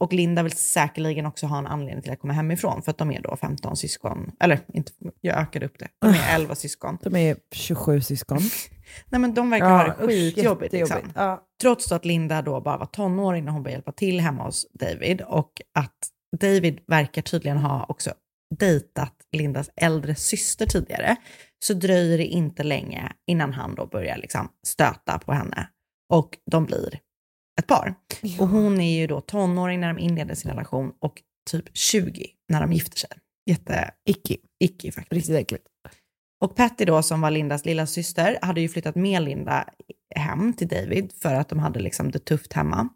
Och 0.00 0.12
Linda 0.12 0.42
vill 0.42 0.52
säkerligen 0.52 1.26
också 1.26 1.46
ha 1.46 1.58
en 1.58 1.66
anledning 1.66 2.02
till 2.02 2.12
att 2.12 2.20
komma 2.20 2.32
hemifrån, 2.32 2.82
för 2.82 2.90
att 2.90 2.98
de 2.98 3.10
är 3.12 3.22
då 3.22 3.36
15 3.36 3.76
syskon. 3.76 4.30
Eller, 4.40 4.60
inte, 4.74 4.92
jag 5.20 5.38
ökade 5.38 5.66
upp 5.66 5.78
det. 5.78 5.88
De 6.00 6.06
Ah. 6.08 6.14
är 6.14 6.34
11 6.34 6.54
syskon. 6.54 6.98
De 7.02 7.16
är 7.16 7.36
27 7.54 8.00
syskon. 8.00 8.38
Nej 9.08 9.20
men 9.20 9.34
de 9.34 9.50
verkar 9.50 9.70
ha 9.70 9.84
det 9.84 10.06
skitjobbigt. 10.06 10.72
Liksom. 10.72 11.12
Ja. 11.14 11.44
Trots 11.62 11.92
att 11.92 12.04
Linda 12.04 12.42
då 12.42 12.60
bara 12.60 12.76
var 12.76 12.86
tonåring 12.86 13.44
när 13.44 13.52
hon 13.52 13.62
började 13.62 13.76
hjälpa 13.76 13.92
till 13.92 14.20
hemma 14.20 14.44
hos 14.44 14.66
David. 14.72 15.20
Och 15.22 15.52
att 15.74 15.96
David 16.40 16.80
verkar 16.86 17.22
tydligen 17.22 17.58
ha 17.58 17.86
också 17.88 18.10
dejtat 18.58 19.14
Lindas 19.32 19.70
äldre 19.76 20.14
syster 20.14 20.66
tidigare. 20.66 21.16
Så 21.64 21.74
dröjer 21.74 22.18
det 22.18 22.24
inte 22.26 22.62
länge 22.62 23.12
innan 23.26 23.52
han 23.52 23.74
då 23.74 23.86
börjar 23.86 24.16
liksom 24.16 24.48
stöta 24.66 25.18
på 25.18 25.32
henne. 25.32 25.68
Och 26.10 26.38
de 26.50 26.66
blir 26.66 27.00
ett 27.60 27.66
par. 27.66 27.94
Och 28.40 28.48
hon 28.48 28.80
är 28.80 29.00
ju 29.00 29.06
då 29.06 29.20
tonåring 29.20 29.80
när 29.80 29.94
de 29.94 29.98
inleder 29.98 30.34
sin 30.34 30.50
relation 30.50 30.92
och 30.98 31.22
typ 31.50 31.76
20 31.76 32.26
när 32.48 32.60
de 32.60 32.72
gifter 32.72 32.98
sig. 32.98 33.10
Jätte 33.46 33.90
Icky. 34.08 34.36
icky 34.64 34.92
faktiskt. 34.92 35.12
Riktigt 35.12 35.36
äckligt. 35.36 35.66
Och 36.40 36.56
Patty 36.56 36.84
då, 36.84 37.02
som 37.02 37.20
var 37.20 37.30
Lindas 37.30 37.64
lilla 37.64 37.86
syster, 37.86 38.38
hade 38.42 38.60
ju 38.60 38.68
flyttat 38.68 38.94
med 38.94 39.22
Linda 39.22 39.64
hem 40.14 40.52
till 40.52 40.68
David 40.68 41.12
för 41.22 41.34
att 41.34 41.48
de 41.48 41.58
hade 41.58 41.80
liksom 41.80 42.10
det 42.10 42.18
tufft 42.18 42.52
hemma. 42.52 42.88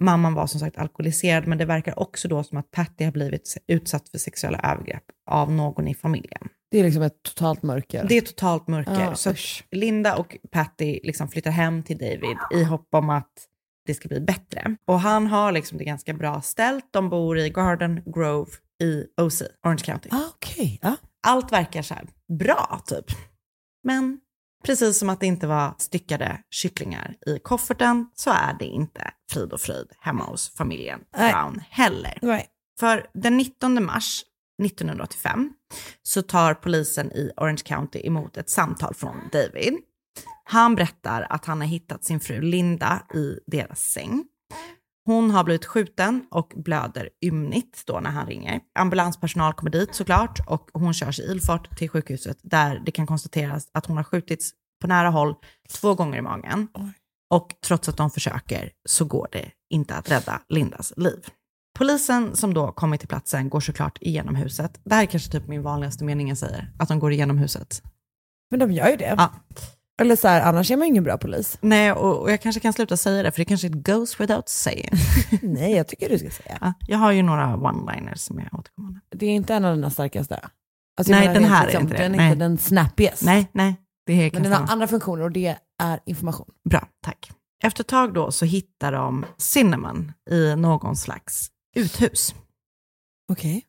Mamman 0.00 0.34
var 0.34 0.46
som 0.46 0.60
sagt 0.60 0.78
alkoholiserad, 0.78 1.46
men 1.46 1.58
det 1.58 1.64
verkar 1.64 1.98
också 1.98 2.28
då 2.28 2.42
som 2.42 2.58
att 2.58 2.70
Patty 2.70 3.04
har 3.04 3.12
blivit 3.12 3.56
utsatt 3.66 4.08
för 4.08 4.18
sexuella 4.18 4.58
övergrepp 4.58 5.04
av 5.30 5.52
någon 5.52 5.88
i 5.88 5.94
familjen. 5.94 6.48
Det 6.70 6.78
är 6.80 6.84
liksom 6.84 7.02
ett 7.02 7.22
totalt 7.22 7.62
mörker. 7.62 8.06
Det 8.08 8.16
är 8.16 8.20
totalt 8.20 8.68
mörker. 8.68 9.00
Ja, 9.00 9.14
så 9.14 9.30
usch. 9.30 9.64
Linda 9.70 10.16
och 10.16 10.36
Patty 10.50 11.00
liksom 11.02 11.28
flyttar 11.28 11.50
hem 11.50 11.82
till 11.82 11.98
David 11.98 12.36
i 12.54 12.64
hopp 12.64 12.88
om 12.94 13.10
att 13.10 13.32
det 13.86 13.94
ska 13.94 14.08
bli 14.08 14.20
bättre. 14.20 14.76
Och 14.86 15.00
han 15.00 15.26
har 15.26 15.52
liksom 15.52 15.78
det 15.78 15.84
ganska 15.84 16.14
bra 16.14 16.42
ställt. 16.42 16.84
De 16.90 17.08
bor 17.08 17.38
i 17.38 17.50
Garden 17.50 18.02
Grove 18.06 18.50
i 18.82 19.04
OC, 19.20 19.42
Orange 19.64 19.82
County. 19.84 20.08
Ah, 20.12 20.28
Okej, 20.34 20.78
ja. 20.82 20.96
Allt 21.26 21.52
verkar 21.52 21.82
så 21.82 21.94
bra 22.38 22.82
typ. 22.86 23.04
Men 23.84 24.20
precis 24.64 24.98
som 24.98 25.08
att 25.08 25.20
det 25.20 25.26
inte 25.26 25.46
var 25.46 25.74
styckade 25.78 26.42
kycklingar 26.50 27.16
i 27.26 27.38
kofferten 27.38 28.10
så 28.14 28.30
är 28.30 28.56
det 28.58 28.64
inte 28.64 29.10
frid 29.32 29.52
och 29.52 29.60
fröjd 29.60 29.92
hemma 30.00 30.24
hos 30.24 30.54
familjen. 30.54 31.00
Brown 31.16 31.62
heller. 31.70 32.18
Nej. 32.22 32.46
För 32.80 33.06
den 33.14 33.36
19 33.36 33.84
mars 33.84 34.22
1985 34.64 35.52
så 36.02 36.22
tar 36.22 36.54
polisen 36.54 37.12
i 37.12 37.30
Orange 37.36 37.62
County 37.64 38.00
emot 38.04 38.36
ett 38.36 38.50
samtal 38.50 38.94
från 38.94 39.16
David. 39.32 39.74
Han 40.44 40.74
berättar 40.74 41.26
att 41.30 41.44
han 41.44 41.60
har 41.60 41.68
hittat 41.68 42.04
sin 42.04 42.20
fru 42.20 42.40
Linda 42.40 43.02
i 43.14 43.38
deras 43.46 43.80
säng. 43.80 44.24
Hon 45.06 45.30
har 45.30 45.44
blivit 45.44 45.64
skjuten 45.64 46.26
och 46.30 46.52
blöder 46.56 47.08
ymnigt 47.24 47.82
då 47.86 48.00
när 48.00 48.10
han 48.10 48.26
ringer. 48.26 48.60
Ambulanspersonal 48.78 49.52
kommer 49.52 49.70
dit 49.70 49.94
såklart 49.94 50.38
och 50.46 50.70
hon 50.72 50.94
körs 50.94 51.20
i 51.20 51.22
ilfart 51.22 51.78
till 51.78 51.90
sjukhuset 51.90 52.38
där 52.42 52.82
det 52.86 52.90
kan 52.90 53.06
konstateras 53.06 53.68
att 53.72 53.86
hon 53.86 53.96
har 53.96 54.04
skjutits 54.04 54.50
på 54.80 54.86
nära 54.86 55.10
håll 55.10 55.34
två 55.80 55.94
gånger 55.94 56.18
i 56.18 56.22
magen. 56.22 56.68
Och 57.30 57.54
trots 57.66 57.88
att 57.88 57.96
de 57.96 58.10
försöker 58.10 58.70
så 58.88 59.04
går 59.04 59.28
det 59.32 59.50
inte 59.70 59.94
att 59.94 60.10
rädda 60.10 60.40
Lindas 60.48 60.92
liv. 60.96 61.26
Polisen 61.78 62.36
som 62.36 62.54
då 62.54 62.72
kommer 62.72 62.96
till 62.96 63.08
platsen 63.08 63.48
går 63.48 63.60
såklart 63.60 63.98
igenom 64.00 64.34
huset. 64.34 64.80
Det 64.84 64.94
här 64.94 65.02
är 65.02 65.06
kanske 65.06 65.32
typ 65.32 65.48
min 65.48 65.62
vanligaste 65.62 66.04
mening 66.04 66.28
jag 66.28 66.38
säger, 66.38 66.72
att 66.78 66.88
de 66.88 66.98
går 66.98 67.12
igenom 67.12 67.38
huset. 67.38 67.82
Men 68.50 68.60
de 68.60 68.72
gör 68.72 68.88
ju 68.88 68.96
det. 68.96 69.14
Ja. 69.18 69.32
Eller 70.00 70.16
så 70.16 70.28
här, 70.28 70.40
annars 70.40 70.70
är 70.70 70.76
man 70.76 70.86
ingen 70.86 71.04
bra 71.04 71.18
polis. 71.18 71.58
Nej, 71.60 71.92
och, 71.92 72.18
och 72.22 72.30
jag 72.30 72.40
kanske 72.40 72.60
kan 72.60 72.72
sluta 72.72 72.96
säga 72.96 73.22
det, 73.22 73.32
för 73.32 73.38
det 73.38 73.44
kanske 73.44 73.68
goes 73.68 74.20
without 74.20 74.48
saying. 74.48 74.90
Nej, 75.42 75.72
jag 75.72 75.88
tycker 75.88 76.08
du 76.08 76.18
ska 76.18 76.30
säga. 76.30 76.58
Ja, 76.60 76.72
jag 76.86 76.98
har 76.98 77.12
ju 77.12 77.22
några 77.22 77.56
one-liners 77.56 78.16
som 78.16 78.38
är 78.38 78.48
återkommande. 78.52 79.00
Det 79.10 79.26
är 79.26 79.30
inte 79.30 79.54
en 79.54 79.64
av 79.64 79.74
dina 79.76 79.90
starkaste. 79.90 80.40
Alltså, 80.98 81.12
jag 81.12 81.24
Nej, 81.24 81.34
den 81.34 81.44
här 81.44 81.62
är 81.62 81.66
liksom, 81.66 81.82
inte 81.82 81.96
det. 81.96 82.02
Den 82.02 82.14
är 82.14 82.16
Nej. 82.16 82.26
inte 82.26 82.38
den 82.38 82.58
snappiest. 82.58 83.22
Nej, 83.22 83.48
nej, 83.52 83.76
det 84.06 84.12
är 84.12 84.30
Men 84.32 84.42
den 84.42 84.52
har 84.52 84.66
andra 84.72 84.86
funktioner 84.86 85.22
och 85.22 85.32
det 85.32 85.56
är 85.82 86.00
information. 86.06 86.48
Bra, 86.70 86.88
tack. 87.04 87.30
Efter 87.62 87.84
ett 87.84 87.88
tag 87.88 88.14
då 88.14 88.32
så 88.32 88.44
hittar 88.44 88.92
de 88.92 89.24
Cinnamon 89.36 90.12
i 90.30 90.56
någon 90.56 90.96
slags 90.96 91.50
uthus. 91.76 92.34
Okej. 93.32 93.64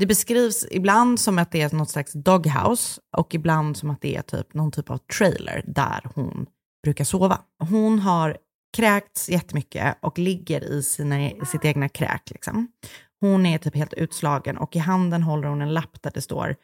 Det 0.00 0.06
beskrivs 0.06 0.66
ibland 0.70 1.20
som 1.20 1.38
att 1.38 1.50
det 1.50 1.62
är 1.62 1.76
något 1.76 1.90
slags 1.90 2.12
doghouse 2.12 3.00
och 3.16 3.34
ibland 3.34 3.76
som 3.76 3.90
att 3.90 4.00
det 4.00 4.16
är 4.16 4.22
typ 4.22 4.54
någon 4.54 4.72
typ 4.72 4.90
av 4.90 4.98
trailer 4.98 5.64
där 5.66 6.00
hon 6.14 6.46
brukar 6.82 7.04
sova. 7.04 7.40
Hon 7.70 7.98
har 7.98 8.36
kräkts 8.76 9.28
jättemycket 9.28 9.96
och 10.00 10.18
ligger 10.18 10.64
i 10.64 10.82
sina, 10.82 11.22
i 11.22 11.40
sitt 11.46 11.64
egna 11.64 11.88
kräk. 11.88 12.30
Liksom. 12.30 12.68
Hon 13.20 13.46
är 13.46 13.58
typ 13.58 13.76
helt 13.76 13.92
utslagen 13.92 14.58
och 14.58 14.76
i 14.76 14.78
handen 14.78 15.22
håller 15.22 15.48
hon 15.48 15.62
en 15.62 15.74
lapp 15.74 16.02
där 16.02 16.10
det 16.14 16.22
står 16.22 16.56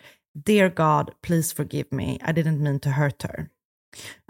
Dear 0.45 0.69
God, 0.69 1.15
please 1.23 1.57
forgive 1.57 1.89
me, 1.91 2.15
I 2.15 2.33
didn't 2.33 2.59
mean 2.59 2.81
to 2.81 2.89
hurt 2.91 3.23
her. 3.23 3.49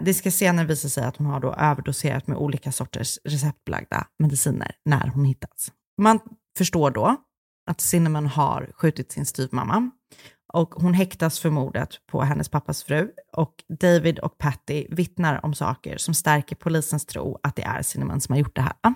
Det 0.03 0.13
ska 0.13 0.31
senare 0.31 0.65
visa 0.65 0.89
sig 0.89 1.03
att 1.03 1.17
hon 1.17 1.27
har 1.27 1.39
då 1.39 1.53
överdoserat 1.53 2.27
med 2.27 2.37
olika 2.37 2.71
sorters 2.71 3.19
receptbelagda 3.23 4.07
mediciner 4.19 4.71
när 4.85 5.07
hon 5.07 5.25
hittats. 5.25 5.71
Man 6.01 6.19
förstår 6.57 6.91
då 6.91 7.17
att 7.69 7.81
Cinnamon 7.81 8.27
har 8.27 8.71
skjutit 8.73 9.11
sin 9.11 9.25
styvmamma 9.25 9.91
Och 10.53 10.69
hon 10.75 10.93
häktas 10.93 11.39
för 11.39 11.49
mordet 11.49 11.89
på 12.11 12.21
hennes 12.21 12.49
pappas 12.49 12.83
fru. 12.83 13.11
Och 13.33 13.53
David 13.79 14.19
och 14.19 14.37
Patty 14.37 14.85
vittnar 14.89 15.45
om 15.45 15.53
saker 15.53 15.97
som 15.97 16.13
stärker 16.13 16.55
polisens 16.55 17.05
tro 17.05 17.39
att 17.43 17.55
det 17.55 17.63
är 17.63 17.81
Cinnamon 17.81 18.21
som 18.21 18.33
har 18.33 18.39
gjort 18.39 18.55
det 18.55 18.61
här. 18.61 18.93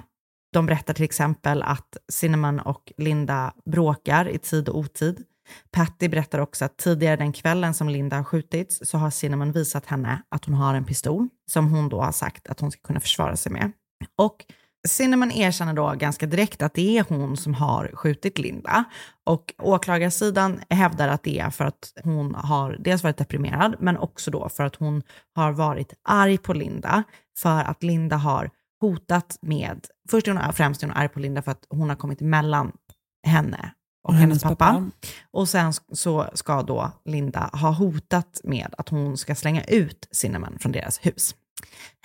De 0.54 0.66
berättar 0.66 0.94
till 0.94 1.06
exempel 1.06 1.64
att 1.64 1.98
Cinnamon 2.12 2.60
och 2.60 2.94
Linda 2.98 3.54
bråkar 3.66 4.30
i 4.30 4.38
tid 4.38 4.70
och 4.70 4.78
otid. 4.78 5.24
Patty 5.72 6.08
berättar 6.08 6.40
också 6.40 6.66
att 6.66 6.78
tidigare 6.78 7.16
den 7.16 7.34
kvällen 7.34 7.74
som 7.74 7.90
Linda 7.90 8.16
har 8.18 8.24
skjutits 8.24 8.80
så 8.84 8.98
har 8.98 9.10
Cinnamon 9.10 9.52
visat 9.52 9.86
henne 9.86 10.24
att 10.30 10.46
hon 10.46 10.54
har 10.54 10.76
en 10.76 10.86
pistol 10.86 11.30
som 11.52 11.68
hon 11.68 11.90
då 11.90 12.02
har 12.02 12.12
sagt 12.12 12.48
att 12.48 12.60
hon 12.60 12.72
ska 12.72 12.82
kunna 12.82 13.00
försvara 13.00 13.36
sig 13.36 13.52
med. 13.52 13.72
Och 14.18 14.46
Cinnamon 14.88 15.32
erkänner 15.32 15.74
då 15.74 15.94
ganska 15.98 16.26
direkt 16.26 16.62
att 16.62 16.74
det 16.74 16.98
är 16.98 17.06
hon 17.10 17.38
som 17.38 17.54
har 17.54 17.92
skjutit 17.94 18.38
Linda. 18.38 18.84
Och 19.24 19.54
åklagarsidan 19.58 20.62
hävdar 20.70 21.08
att 21.08 21.24
det 21.24 21.40
är 21.40 21.50
för 21.50 21.66
att 21.66 21.94
hon 22.04 22.36
har 22.36 22.78
dels 22.80 23.04
varit 23.04 23.18
deprimerad, 23.18 23.76
men 23.80 23.98
också 23.98 24.32
då 24.32 24.50
för 24.50 24.64
att 24.64 24.76
hon 24.76 25.04
har 25.36 25.52
varit 25.52 25.94
arg 26.04 26.38
på 26.38 26.54
Linda 26.54 27.04
för 27.38 27.64
att 27.64 27.84
Linda 27.84 28.16
har 28.16 28.50
hotat 28.82 29.38
med, 29.42 29.88
först 30.10 30.28
är 30.28 30.32
hon 30.32 30.54
främst 30.54 30.84
är 30.84 30.88
hon 30.88 30.98
arg 30.98 31.10
på 31.10 31.20
Linda 31.20 31.42
för 31.42 31.52
att 31.52 31.66
hon 31.70 31.90
har 31.90 31.96
kommit 31.96 32.22
emellan 32.22 32.72
henne 33.28 33.74
och 34.04 34.14
hennes, 34.14 34.44
pappa. 34.44 34.90
Och 35.32 35.50
sen 35.50 35.74
så 35.94 36.30
ska 36.34 36.62
då 36.62 36.92
Linda 37.06 37.50
ha 37.54 37.72
hotat 37.72 38.42
med 38.44 38.76
att 38.78 38.90
hon 38.90 39.18
ska 39.18 39.36
slänga 39.36 39.64
ut 39.64 40.08
Cinnamon 40.12 40.60
från 40.60 40.72
deras 40.72 41.00
hus. 41.06 41.36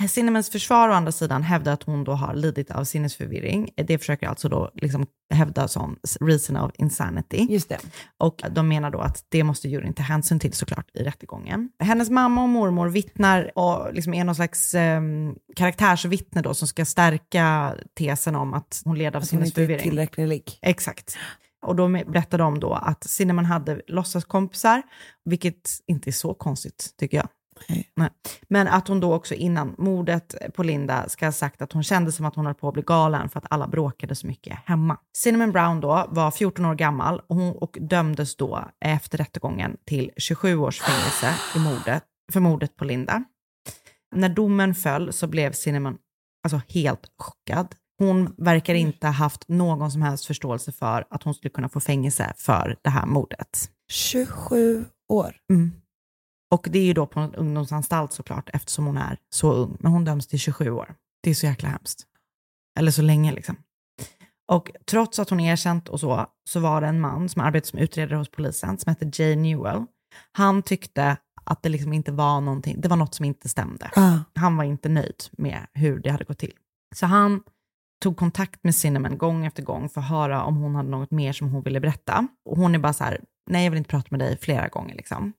Cinnamons 0.08 0.50
försvar 0.50 0.88
å 0.88 0.92
andra 0.92 1.12
sidan 1.12 1.42
hävdar 1.42 1.72
att 1.72 1.82
hon 1.82 2.04
då 2.04 2.12
har 2.12 2.34
lidit 2.34 2.70
av 2.70 2.84
sinnesförvirring. 2.84 3.70
Det 3.76 3.98
försöker 3.98 4.28
alltså 4.28 4.48
då 4.48 4.70
liksom 4.74 5.06
hävda 5.34 5.68
som 5.68 5.98
reason 6.20 6.56
of 6.56 6.72
insanity. 6.78 7.46
Just 7.50 7.68
det. 7.68 7.78
Och 8.18 8.42
de 8.50 8.68
menar 8.68 8.90
då 8.90 8.98
att 9.00 9.24
det 9.28 9.44
måste 9.44 9.68
juryn 9.68 9.94
ta 9.94 10.02
hänsyn 10.02 10.38
till 10.40 10.52
såklart 10.52 10.90
i 10.94 11.02
rättegången. 11.04 11.70
Hennes 11.78 12.10
mamma 12.10 12.42
och 12.42 12.48
mormor 12.48 12.88
vittnar 12.88 13.50
och 13.58 13.94
liksom 13.94 14.14
är 14.14 14.24
någon 14.24 14.34
slags 14.34 14.74
eh, 14.74 15.02
karaktärsvittne 15.56 16.42
då 16.42 16.54
som 16.54 16.68
ska 16.68 16.84
stärka 16.84 17.74
tesen 17.98 18.36
om 18.36 18.54
att 18.54 18.82
hon 18.84 18.98
led 18.98 19.16
av 19.16 19.22
Att 19.22 19.30
hon 19.30 19.38
inte 19.38 19.46
är 19.48 19.54
sinnesförvirring. 19.54 19.82
tillräckligt 19.82 20.28
lik. 20.28 20.58
Exakt. 20.62 21.16
Och 21.66 21.76
då 21.76 21.88
berättade 21.88 22.42
de 22.42 22.60
då 22.60 22.72
att 22.74 23.04
Cinnamon 23.04 23.44
hade 23.44 23.80
låtsaskompisar, 23.86 24.82
vilket 25.24 25.70
inte 25.86 26.10
är 26.10 26.12
så 26.12 26.34
konstigt 26.34 26.94
tycker 26.98 27.16
jag. 27.16 27.28
Nej. 27.68 28.10
Men 28.48 28.68
att 28.68 28.88
hon 28.88 29.00
då 29.00 29.14
också 29.14 29.34
innan 29.34 29.74
mordet 29.78 30.34
på 30.54 30.62
Linda 30.62 31.08
ska 31.08 31.26
ha 31.26 31.32
sagt 31.32 31.62
att 31.62 31.72
hon 31.72 31.82
kände 31.82 32.12
som 32.12 32.26
att 32.26 32.34
hon 32.34 32.46
höll 32.46 32.54
på 32.54 32.68
att 32.68 32.74
bli 32.74 32.82
galen 32.82 33.28
för 33.28 33.38
att 33.38 33.46
alla 33.50 33.68
bråkade 33.68 34.14
så 34.14 34.26
mycket 34.26 34.58
hemma. 34.64 34.96
Cinnamon 35.16 35.52
Brown 35.52 35.80
då 35.80 36.06
var 36.08 36.30
14 36.30 36.64
år 36.64 36.74
gammal 36.74 37.20
och, 37.26 37.36
hon, 37.36 37.56
och 37.56 37.78
dömdes 37.80 38.36
då 38.36 38.64
efter 38.84 39.18
rättegången 39.18 39.76
till 39.84 40.10
27 40.16 40.58
års 40.58 40.80
fängelse 40.80 41.34
i 41.56 41.58
mordet, 41.58 42.04
för 42.32 42.40
mordet 42.40 42.76
på 42.76 42.84
Linda. 42.84 43.24
När 44.14 44.28
domen 44.28 44.74
föll 44.74 45.12
så 45.12 45.26
blev 45.26 45.52
Cinnamon 45.52 45.98
alltså 46.44 46.60
helt 46.68 47.10
chockad. 47.18 47.74
Hon 47.98 48.34
verkar 48.38 48.74
inte 48.74 49.06
ha 49.06 49.14
haft 49.14 49.48
någon 49.48 49.90
som 49.90 50.02
helst 50.02 50.26
förståelse 50.26 50.72
för 50.72 51.04
att 51.10 51.22
hon 51.22 51.34
skulle 51.34 51.50
kunna 51.50 51.68
få 51.68 51.80
fängelse 51.80 52.32
för 52.36 52.76
det 52.82 52.90
här 52.90 53.06
mordet. 53.06 53.70
27 53.90 54.84
år. 55.08 55.36
Mm. 55.50 55.72
Och 56.50 56.66
det 56.70 56.78
är 56.78 56.84
ju 56.84 56.92
då 56.92 57.06
på 57.06 57.20
en 57.20 57.34
ungdomsanstalt 57.34 58.12
såklart, 58.12 58.50
eftersom 58.52 58.86
hon 58.86 58.96
är 58.96 59.18
så 59.30 59.52
ung. 59.52 59.76
Men 59.80 59.92
hon 59.92 60.04
döms 60.04 60.26
till 60.26 60.38
27 60.38 60.70
år. 60.70 60.94
Det 61.22 61.30
är 61.30 61.34
så 61.34 61.46
jäkla 61.46 61.68
hemskt. 61.68 62.06
Eller 62.78 62.90
så 62.90 63.02
länge 63.02 63.32
liksom. 63.32 63.56
Och 64.48 64.70
trots 64.90 65.18
att 65.18 65.30
hon 65.30 65.40
erkänt 65.40 65.88
och 65.88 66.00
så, 66.00 66.26
så 66.50 66.60
var 66.60 66.80
det 66.80 66.86
en 66.86 67.00
man 67.00 67.28
som 67.28 67.42
arbetade 67.42 67.66
som 67.66 67.78
utredare 67.78 68.18
hos 68.18 68.30
polisen, 68.30 68.78
som 68.78 68.90
hette 68.90 69.22
Jay 69.22 69.36
Newell. 69.36 69.84
Han 70.32 70.62
tyckte 70.62 71.16
att 71.44 71.62
det 71.62 71.68
liksom 71.68 71.92
inte 71.92 72.12
var 72.12 72.40
någonting, 72.40 72.80
det 72.80 72.88
var 72.88 72.96
något 72.96 73.14
som 73.14 73.24
inte 73.24 73.48
stämde. 73.48 73.90
Ah. 73.96 74.18
Han 74.34 74.56
var 74.56 74.64
inte 74.64 74.88
nöjd 74.88 75.24
med 75.32 75.66
hur 75.72 76.00
det 76.00 76.10
hade 76.10 76.24
gått 76.24 76.38
till. 76.38 76.52
Så 76.96 77.06
han 77.06 77.42
tog 78.02 78.16
kontakt 78.16 78.64
med 78.64 78.74
Cinnamon 78.74 79.18
gång 79.18 79.46
efter 79.46 79.62
gång 79.62 79.88
för 79.88 80.00
att 80.00 80.08
höra 80.08 80.44
om 80.44 80.56
hon 80.56 80.74
hade 80.74 80.88
något 80.88 81.10
mer 81.10 81.32
som 81.32 81.48
hon 81.48 81.62
ville 81.62 81.80
berätta. 81.80 82.28
Och 82.44 82.56
hon 82.56 82.74
är 82.74 82.78
bara 82.78 82.92
så 82.92 83.04
här, 83.04 83.20
nej 83.50 83.64
jag 83.64 83.70
vill 83.70 83.78
inte 83.78 83.90
prata 83.90 84.08
med 84.10 84.20
dig 84.20 84.38
flera 84.38 84.68
gånger 84.68 84.94
liksom. 84.94 85.32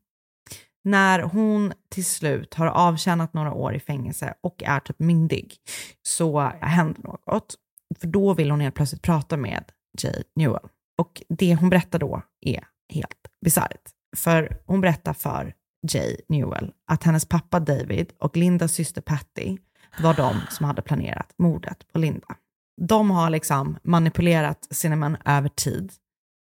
När 0.83 1.19
hon 1.19 1.73
till 1.89 2.05
slut 2.05 2.53
har 2.53 2.67
avtjänat 2.67 3.33
några 3.33 3.53
år 3.53 3.75
i 3.75 3.79
fängelse 3.79 4.33
och 4.41 4.63
är 4.63 4.79
typ 4.79 4.99
myndig 4.99 5.55
så 6.01 6.39
händer 6.61 7.01
något. 7.01 7.55
För 7.99 8.07
då 8.07 8.33
vill 8.33 8.51
hon 8.51 8.59
helt 8.59 8.75
plötsligt 8.75 9.01
prata 9.01 9.37
med 9.37 9.63
Jay 10.03 10.23
Newell. 10.35 10.69
Och 10.97 11.23
det 11.29 11.55
hon 11.55 11.69
berättar 11.69 11.99
då 11.99 12.21
är 12.41 12.63
helt 12.93 13.27
bisarrt. 13.45 13.89
För 14.17 14.57
hon 14.65 14.81
berättar 14.81 15.13
för 15.13 15.53
Jay 15.91 16.17
Newell 16.29 16.71
att 16.87 17.03
hennes 17.03 17.25
pappa 17.25 17.59
David 17.59 18.11
och 18.19 18.37
Lindas 18.37 18.73
syster 18.73 19.01
Patty 19.01 19.57
var 20.01 20.13
de 20.13 20.41
som 20.49 20.65
hade 20.65 20.81
planerat 20.81 21.33
mordet 21.37 21.87
på 21.93 21.99
Linda. 21.99 22.35
De 22.81 23.11
har 23.11 23.29
liksom 23.29 23.77
manipulerat 23.83 24.67
Cinnamon 24.71 25.17
över 25.25 25.49
tid. 25.49 25.93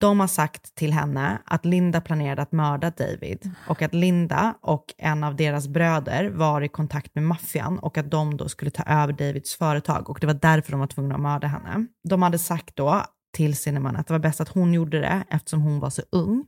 De 0.03 0.19
har 0.19 0.27
sagt 0.27 0.75
till 0.75 0.93
henne 0.93 1.41
att 1.45 1.65
Linda 1.65 2.01
planerade 2.01 2.41
att 2.41 2.51
mörda 2.51 2.89
David 2.89 3.51
och 3.67 3.81
att 3.81 3.93
Linda 3.93 4.53
och 4.61 4.85
en 4.97 5.23
av 5.23 5.35
deras 5.35 5.67
bröder 5.67 6.29
var 6.29 6.61
i 6.61 6.67
kontakt 6.67 7.15
med 7.15 7.23
maffian 7.23 7.79
och 7.79 7.97
att 7.97 8.11
de 8.11 8.37
då 8.37 8.49
skulle 8.49 8.71
ta 8.71 8.83
över 8.83 9.13
Davids 9.13 9.55
företag 9.55 10.09
och 10.09 10.17
det 10.21 10.27
var 10.27 10.33
därför 10.33 10.71
de 10.71 10.79
var 10.79 10.87
tvungna 10.87 11.15
att 11.15 11.21
mörda 11.21 11.47
henne. 11.47 11.85
De 12.09 12.21
hade 12.21 12.39
sagt 12.39 12.75
då 12.75 13.03
till 13.33 13.57
Cinnamon 13.57 13.95
att 13.95 14.07
det 14.07 14.13
var 14.13 14.19
bäst 14.19 14.41
att 14.41 14.49
hon 14.49 14.73
gjorde 14.73 14.99
det 14.99 15.23
eftersom 15.29 15.61
hon 15.61 15.79
var 15.79 15.89
så 15.89 16.01
ung. 16.11 16.45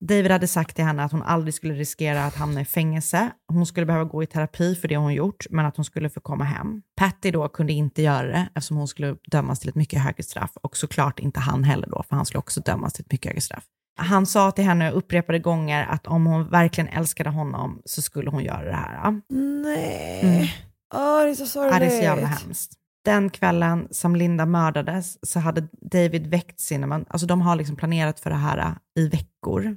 David 0.00 0.30
hade 0.30 0.46
sagt 0.46 0.76
till 0.76 0.84
henne 0.84 1.04
att 1.04 1.12
hon 1.12 1.22
aldrig 1.22 1.54
skulle 1.54 1.74
riskera 1.74 2.24
att 2.24 2.34
hamna 2.34 2.60
i 2.60 2.64
fängelse. 2.64 3.30
Hon 3.48 3.66
skulle 3.66 3.86
behöva 3.86 4.04
gå 4.04 4.22
i 4.22 4.26
terapi 4.26 4.74
för 4.74 4.88
det 4.88 4.96
hon 4.96 5.14
gjort, 5.14 5.46
men 5.50 5.66
att 5.66 5.76
hon 5.76 5.84
skulle 5.84 6.10
få 6.10 6.20
komma 6.20 6.44
hem. 6.44 6.82
Patty 6.96 7.30
då 7.30 7.48
kunde 7.48 7.72
inte 7.72 8.02
göra 8.02 8.26
det 8.26 8.48
eftersom 8.54 8.76
hon 8.76 8.88
skulle 8.88 9.16
dömas 9.30 9.60
till 9.60 9.68
ett 9.68 9.74
mycket 9.74 10.00
högre 10.02 10.22
straff 10.22 10.50
och 10.62 10.76
såklart 10.76 11.18
inte 11.18 11.40
han 11.40 11.64
heller 11.64 11.86
då, 11.86 12.02
för 12.08 12.16
han 12.16 12.26
skulle 12.26 12.38
också 12.38 12.60
dömas 12.60 12.92
till 12.92 13.04
ett 13.04 13.12
mycket 13.12 13.28
högre 13.28 13.40
straff. 13.40 13.64
Han 13.98 14.26
sa 14.26 14.50
till 14.50 14.64
henne 14.64 14.90
upprepade 14.90 15.38
gånger 15.38 15.86
att 15.86 16.06
om 16.06 16.26
hon 16.26 16.50
verkligen 16.50 16.88
älskade 16.88 17.30
honom 17.30 17.82
så 17.84 18.02
skulle 18.02 18.30
hon 18.30 18.44
göra 18.44 18.64
det 18.64 18.76
här. 18.76 19.20
Nej. 19.62 20.20
Mm. 20.22 20.46
Åh, 20.94 21.22
det 21.24 21.30
är 21.30 21.34
så 21.34 21.46
sorgligt. 21.46 21.74
Ja, 21.74 21.80
det 21.80 21.86
är 21.86 21.98
så 21.98 22.04
jävla 22.04 22.26
hemskt. 22.26 22.72
Den 23.04 23.30
kvällen 23.30 23.88
som 23.90 24.16
Linda 24.16 24.46
mördades 24.46 25.18
så 25.30 25.40
hade 25.40 25.68
David 25.72 26.26
väckt 26.26 26.60
Cinnamon, 26.60 27.04
alltså 27.08 27.26
de 27.26 27.40
har 27.40 27.56
liksom 27.56 27.76
planerat 27.76 28.20
för 28.20 28.30
det 28.30 28.36
här 28.36 28.58
äh, 28.58 29.02
i 29.02 29.08
veckor 29.08 29.76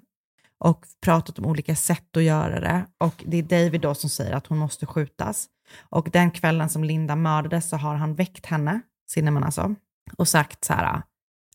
och 0.60 0.86
pratat 1.02 1.40
om 1.40 1.46
olika 1.46 1.76
sätt 1.76 2.18
att 2.18 2.24
göra 2.24 2.60
det. 2.60 2.86
Och 2.98 3.24
det 3.28 3.38
är 3.38 3.44
David 3.44 3.82
då 3.82 3.96
som 3.96 4.10
säger 4.10 4.32
att 4.32 4.48
hon 4.48 4.58
måste 4.58 4.86
skjutas. 4.86 5.48
Och 5.80 6.10
den 6.12 6.32
kvällen 6.32 6.70
som 6.70 6.84
Linda 6.84 7.16
mördades 7.16 7.70
så 7.70 7.78
har 7.78 7.96
han 7.96 8.16
väckt 8.16 8.46
henne, 8.46 8.82
Cinnamon 9.10 9.44
alltså, 9.44 9.76
och 10.18 10.28
sagt 10.28 10.66
så 10.66 10.74
här, 10.74 11.02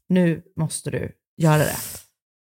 nu 0.09 0.43
måste 0.57 0.91
du 0.91 1.13
göra 1.37 1.59
det. 1.59 1.77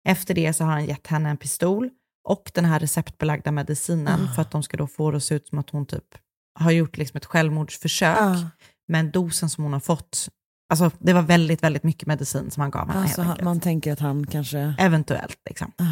Efter 0.08 0.34
det 0.34 0.52
så 0.52 0.64
har 0.64 0.72
han 0.72 0.86
gett 0.86 1.06
henne 1.06 1.30
en 1.30 1.36
pistol 1.36 1.90
och 2.28 2.50
den 2.54 2.64
här 2.64 2.80
receptbelagda 2.80 3.50
medicinen 3.50 4.28
för 4.34 4.42
att 4.42 4.50
de 4.50 4.62
ska 4.62 4.76
då 4.76 4.86
få 4.86 5.10
det 5.10 5.16
att 5.16 5.24
se 5.24 5.34
ut 5.34 5.48
som 5.48 5.58
att 5.58 5.70
hon 5.70 5.86
typ 5.86 6.14
har 6.54 6.70
gjort 6.70 6.96
liksom 6.96 7.16
ett 7.18 7.24
självmordsförsök. 7.24 8.18
Ah. 8.20 8.50
Men 8.92 9.10
dosen 9.10 9.50
som 9.50 9.64
hon 9.64 9.72
har 9.72 9.80
fått, 9.80 10.28
alltså 10.70 10.90
det 10.98 11.12
var 11.12 11.22
väldigt, 11.22 11.62
väldigt 11.62 11.82
mycket 11.82 12.08
medicin 12.08 12.50
som 12.50 12.60
han 12.60 12.70
gav 12.70 12.88
henne 12.88 13.02
Alltså, 13.02 13.22
han, 13.22 13.38
man 13.42 13.60
tänker 13.60 13.92
att 13.92 14.00
han 14.00 14.26
kanske... 14.26 14.74
Eventuellt 14.78 15.38
liksom. 15.48 15.72
Ah. 15.78 15.84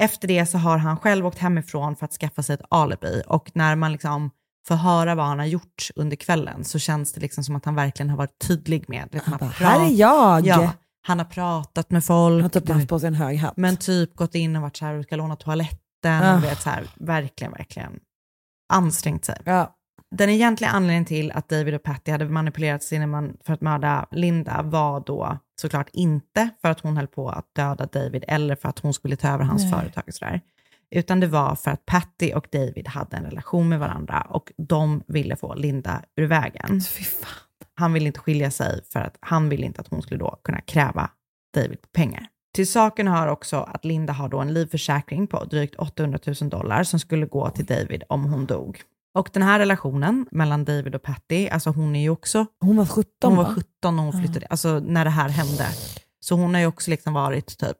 Efter 0.00 0.28
det 0.28 0.46
så 0.46 0.58
har 0.58 0.78
han 0.78 0.96
själv 0.96 1.26
åkt 1.26 1.38
hemifrån 1.38 1.96
för 1.96 2.04
att 2.04 2.12
skaffa 2.12 2.42
sig 2.42 2.54
ett 2.54 2.62
alibi 2.70 3.22
och 3.26 3.50
när 3.54 3.76
man 3.76 3.92
liksom 3.92 4.30
får 4.68 4.74
höra 4.74 5.14
vad 5.14 5.26
han 5.26 5.38
har 5.38 5.46
gjort 5.46 5.88
under 5.96 6.16
kvällen 6.16 6.64
så 6.64 6.78
känns 6.78 7.12
det 7.12 7.20
liksom 7.20 7.44
som 7.44 7.56
att 7.56 7.64
han 7.64 7.74
verkligen 7.74 8.10
har 8.10 8.16
varit 8.16 8.38
tydlig 8.38 8.88
med. 8.88 9.08
Vet, 9.12 9.22
han 9.22 9.32
har 9.32 9.38
bara, 9.38 9.50
"Här 9.50 9.86
är 9.86 9.90
jag!" 9.90 10.46
Ja, 10.46 10.72
han 11.06 11.18
har 11.18 11.26
pratat 11.26 11.90
med 11.90 12.04
folk. 12.04 12.34
Han 12.34 12.42
har 12.42 12.48
typ 12.48 12.68
haft 12.68 12.88
på 12.88 13.00
sig 13.00 13.06
en 13.06 13.14
hög 13.14 13.38
hatt. 13.38 13.56
Men 13.56 13.76
typ 13.76 14.16
gått 14.16 14.34
in 14.34 14.56
och 14.56 14.62
varit 14.62 14.76
så 14.76 14.84
här, 14.84 14.94
du 14.94 15.02
ska 15.02 15.16
låna 15.16 15.36
toaletten. 15.36 16.22
Ah. 16.22 16.40
Vet, 16.40 16.62
så 16.62 16.70
här, 16.70 16.86
verkligen, 16.96 17.52
verkligen 17.52 18.00
ansträngt 18.72 19.24
sig. 19.24 19.42
Ja. 19.44 19.76
Den 20.14 20.30
egentliga 20.30 20.70
anledningen 20.70 21.04
till 21.04 21.32
att 21.32 21.48
David 21.48 21.74
och 21.74 21.82
Patty 21.82 22.10
hade 22.10 22.24
manipulerat 22.24 22.82
Cinnamon 22.82 23.36
för 23.44 23.52
att 23.52 23.60
mörda 23.60 24.06
Linda 24.10 24.62
var 24.62 25.00
då 25.06 25.38
såklart 25.60 25.88
inte 25.92 26.48
för 26.62 26.68
att 26.68 26.80
hon 26.80 26.96
höll 26.96 27.06
på 27.06 27.28
att 27.28 27.54
döda 27.54 27.86
David 27.86 28.24
eller 28.28 28.56
för 28.56 28.68
att 28.68 28.78
hon 28.78 28.94
skulle 28.94 29.16
ta 29.16 29.28
över 29.28 29.44
hans 29.44 29.62
Nej. 29.62 29.72
företag 29.72 30.04
och 30.06 30.14
sådär. 30.14 30.40
Utan 30.90 31.20
det 31.20 31.26
var 31.26 31.54
för 31.54 31.70
att 31.70 31.86
Patty 31.86 32.32
och 32.32 32.46
David 32.52 32.88
hade 32.88 33.16
en 33.16 33.24
relation 33.24 33.68
med 33.68 33.78
varandra 33.78 34.26
och 34.28 34.52
de 34.56 35.02
ville 35.06 35.36
få 35.36 35.54
Linda 35.54 36.02
ur 36.16 36.26
vägen. 36.26 36.80
Han 37.74 37.92
ville 37.92 38.06
inte 38.06 38.20
skilja 38.20 38.50
sig 38.50 38.80
för 38.92 39.00
att 39.00 39.16
han 39.20 39.48
ville 39.48 39.66
inte 39.66 39.80
att 39.80 39.88
hon 39.88 40.02
skulle 40.02 40.20
då 40.20 40.40
kunna 40.44 40.60
kräva 40.60 41.10
David 41.54 41.82
på 41.82 41.88
pengar. 41.88 42.26
Till 42.54 42.70
saken 42.70 43.08
hör 43.08 43.26
också 43.26 43.56
att 43.56 43.84
Linda 43.84 44.12
har 44.12 44.28
då 44.28 44.38
en 44.38 44.54
livförsäkring 44.54 45.26
på 45.26 45.44
drygt 45.44 45.74
800 45.74 46.18
000 46.40 46.50
dollar 46.50 46.84
som 46.84 47.00
skulle 47.00 47.26
gå 47.26 47.50
till 47.50 47.66
David 47.66 48.02
om 48.08 48.24
hon 48.24 48.46
dog. 48.46 48.82
Och 49.18 49.30
den 49.32 49.42
här 49.42 49.58
relationen 49.58 50.26
mellan 50.30 50.64
David 50.64 50.94
och 50.94 51.02
Patty, 51.02 51.48
alltså 51.48 51.70
hon 51.70 51.96
är 51.96 52.00
ju 52.00 52.10
också... 52.10 52.46
Hon 52.60 52.76
var 52.76 52.86
17 52.86 53.10
Hon 53.22 53.36
var 53.36 53.44
va? 53.44 53.54
17 53.54 53.96
när 53.96 54.02
hon 54.02 54.12
flyttade, 54.12 54.46
alltså 54.46 54.78
när 54.78 55.04
det 55.04 55.10
här 55.10 55.28
hände. 55.28 55.66
Så 56.20 56.34
hon 56.34 56.54
har 56.54 56.60
ju 56.60 56.66
också 56.66 56.90
liksom 56.90 57.12
varit 57.14 57.58
typ 57.58 57.78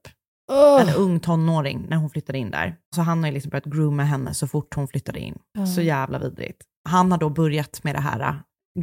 en 0.80 0.94
ung 0.96 1.20
tonåring 1.20 1.86
när 1.88 1.96
hon 1.96 2.10
flyttade 2.10 2.38
in 2.38 2.50
där. 2.50 2.76
Så 2.94 3.02
han 3.02 3.18
har 3.18 3.26
ju 3.26 3.34
liksom 3.34 3.50
börjat 3.50 3.64
grooma 3.64 4.02
henne 4.02 4.34
så 4.34 4.48
fort 4.48 4.74
hon 4.74 4.88
flyttade 4.88 5.20
in. 5.20 5.38
Så 5.74 5.80
jävla 5.80 6.18
vidrigt. 6.18 6.62
Han 6.88 7.10
har 7.12 7.18
då 7.18 7.28
börjat 7.30 7.84
med 7.84 7.94
det 7.94 8.00
här 8.00 8.20
uh, 8.20 8.34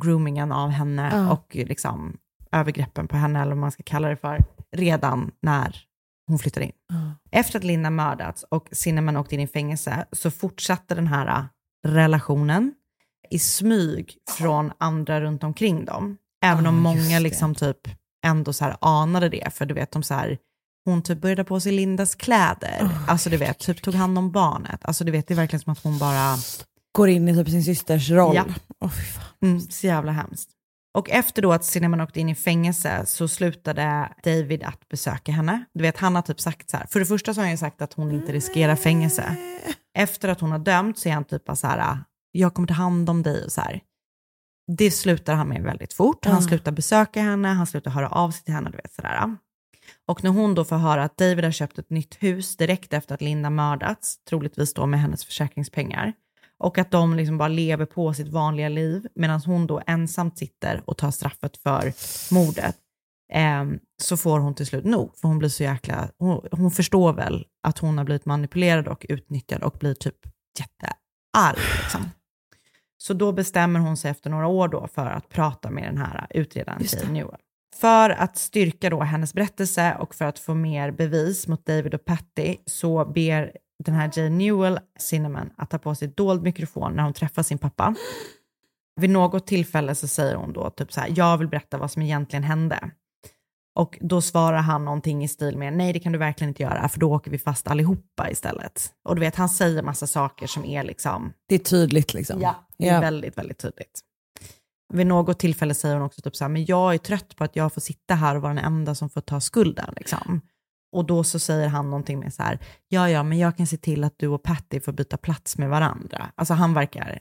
groomingen 0.01 0.51
av 0.51 0.69
henne 0.69 1.09
Ja. 1.13 1.31
och 1.31 1.55
liksom 1.55 2.17
övergreppen 2.51 3.07
på 3.07 3.17
henne, 3.17 3.41
eller 3.41 3.51
vad 3.51 3.57
man 3.57 3.71
ska 3.71 3.83
kalla 3.83 4.09
det 4.09 4.17
för, 4.17 4.39
redan 4.75 5.31
när 5.41 5.75
hon 6.27 6.39
flyttade 6.39 6.65
in. 6.65 6.71
Efter 7.31 7.59
att 7.59 7.63
Linda 7.65 7.89
mördats 7.89 8.43
och 8.51 8.69
Cinnamon 8.71 9.17
åkte 9.17 9.35
in 9.35 9.41
i 9.41 9.47
fängelse 9.47 10.05
så 10.11 10.31
fortsatte 10.31 10.95
den 10.95 11.07
här 11.07 11.27
uh, 11.39 11.45
relationen 11.87 12.73
i 13.29 13.39
smyg 13.39 14.17
från 14.37 14.71
andra 14.77 15.21
runt 15.21 15.43
omkring 15.43 15.85
dem. 15.85 16.17
Även 16.45 16.65
om 16.65 16.75
Ah, 16.75 16.93
många 16.93 17.19
liksom 17.19 17.55
typ 17.55 17.77
ändå 18.25 18.53
så 18.53 18.65
här 18.65 18.77
anade 18.81 19.29
det, 19.29 19.53
för 19.53 19.65
du 19.65 19.73
vet 19.73 19.91
de 19.91 20.03
så 20.03 20.13
här, 20.13 20.37
hon 20.85 21.01
typ 21.01 21.21
började 21.21 21.43
på 21.43 21.59
sig 21.59 21.71
Lindas 21.71 22.15
kläder, 22.15 22.79
Oh, 22.81 23.09
alltså 23.09 23.29
du 23.29 23.37
vet, 23.37 23.59
typ 23.59 23.81
tog 23.81 23.93
hand 23.93 24.17
om 24.17 24.31
barnet. 24.31 24.79
Alltså 24.85 25.03
du 25.03 25.11
vet, 25.11 25.27
det 25.27 25.33
är 25.33 25.35
verkligen 25.35 25.61
som 25.61 25.73
att 25.73 25.83
hon 25.83 25.97
bara, 25.97 26.35
Går 26.91 27.09
in 27.09 27.27
i 27.29 27.35
typ 27.35 27.49
sin 27.49 27.63
systers 27.63 28.09
roll. 28.09 28.35
Ja. 28.35 28.45
Fan. 28.89 29.23
mm, 29.41 29.59
så 29.59 29.87
jävla 29.87 30.11
hemskt. 30.11 30.49
Och 30.97 31.09
efter 31.09 31.41
då 31.41 31.53
att 31.53 31.65
Cinnamon 31.65 32.01
åkte 32.01 32.19
in 32.19 32.29
i 32.29 32.35
fängelse 32.35 33.03
så 33.05 33.27
slutade 33.27 34.09
David 34.23 34.63
att 34.63 34.89
besöka 34.89 35.31
henne. 35.31 35.65
Du 35.73 35.81
vet, 35.81 35.97
han 35.97 36.15
har 36.15 36.21
typ 36.21 36.39
sagt 36.39 36.69
så 36.69 36.77
här, 36.77 36.85
för 36.89 36.99
det 36.99 37.05
första 37.05 37.33
så 37.33 37.39
har 37.39 37.45
han 37.45 37.51
ju 37.51 37.57
sagt 37.57 37.81
att 37.81 37.93
hon 37.93 38.11
inte 38.11 38.31
riskerar 38.31 38.75
fängelse. 38.75 39.35
Efter 39.99 40.29
att 40.29 40.41
hon 40.41 40.51
har 40.51 40.59
dömt 40.59 40.97
så 40.99 41.09
är 41.09 41.13
han 41.13 41.23
typ 41.23 41.45
bara 41.45 41.55
så 41.55 41.67
här, 41.67 41.97
jag 42.31 42.53
kommer 42.53 42.67
ta 42.67 42.73
hand 42.73 43.09
om 43.09 43.23
dig 43.23 43.45
och 43.45 43.51
så 43.51 43.61
här. 43.61 43.81
Det 44.77 44.91
slutar 44.91 45.33
han 45.33 45.47
med 45.47 45.63
väldigt 45.63 45.93
fort. 45.93 46.25
Han 46.25 46.35
Ja. 46.35 46.41
slutar 46.41 46.71
besöka 46.71 47.21
henne, 47.21 47.47
han 47.47 47.67
slutar 47.67 47.91
höra 47.91 48.09
av 48.09 48.31
sig 48.31 48.43
till 48.43 48.53
henne, 48.53 48.69
du 48.69 48.77
vet 48.77 48.93
sådär. 48.93 49.35
Och 50.07 50.23
när 50.23 50.31
hon 50.31 50.55
då 50.55 50.65
får 50.65 50.75
höra 50.75 51.03
att 51.03 51.17
David 51.17 51.43
har 51.43 51.51
köpt 51.51 51.79
ett 51.79 51.89
nytt 51.89 52.17
hus 52.23 52.57
direkt 52.57 52.93
efter 52.93 53.15
att 53.15 53.21
Linda 53.21 53.49
mördats, 53.49 54.23
troligtvis 54.23 54.73
då 54.73 54.85
med 54.85 54.99
hennes 55.01 55.25
försäkringspengar, 55.25 56.13
och 56.57 56.77
att 56.77 56.91
de 56.91 57.15
liksom 57.15 57.37
bara 57.37 57.47
lever 57.47 57.85
på 57.85 58.13
sitt 58.13 58.27
vanliga 58.27 58.69
liv 58.69 59.07
medan 59.15 59.41
hon 59.45 59.67
då 59.67 59.81
ensamt 59.87 60.37
sitter 60.37 60.83
och 60.85 60.97
tar 60.97 61.11
straffet 61.11 61.57
för 61.57 61.93
mordet, 62.33 62.75
så 64.01 64.17
får 64.17 64.39
hon 64.39 64.55
till 64.55 64.65
slut 64.65 64.85
nog. 64.85 65.17
För 65.17 65.27
hon 65.27 65.39
blir 65.39 65.49
så 65.49 65.63
jäkla, 65.63 66.09
hon, 66.17 66.47
hon 66.51 66.71
förstår 66.71 67.13
väl 67.13 67.45
att 67.63 67.79
hon 67.79 67.97
har 67.97 68.05
blivit 68.05 68.25
manipulerad 68.25 68.87
och 68.87 69.05
utnyttjad 69.09 69.63
och 69.63 69.77
blir 69.79 69.93
typ 69.93 70.15
jättearg. 70.59 71.57
Liksom. 71.81 72.09
Så 72.97 73.13
då 73.13 73.31
bestämmer 73.31 73.79
hon 73.79 73.97
sig 73.97 74.11
efter 74.11 74.29
några 74.29 74.47
år 74.47 74.67
då 74.67 74.87
för 74.87 75.05
att 75.05 75.29
prata 75.29 75.69
med 75.69 75.83
den 75.83 75.97
här 75.97 76.27
utredaren. 76.29 76.81
Jane 76.91 77.11
Newell. 77.11 77.39
För 77.75 78.09
att 78.09 78.37
styrka 78.37 78.89
då 78.89 79.01
hennes 79.01 79.33
berättelse 79.33 79.95
och 79.99 80.15
för 80.15 80.25
att 80.25 80.39
få 80.39 80.53
mer 80.53 80.91
bevis 80.91 81.47
mot 81.47 81.65
David 81.65 81.93
och 81.93 82.05
Patty 82.05 82.57
så 82.65 83.05
ber 83.05 83.51
den 83.83 83.95
här 83.95 84.11
Jane 84.13 84.29
Newell 84.29 84.79
Cinnamon 84.99 85.49
att 85.57 85.69
ta 85.69 85.77
på 85.77 85.95
sig 85.95 86.07
dold 86.07 86.43
mikrofon 86.43 86.93
när 86.93 87.03
hon 87.03 87.13
träffar 87.13 87.43
sin 87.43 87.57
pappa. 87.57 87.95
Vid 89.01 89.09
något 89.09 89.47
tillfälle 89.47 89.95
så 89.95 90.07
säger 90.07 90.35
hon 90.35 90.53
då 90.53 90.69
typ 90.69 90.93
så 90.93 91.01
här, 91.01 91.13
jag 91.15 91.37
vill 91.37 91.47
berätta 91.47 91.77
vad 91.77 91.91
som 91.91 92.01
egentligen 92.01 92.43
hände. 92.43 92.91
Och 93.75 93.97
då 94.01 94.21
svarar 94.21 94.61
han 94.61 94.85
någonting 94.85 95.23
i 95.23 95.27
stil 95.27 95.57
med, 95.57 95.73
nej 95.73 95.93
det 95.93 95.99
kan 95.99 96.11
du 96.11 96.17
verkligen 96.19 96.49
inte 96.49 96.63
göra, 96.63 96.89
för 96.89 96.99
då 96.99 97.13
åker 97.13 97.31
vi 97.31 97.37
fast 97.37 97.67
allihopa 97.67 98.29
istället. 98.29 98.93
Och 99.03 99.15
du 99.15 99.19
vet, 99.19 99.35
han 99.35 99.49
säger 99.49 99.83
massa 99.83 100.07
saker 100.07 100.47
som 100.47 100.65
är 100.65 100.83
liksom, 100.83 101.33
Det 101.47 101.55
är 101.55 101.59
tydligt 101.59 102.13
liksom. 102.13 102.41
Ja, 102.41 102.67
det 102.77 102.87
är 102.87 103.01
väldigt, 103.01 103.37
väldigt 103.37 103.57
tydligt. 103.57 103.99
Vid 104.93 105.07
något 105.07 105.39
tillfälle 105.39 105.73
säger 105.73 105.95
hon 105.95 106.03
också 106.03 106.21
typ 106.21 106.35
så 106.35 106.43
här, 106.43 106.49
men 106.49 106.65
jag 106.65 106.93
är 106.93 106.97
trött 106.97 107.35
på 107.35 107.43
att 107.43 107.55
jag 107.55 107.73
får 107.73 107.81
sitta 107.81 108.15
här 108.15 108.35
och 108.35 108.41
vara 108.41 108.53
den 108.53 108.65
enda 108.65 108.95
som 108.95 109.09
får 109.09 109.21
ta 109.21 109.41
skulden. 109.41 109.93
Liksom. 109.95 110.41
Och 110.91 111.05
då 111.05 111.23
så 111.23 111.39
säger 111.39 111.67
han 111.67 111.89
någonting 111.89 112.19
med 112.19 112.33
så 112.33 112.43
här, 112.43 112.59
ja 112.87 113.09
ja, 113.09 113.23
men 113.23 113.37
jag 113.37 113.57
kan 113.57 113.67
se 113.67 113.77
till 113.77 114.03
att 114.03 114.13
du 114.17 114.27
och 114.27 114.43
Patty 114.43 114.79
får 114.79 114.91
byta 114.91 115.17
plats 115.17 115.57
med 115.57 115.69
varandra. 115.69 116.31
Alltså 116.35 116.53
han 116.53 116.73
verkar, 116.73 117.19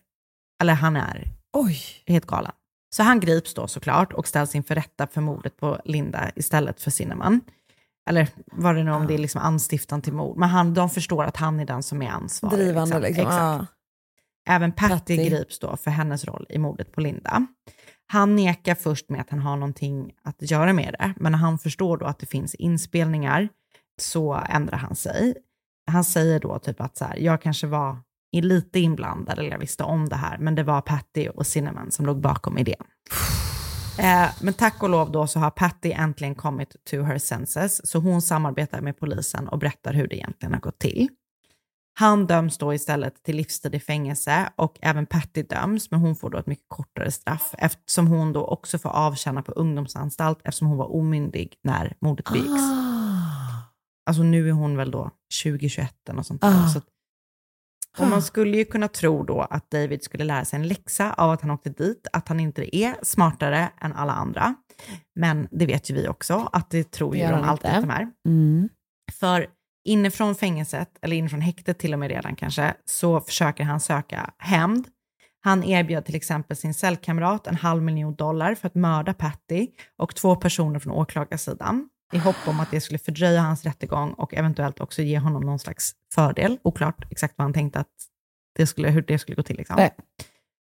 eller 0.62 0.74
han 0.74 0.96
är 0.96 1.32
Oj. 1.52 1.78
helt 2.06 2.26
galen. 2.26 2.52
Så 2.90 3.02
han 3.02 3.20
grips 3.20 3.54
då 3.54 3.66
såklart 3.66 4.12
och 4.12 4.26
ställs 4.26 4.54
inför 4.54 4.74
rätta 4.74 5.06
för 5.06 5.20
mordet 5.20 5.56
på 5.56 5.80
Linda 5.84 6.30
istället 6.34 6.80
för 6.80 6.90
Cinnamon. 6.90 7.40
Eller 8.08 8.28
vad 8.52 8.74
det 8.74 8.84
nu 8.84 8.90
om 8.90 9.06
det 9.06 9.14
är 9.14 9.18
liksom 9.18 9.40
anstiftan 9.40 10.02
till 10.02 10.12
mord. 10.12 10.36
Men 10.36 10.48
han, 10.48 10.74
de 10.74 10.90
förstår 10.90 11.24
att 11.24 11.36
han 11.36 11.60
är 11.60 11.64
den 11.64 11.82
som 11.82 12.02
är 12.02 12.10
ansvarig. 12.10 12.58
Drivande 12.58 13.00
liksom. 13.00 13.22
Exakt. 13.22 13.38
Ja. 13.38 13.66
Även 14.48 14.72
Patty, 14.72 14.94
Patty. 14.94 15.16
grips 15.16 15.58
då 15.58 15.76
för 15.76 15.90
hennes 15.90 16.24
roll 16.24 16.46
i 16.48 16.58
mordet 16.58 16.92
på 16.92 17.00
Linda. 17.00 17.46
Han 18.06 18.36
nekar 18.36 18.74
först 18.74 19.08
med 19.08 19.20
att 19.20 19.30
han 19.30 19.40
har 19.40 19.56
någonting 19.56 20.12
att 20.22 20.50
göra 20.50 20.72
med 20.72 20.96
det, 20.98 21.14
men 21.16 21.32
när 21.32 21.38
han 21.38 21.58
förstår 21.58 21.96
då 21.96 22.06
att 22.06 22.18
det 22.18 22.26
finns 22.26 22.54
inspelningar 22.54 23.48
så 24.00 24.42
ändrar 24.48 24.78
han 24.78 24.96
sig. 24.96 25.34
Han 25.90 26.04
säger 26.04 26.40
då 26.40 26.58
typ 26.58 26.80
att 26.80 26.96
så 26.96 27.04
här, 27.04 27.16
jag 27.16 27.42
kanske 27.42 27.66
var 27.66 27.96
lite 28.32 28.80
inblandad 28.80 29.38
eller 29.38 29.50
jag 29.50 29.58
visste 29.58 29.84
om 29.84 30.08
det 30.08 30.16
här, 30.16 30.38
men 30.38 30.54
det 30.54 30.62
var 30.62 30.80
Patty 30.80 31.28
och 31.28 31.46
Cinnamon 31.46 31.90
som 31.90 32.06
låg 32.06 32.20
bakom 32.20 32.58
idén. 32.58 32.84
Eh, 34.00 34.28
men 34.40 34.54
tack 34.54 34.82
och 34.82 34.88
lov 34.88 35.12
då 35.12 35.26
så 35.26 35.38
har 35.38 35.50
Patty 35.50 35.92
äntligen 35.92 36.34
kommit 36.34 36.76
to 36.90 37.02
her 37.02 37.18
senses, 37.18 37.90
så 37.90 37.98
hon 37.98 38.22
samarbetar 38.22 38.80
med 38.80 38.98
polisen 38.98 39.48
och 39.48 39.58
berättar 39.58 39.92
hur 39.92 40.08
det 40.08 40.16
egentligen 40.16 40.52
har 40.52 40.60
gått 40.60 40.78
till. 40.78 41.08
Han 41.98 42.26
döms 42.26 42.58
då 42.58 42.74
istället 42.74 43.22
till 43.22 43.36
livstid 43.36 43.74
i 43.74 43.80
fängelse 43.80 44.52
och 44.56 44.78
även 44.82 45.06
Patty 45.06 45.42
döms, 45.42 45.90
men 45.90 46.00
hon 46.00 46.16
får 46.16 46.30
då 46.30 46.38
ett 46.38 46.46
mycket 46.46 46.68
kortare 46.68 47.10
straff 47.10 47.54
eftersom 47.58 48.06
hon 48.06 48.32
då 48.32 48.46
också 48.46 48.78
får 48.78 48.90
avtjäna 48.90 49.42
på 49.42 49.52
ungdomsanstalt 49.52 50.38
eftersom 50.44 50.68
hon 50.68 50.76
var 50.76 50.94
omyndig 50.94 51.54
när 51.62 51.96
mordet 52.00 52.32
begicks. 52.32 52.50
Ah. 52.50 52.78
Alltså 54.06 54.22
nu 54.22 54.48
är 54.48 54.52
hon 54.52 54.76
väl 54.76 54.90
då 54.90 55.10
2021 55.44 55.94
och 56.16 56.26
sånt 56.26 56.40
där. 56.40 56.64
Ah. 56.64 56.68
Så 56.68 56.80
och 57.98 58.06
man 58.06 58.22
skulle 58.22 58.56
ju 58.56 58.64
kunna 58.64 58.88
tro 58.88 59.24
då 59.24 59.40
att 59.40 59.70
David 59.70 60.02
skulle 60.02 60.24
lära 60.24 60.44
sig 60.44 60.56
en 60.56 60.68
läxa 60.68 61.12
av 61.12 61.30
att 61.30 61.40
han 61.40 61.50
åkte 61.50 61.70
dit, 61.70 62.06
att 62.12 62.28
han 62.28 62.40
inte 62.40 62.76
är 62.76 62.94
smartare 63.02 63.68
än 63.80 63.92
alla 63.92 64.12
andra. 64.12 64.54
Men 65.14 65.48
det 65.50 65.66
vet 65.66 65.90
ju 65.90 65.94
vi 65.94 66.08
också, 66.08 66.48
att 66.52 66.70
det 66.70 66.90
tror 66.90 67.16
ju 67.16 67.22
de 67.22 67.34
alltid 67.34 67.70
inte. 67.70 67.78
att 67.78 67.82
de 67.82 67.90
är. 67.90 68.08
Mm. 68.26 68.68
För 69.12 69.46
inifrån 69.84 70.34
fängelset, 70.34 70.98
eller 71.02 71.16
inifrån 71.16 71.40
häktet 71.40 71.78
till 71.78 71.92
och 71.92 71.98
med 71.98 72.10
redan 72.10 72.36
kanske, 72.36 72.74
så 72.84 73.20
försöker 73.20 73.64
han 73.64 73.80
söka 73.80 74.30
hämnd. 74.38 74.88
Han 75.40 75.64
erbjöd 75.64 76.04
till 76.04 76.14
exempel 76.14 76.56
sin 76.56 76.74
cellkamrat 76.74 77.46
en 77.46 77.56
halv 77.56 77.82
miljon 77.82 78.14
dollar 78.14 78.54
för 78.54 78.66
att 78.66 78.74
mörda 78.74 79.14
Patty 79.14 79.68
och 79.98 80.14
två 80.14 80.36
personer 80.36 80.78
från 80.78 80.92
åklagarsidan 80.92 81.88
i 82.12 82.18
hopp 82.18 82.36
om 82.46 82.60
att 82.60 82.70
det 82.70 82.80
skulle 82.80 82.98
fördröja 82.98 83.40
hans 83.40 83.64
rättegång 83.64 84.12
och 84.12 84.34
eventuellt 84.34 84.80
också 84.80 85.02
ge 85.02 85.18
honom 85.18 85.42
någon 85.42 85.58
slags 85.58 85.92
fördel. 86.14 86.58
Oklart 86.62 87.06
exakt 87.10 87.34
vad 87.36 87.44
han 87.44 87.52
tänkte 87.52 87.78
att 87.78 87.92
det 88.56 88.66
skulle, 88.66 88.90
hur 88.90 89.02
det 89.02 89.18
skulle 89.18 89.36
gå 89.36 89.42
till. 89.42 89.56
Liksom. 89.56 89.76
Nej. 89.76 89.90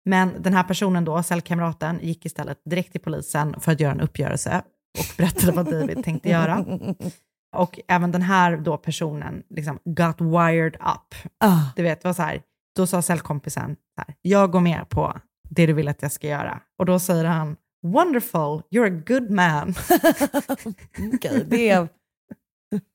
Men 0.06 0.42
den 0.42 0.54
här 0.54 0.64
personen 0.64 1.06
då, 1.06 1.24
cellkamraten, 1.24 2.00
gick 2.02 2.26
istället 2.26 2.62
direkt 2.66 2.92
till 2.92 3.02
polisen 3.02 3.60
för 3.60 3.72
att 3.72 3.80
göra 3.80 3.92
en 3.92 4.02
uppgörelse 4.02 4.62
och 5.00 5.18
berättade 5.18 5.52
vad 5.52 5.72
David 5.72 6.04
tänkte 6.04 6.30
göra. 6.30 6.66
Och 7.56 7.80
även 7.88 8.12
den 8.12 8.22
här 8.22 8.58
då 8.58 8.78
personen 8.78 9.44
liksom 9.50 9.80
got 9.86 10.22
wired 10.22 10.76
up. 10.76 11.32
Ah. 11.38 11.60
Du 11.76 11.84
vet, 11.84 12.04
vad 12.04 12.16
så 12.16 12.22
här, 12.22 12.42
då 12.76 12.88
sa 12.88 13.02
cellkompisen 13.02 13.76
så 13.96 14.04
här, 14.08 14.16
jag 14.22 14.52
går 14.52 14.60
med 14.60 14.90
på 14.90 15.20
det 15.50 15.66
du 15.66 15.74
vill 15.74 15.88
att 15.88 16.02
jag 16.02 16.12
ska 16.12 16.28
göra. 16.28 16.62
Och 16.80 16.86
då 16.86 17.00
säger 17.00 17.26
han, 17.26 17.56
wonderful, 17.84 18.62
you're 18.72 18.98
a 18.98 19.04
good 19.08 19.32
man. 19.32 19.76
Okej, 21.14 21.46
det 21.48 21.70
är 21.70 21.90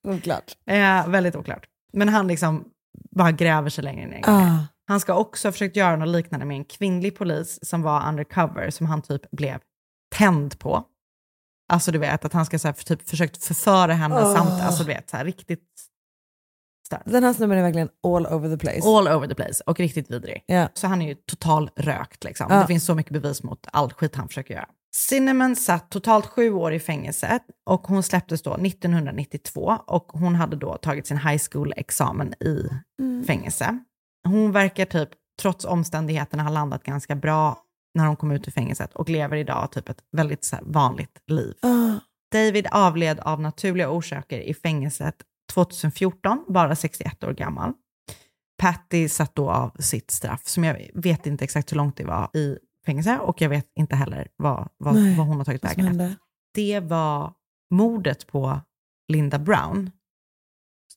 oklart. 0.09 0.53
eh, 0.66 1.09
väldigt 1.09 1.37
oklart. 1.37 1.66
Men 1.93 2.09
han 2.09 2.26
liksom 2.28 2.64
bara 3.11 3.32
gräver 3.32 3.70
sig 3.70 3.84
längre 3.84 4.07
ner. 4.07 4.22
Ah. 4.26 4.59
Han 4.89 5.01
ska 5.01 5.14
också 5.14 5.49
ha 5.49 5.53
försökt 5.53 5.76
göra 5.76 5.97
något 5.97 6.09
liknande 6.09 6.47
med 6.47 6.57
en 6.57 6.64
kvinnlig 6.64 7.16
polis 7.18 7.59
som 7.62 7.82
var 7.82 8.09
undercover, 8.09 8.70
som 8.70 8.87
han 8.87 9.03
typ 9.03 9.30
blev 9.30 9.61
tänd 10.14 10.59
på. 10.59 10.84
Alltså 11.72 11.93
du 11.93 11.99
vet, 11.99 12.24
att 12.24 12.32
han 12.32 12.47
ska 12.47 12.59
så 12.59 12.68
här, 12.68 12.72
för, 12.72 12.84
typ 12.84 13.09
försökt 13.09 13.45
förföra 13.45 13.93
henne 13.93 14.22
Åh. 14.22 14.34
samt, 14.34 14.62
alltså 14.62 14.82
du 14.84 14.89
vet, 14.89 15.11
så 15.11 15.16
här, 15.16 15.24
riktigt 15.24 15.64
stört. 16.87 17.03
Den 17.05 17.24
här 17.24 17.32
snubben 17.32 17.59
är 17.59 17.62
verkligen 17.62 17.89
all 18.03 18.26
over 18.26 18.57
the 18.57 18.59
place. 18.59 18.89
All 18.89 19.09
over 19.09 19.28
the 19.28 19.34
place 19.34 19.62
och 19.66 19.80
riktigt 19.80 20.11
vidrig. 20.11 20.45
Ja. 20.47 20.68
Så 20.74 20.87
han 20.87 21.03
är 21.03 21.09
ju 21.09 21.14
total 21.14 21.70
rökt 21.76 22.24
liksom. 22.24 22.47
Ja. 22.51 22.61
Det 22.61 22.66
finns 22.66 22.84
så 22.84 22.95
mycket 22.95 23.12
bevis 23.12 23.43
mot 23.43 23.66
all 23.72 23.93
skit 23.93 24.14
han 24.16 24.28
försöker 24.28 24.55
göra. 24.55 24.68
Cinnamon 24.99 25.57
satt 25.57 25.90
totalt 25.90 26.26
sju 26.26 26.53
år 26.53 26.72
i 26.72 26.80
fängelse 26.80 27.40
och 27.66 27.86
hon 27.86 28.03
släpptes 28.03 28.42
då 28.42 28.55
1992 28.55 29.78
och 29.86 30.12
hon 30.12 30.34
hade 30.34 30.57
då 30.57 30.76
tagit 30.76 31.07
sin 31.07 31.18
high 31.18 31.42
school-examen 31.51 32.34
i 32.34 32.68
fängelse. 33.26 33.78
Hon 34.28 34.53
verkar 34.53 34.84
typ, 34.84 35.09
trots 35.42 35.64
omständigheterna, 35.64 36.42
ha 36.42 36.51
landat 36.51 36.82
ganska 36.82 37.14
bra 37.14 37.59
när 37.94 38.07
hon 38.07 38.16
kom 38.16 38.30
ut 38.30 38.49
ur 38.49 38.53
fängelset 38.53 38.94
och 38.94 39.09
lever 39.09 39.36
idag 39.36 39.72
typ 39.72 39.88
ett 39.88 40.03
väldigt 40.12 40.53
vanligt 40.62 41.22
liv. 41.26 41.55
Ah. 41.62 41.92
David 42.32 42.66
avled 42.70 43.20
av 43.20 43.40
naturliga 43.40 43.90
orsaker 43.90 44.40
i 44.40 44.55
fängelset 44.55 45.16
2014, 45.53 46.44
bara 46.49 46.76
61 46.76 47.24
år 47.24 47.32
gammal. 47.32 47.72
Patty 48.59 49.09
satt 49.09 49.34
då 49.34 49.51
av 49.51 49.70
sitt 49.78 50.11
straff, 50.11 50.47
som 50.47 50.64
jag 50.64 50.90
vet 50.94 51.26
inte 51.26 51.44
exakt 51.44 51.72
hur 51.72 51.76
långt 51.76 51.97
det 51.97 52.05
var 52.05 52.36
i 52.36 52.59
fängelse 52.87 53.18
och 53.18 53.41
jag 53.41 53.49
vet 53.49 53.70
inte 53.74 53.97
heller 53.97 54.28
vad, 54.37 54.68
vad, 54.76 54.95
Nej, 54.95 55.16
vad 55.16 55.26
hon 55.26 55.37
har 55.37 55.45
tagit 55.45 55.64
vägen. 55.64 55.87
efter. 55.87 56.16
Det 56.55 56.80
var 56.80 57.32
mordet 57.70 58.26
på 58.26 58.61
Linda 59.09 59.39
Brown. 59.39 59.91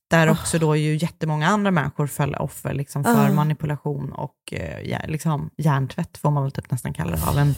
Där 0.09 0.29
också 0.29 0.59
då 0.59 0.75
ju 0.75 0.95
jättemånga 0.95 1.47
andra 1.47 1.71
människor 1.71 2.07
föll 2.07 2.35
offer 2.35 2.73
liksom 2.73 3.03
för 3.03 3.29
Ah. 3.29 3.33
manipulation 3.33 4.11
och 4.11 4.53
eh, 4.53 5.07
liksom 5.09 5.49
hjärntvätt 5.57 6.17
får 6.17 6.31
man 6.31 6.43
väl 6.43 6.51
typ 6.51 6.71
nästan 6.71 6.93
kalla 6.93 7.11
det, 7.15 7.27
av 7.27 7.37
en 7.37 7.55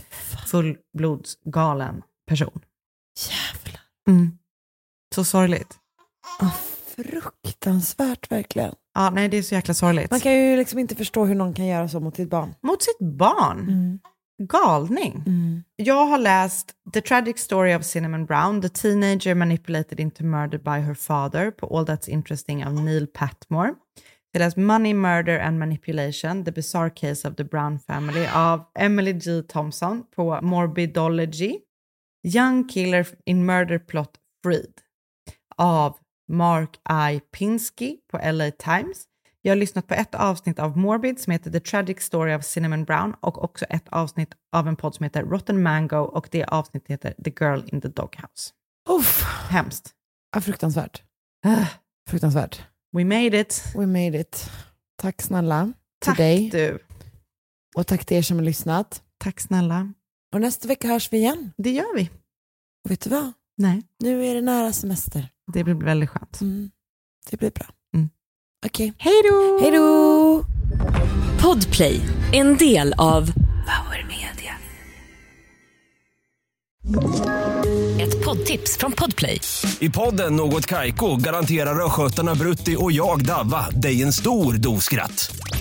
fullblodsgalen 0.48 2.02
person. 2.28 2.60
Jävlar. 3.30 3.82
Mm. 4.08 4.38
Så 5.16 5.24
sorgligt. 5.24 5.80
Ah, 6.40 6.50
fruktansvärt 6.96 8.32
verkligen. 8.32 8.76
Ja, 8.94 9.10
nej 9.10 9.28
det 9.30 9.38
är 9.38 9.42
så 9.44 9.56
jäkla 9.56 9.74
sorgligt. 9.74 10.12
Man 10.12 10.20
kan 10.20 10.34
ju 10.34 10.58
liksom 10.58 10.80
inte 10.80 10.96
förstå 10.96 11.26
hur 11.26 11.36
någon 11.36 11.54
kan 11.54 11.66
göra 11.66 11.90
så 11.90 12.00
mot 12.00 12.16
sitt 12.16 12.30
barn. 12.30 12.56
Mot 12.62 12.84
sitt 12.84 13.00
barn? 13.00 13.60
Mm. 13.60 14.00
Galning. 14.48 15.24
Jag 15.76 16.06
har 16.06 16.18
läst 16.18 16.72
The 16.94 17.02
Tragic 17.02 17.40
Story 17.40 17.76
of 17.76 17.84
Cinnamon 17.84 18.26
Brown, 18.26 18.62
The 18.62 18.70
Teenager 18.70 19.36
Manipulated 19.36 20.00
into 20.00 20.24
Murder 20.24 20.58
by 20.58 20.86
Her 20.86 20.94
Father 20.94 21.52
på 21.52 21.78
All 21.78 21.86
That's 21.86 22.10
Interesting 22.10 22.66
av 22.66 22.74
Neil 22.74 23.08
Patmore. 23.08 23.74
Jag 24.32 24.42
har 24.42 24.46
läst 24.46 24.58
Money, 24.58 24.94
Murder 24.94 25.40
and 25.40 25.60
Manipulation, 25.60 26.46
The 26.46 26.52
Bizarre 26.52 26.90
Case 26.90 27.28
of 27.28 27.36
the 27.36 27.44
Brown 27.44 27.80
Family 27.80 28.28
av 28.36 28.66
Emily 28.80 29.14
G. 29.14 29.42
Thompson 29.42 30.04
på 30.16 30.40
Morbidology. 30.42 31.60
Young 32.24 32.68
Killer 32.68 33.08
in 33.26 33.46
Murder 33.46 33.80
Plot 33.80 34.12
Freed 34.44 34.74
av 35.58 35.98
Mark 36.32 36.80
I. 36.90 37.20
Pinsky 37.32 37.98
på 38.12 38.32
LA 38.32 38.52
Times. 38.52 39.04
Jag 39.42 39.52
har 39.52 39.56
lyssnat 39.56 39.88
på 39.88 39.94
ett 39.94 40.16
avsnitt 40.16 40.60
av 40.60 40.78
Morbid 40.78 41.20
som 41.20 41.32
heter 41.32 41.52
The 41.52 41.60
Tragic 41.60 42.00
Story 42.02 42.36
of 42.36 42.46
Cinnamon 42.46 42.84
Brown 42.84 43.16
och 43.20 43.44
också 43.44 43.66
ett 43.66 43.88
avsnitt 43.90 44.34
av 44.52 44.68
en 44.68 44.76
podd 44.76 44.96
som 44.96 45.04
heter 45.04 45.24
Rotten 45.24 45.64
Mango 45.64 45.98
och 45.98 46.28
det 46.32 46.46
avsnittet 46.46 46.90
heter 46.92 47.14
The 47.24 47.34
Girl 47.46 47.62
in 47.68 47.82
the 47.82 47.88
Doghouse. 47.88 48.52
Uff. 48.90 49.24
Hemskt. 49.50 49.92
Ja, 50.36 50.42
fruktansvärt. 50.42 51.04
Ah, 51.46 51.66
Fruktansvärt. 52.10 52.62
We 52.98 53.04
made 53.06 53.40
it. 53.40 53.64
We 53.76 53.86
made 53.88 54.20
it. 54.20 54.50
Tack 55.02 55.22
snälla 55.22 55.74
Tack 56.06 56.18
dig 56.18 56.50
du. 56.50 56.80
och 57.76 57.88
tack 57.88 58.06
till 58.06 58.18
er 58.18 58.22
som 58.22 58.38
har 58.38 58.44
lyssnat. 58.44 59.04
Tack 59.18 59.40
snälla. 59.40 59.94
Och 60.34 60.42
nästa 60.42 60.68
vecka 60.68 60.88
hörs 60.88 61.14
vi 61.14 61.18
igen. 61.18 61.54
Det 61.58 61.72
gör 61.72 61.96
vi. 61.96 62.10
Och 62.86 62.92
vet 62.92 63.02
du 63.02 63.10
vad? 63.10 63.34
Nej, 63.58 63.82
Nu 64.00 64.26
är 64.26 64.36
det 64.36 64.42
nära 64.42 64.74
semester. 64.74 65.30
det 65.54 65.64
blir 65.64 65.74
väldigt 65.74 66.10
skönt. 66.10 66.42
Mm. 66.42 66.72
Det 67.32 67.38
blir 67.38 67.52
bra. 67.52 67.66
Okej. 68.66 68.94
Hej 68.98 69.22
då! 69.30 69.60
Hej 69.62 69.72
då! 69.72 70.46
Podplay, 71.42 72.02
en 72.34 72.58
del 72.58 72.94
av 72.98 73.26
Power 73.66 74.08
Media. 74.08 74.54
Ett 78.02 78.26
poddtips 78.26 78.78
från 78.78 78.92
Podplay. 78.92 79.42
I 79.80 79.90
podden 79.90 80.36
Något 80.36 80.66
Kaiko 80.66 81.16
garanterar 81.16 81.86
östgötarna 81.86 82.36
Brutti 82.36 82.76
och 82.80 82.92
jag, 82.92 83.26
Davva, 83.26 83.70
dig 83.70 84.04
en 84.04 84.14
stor 84.14 84.54
dos 84.54 84.84
skratt. 84.84 85.36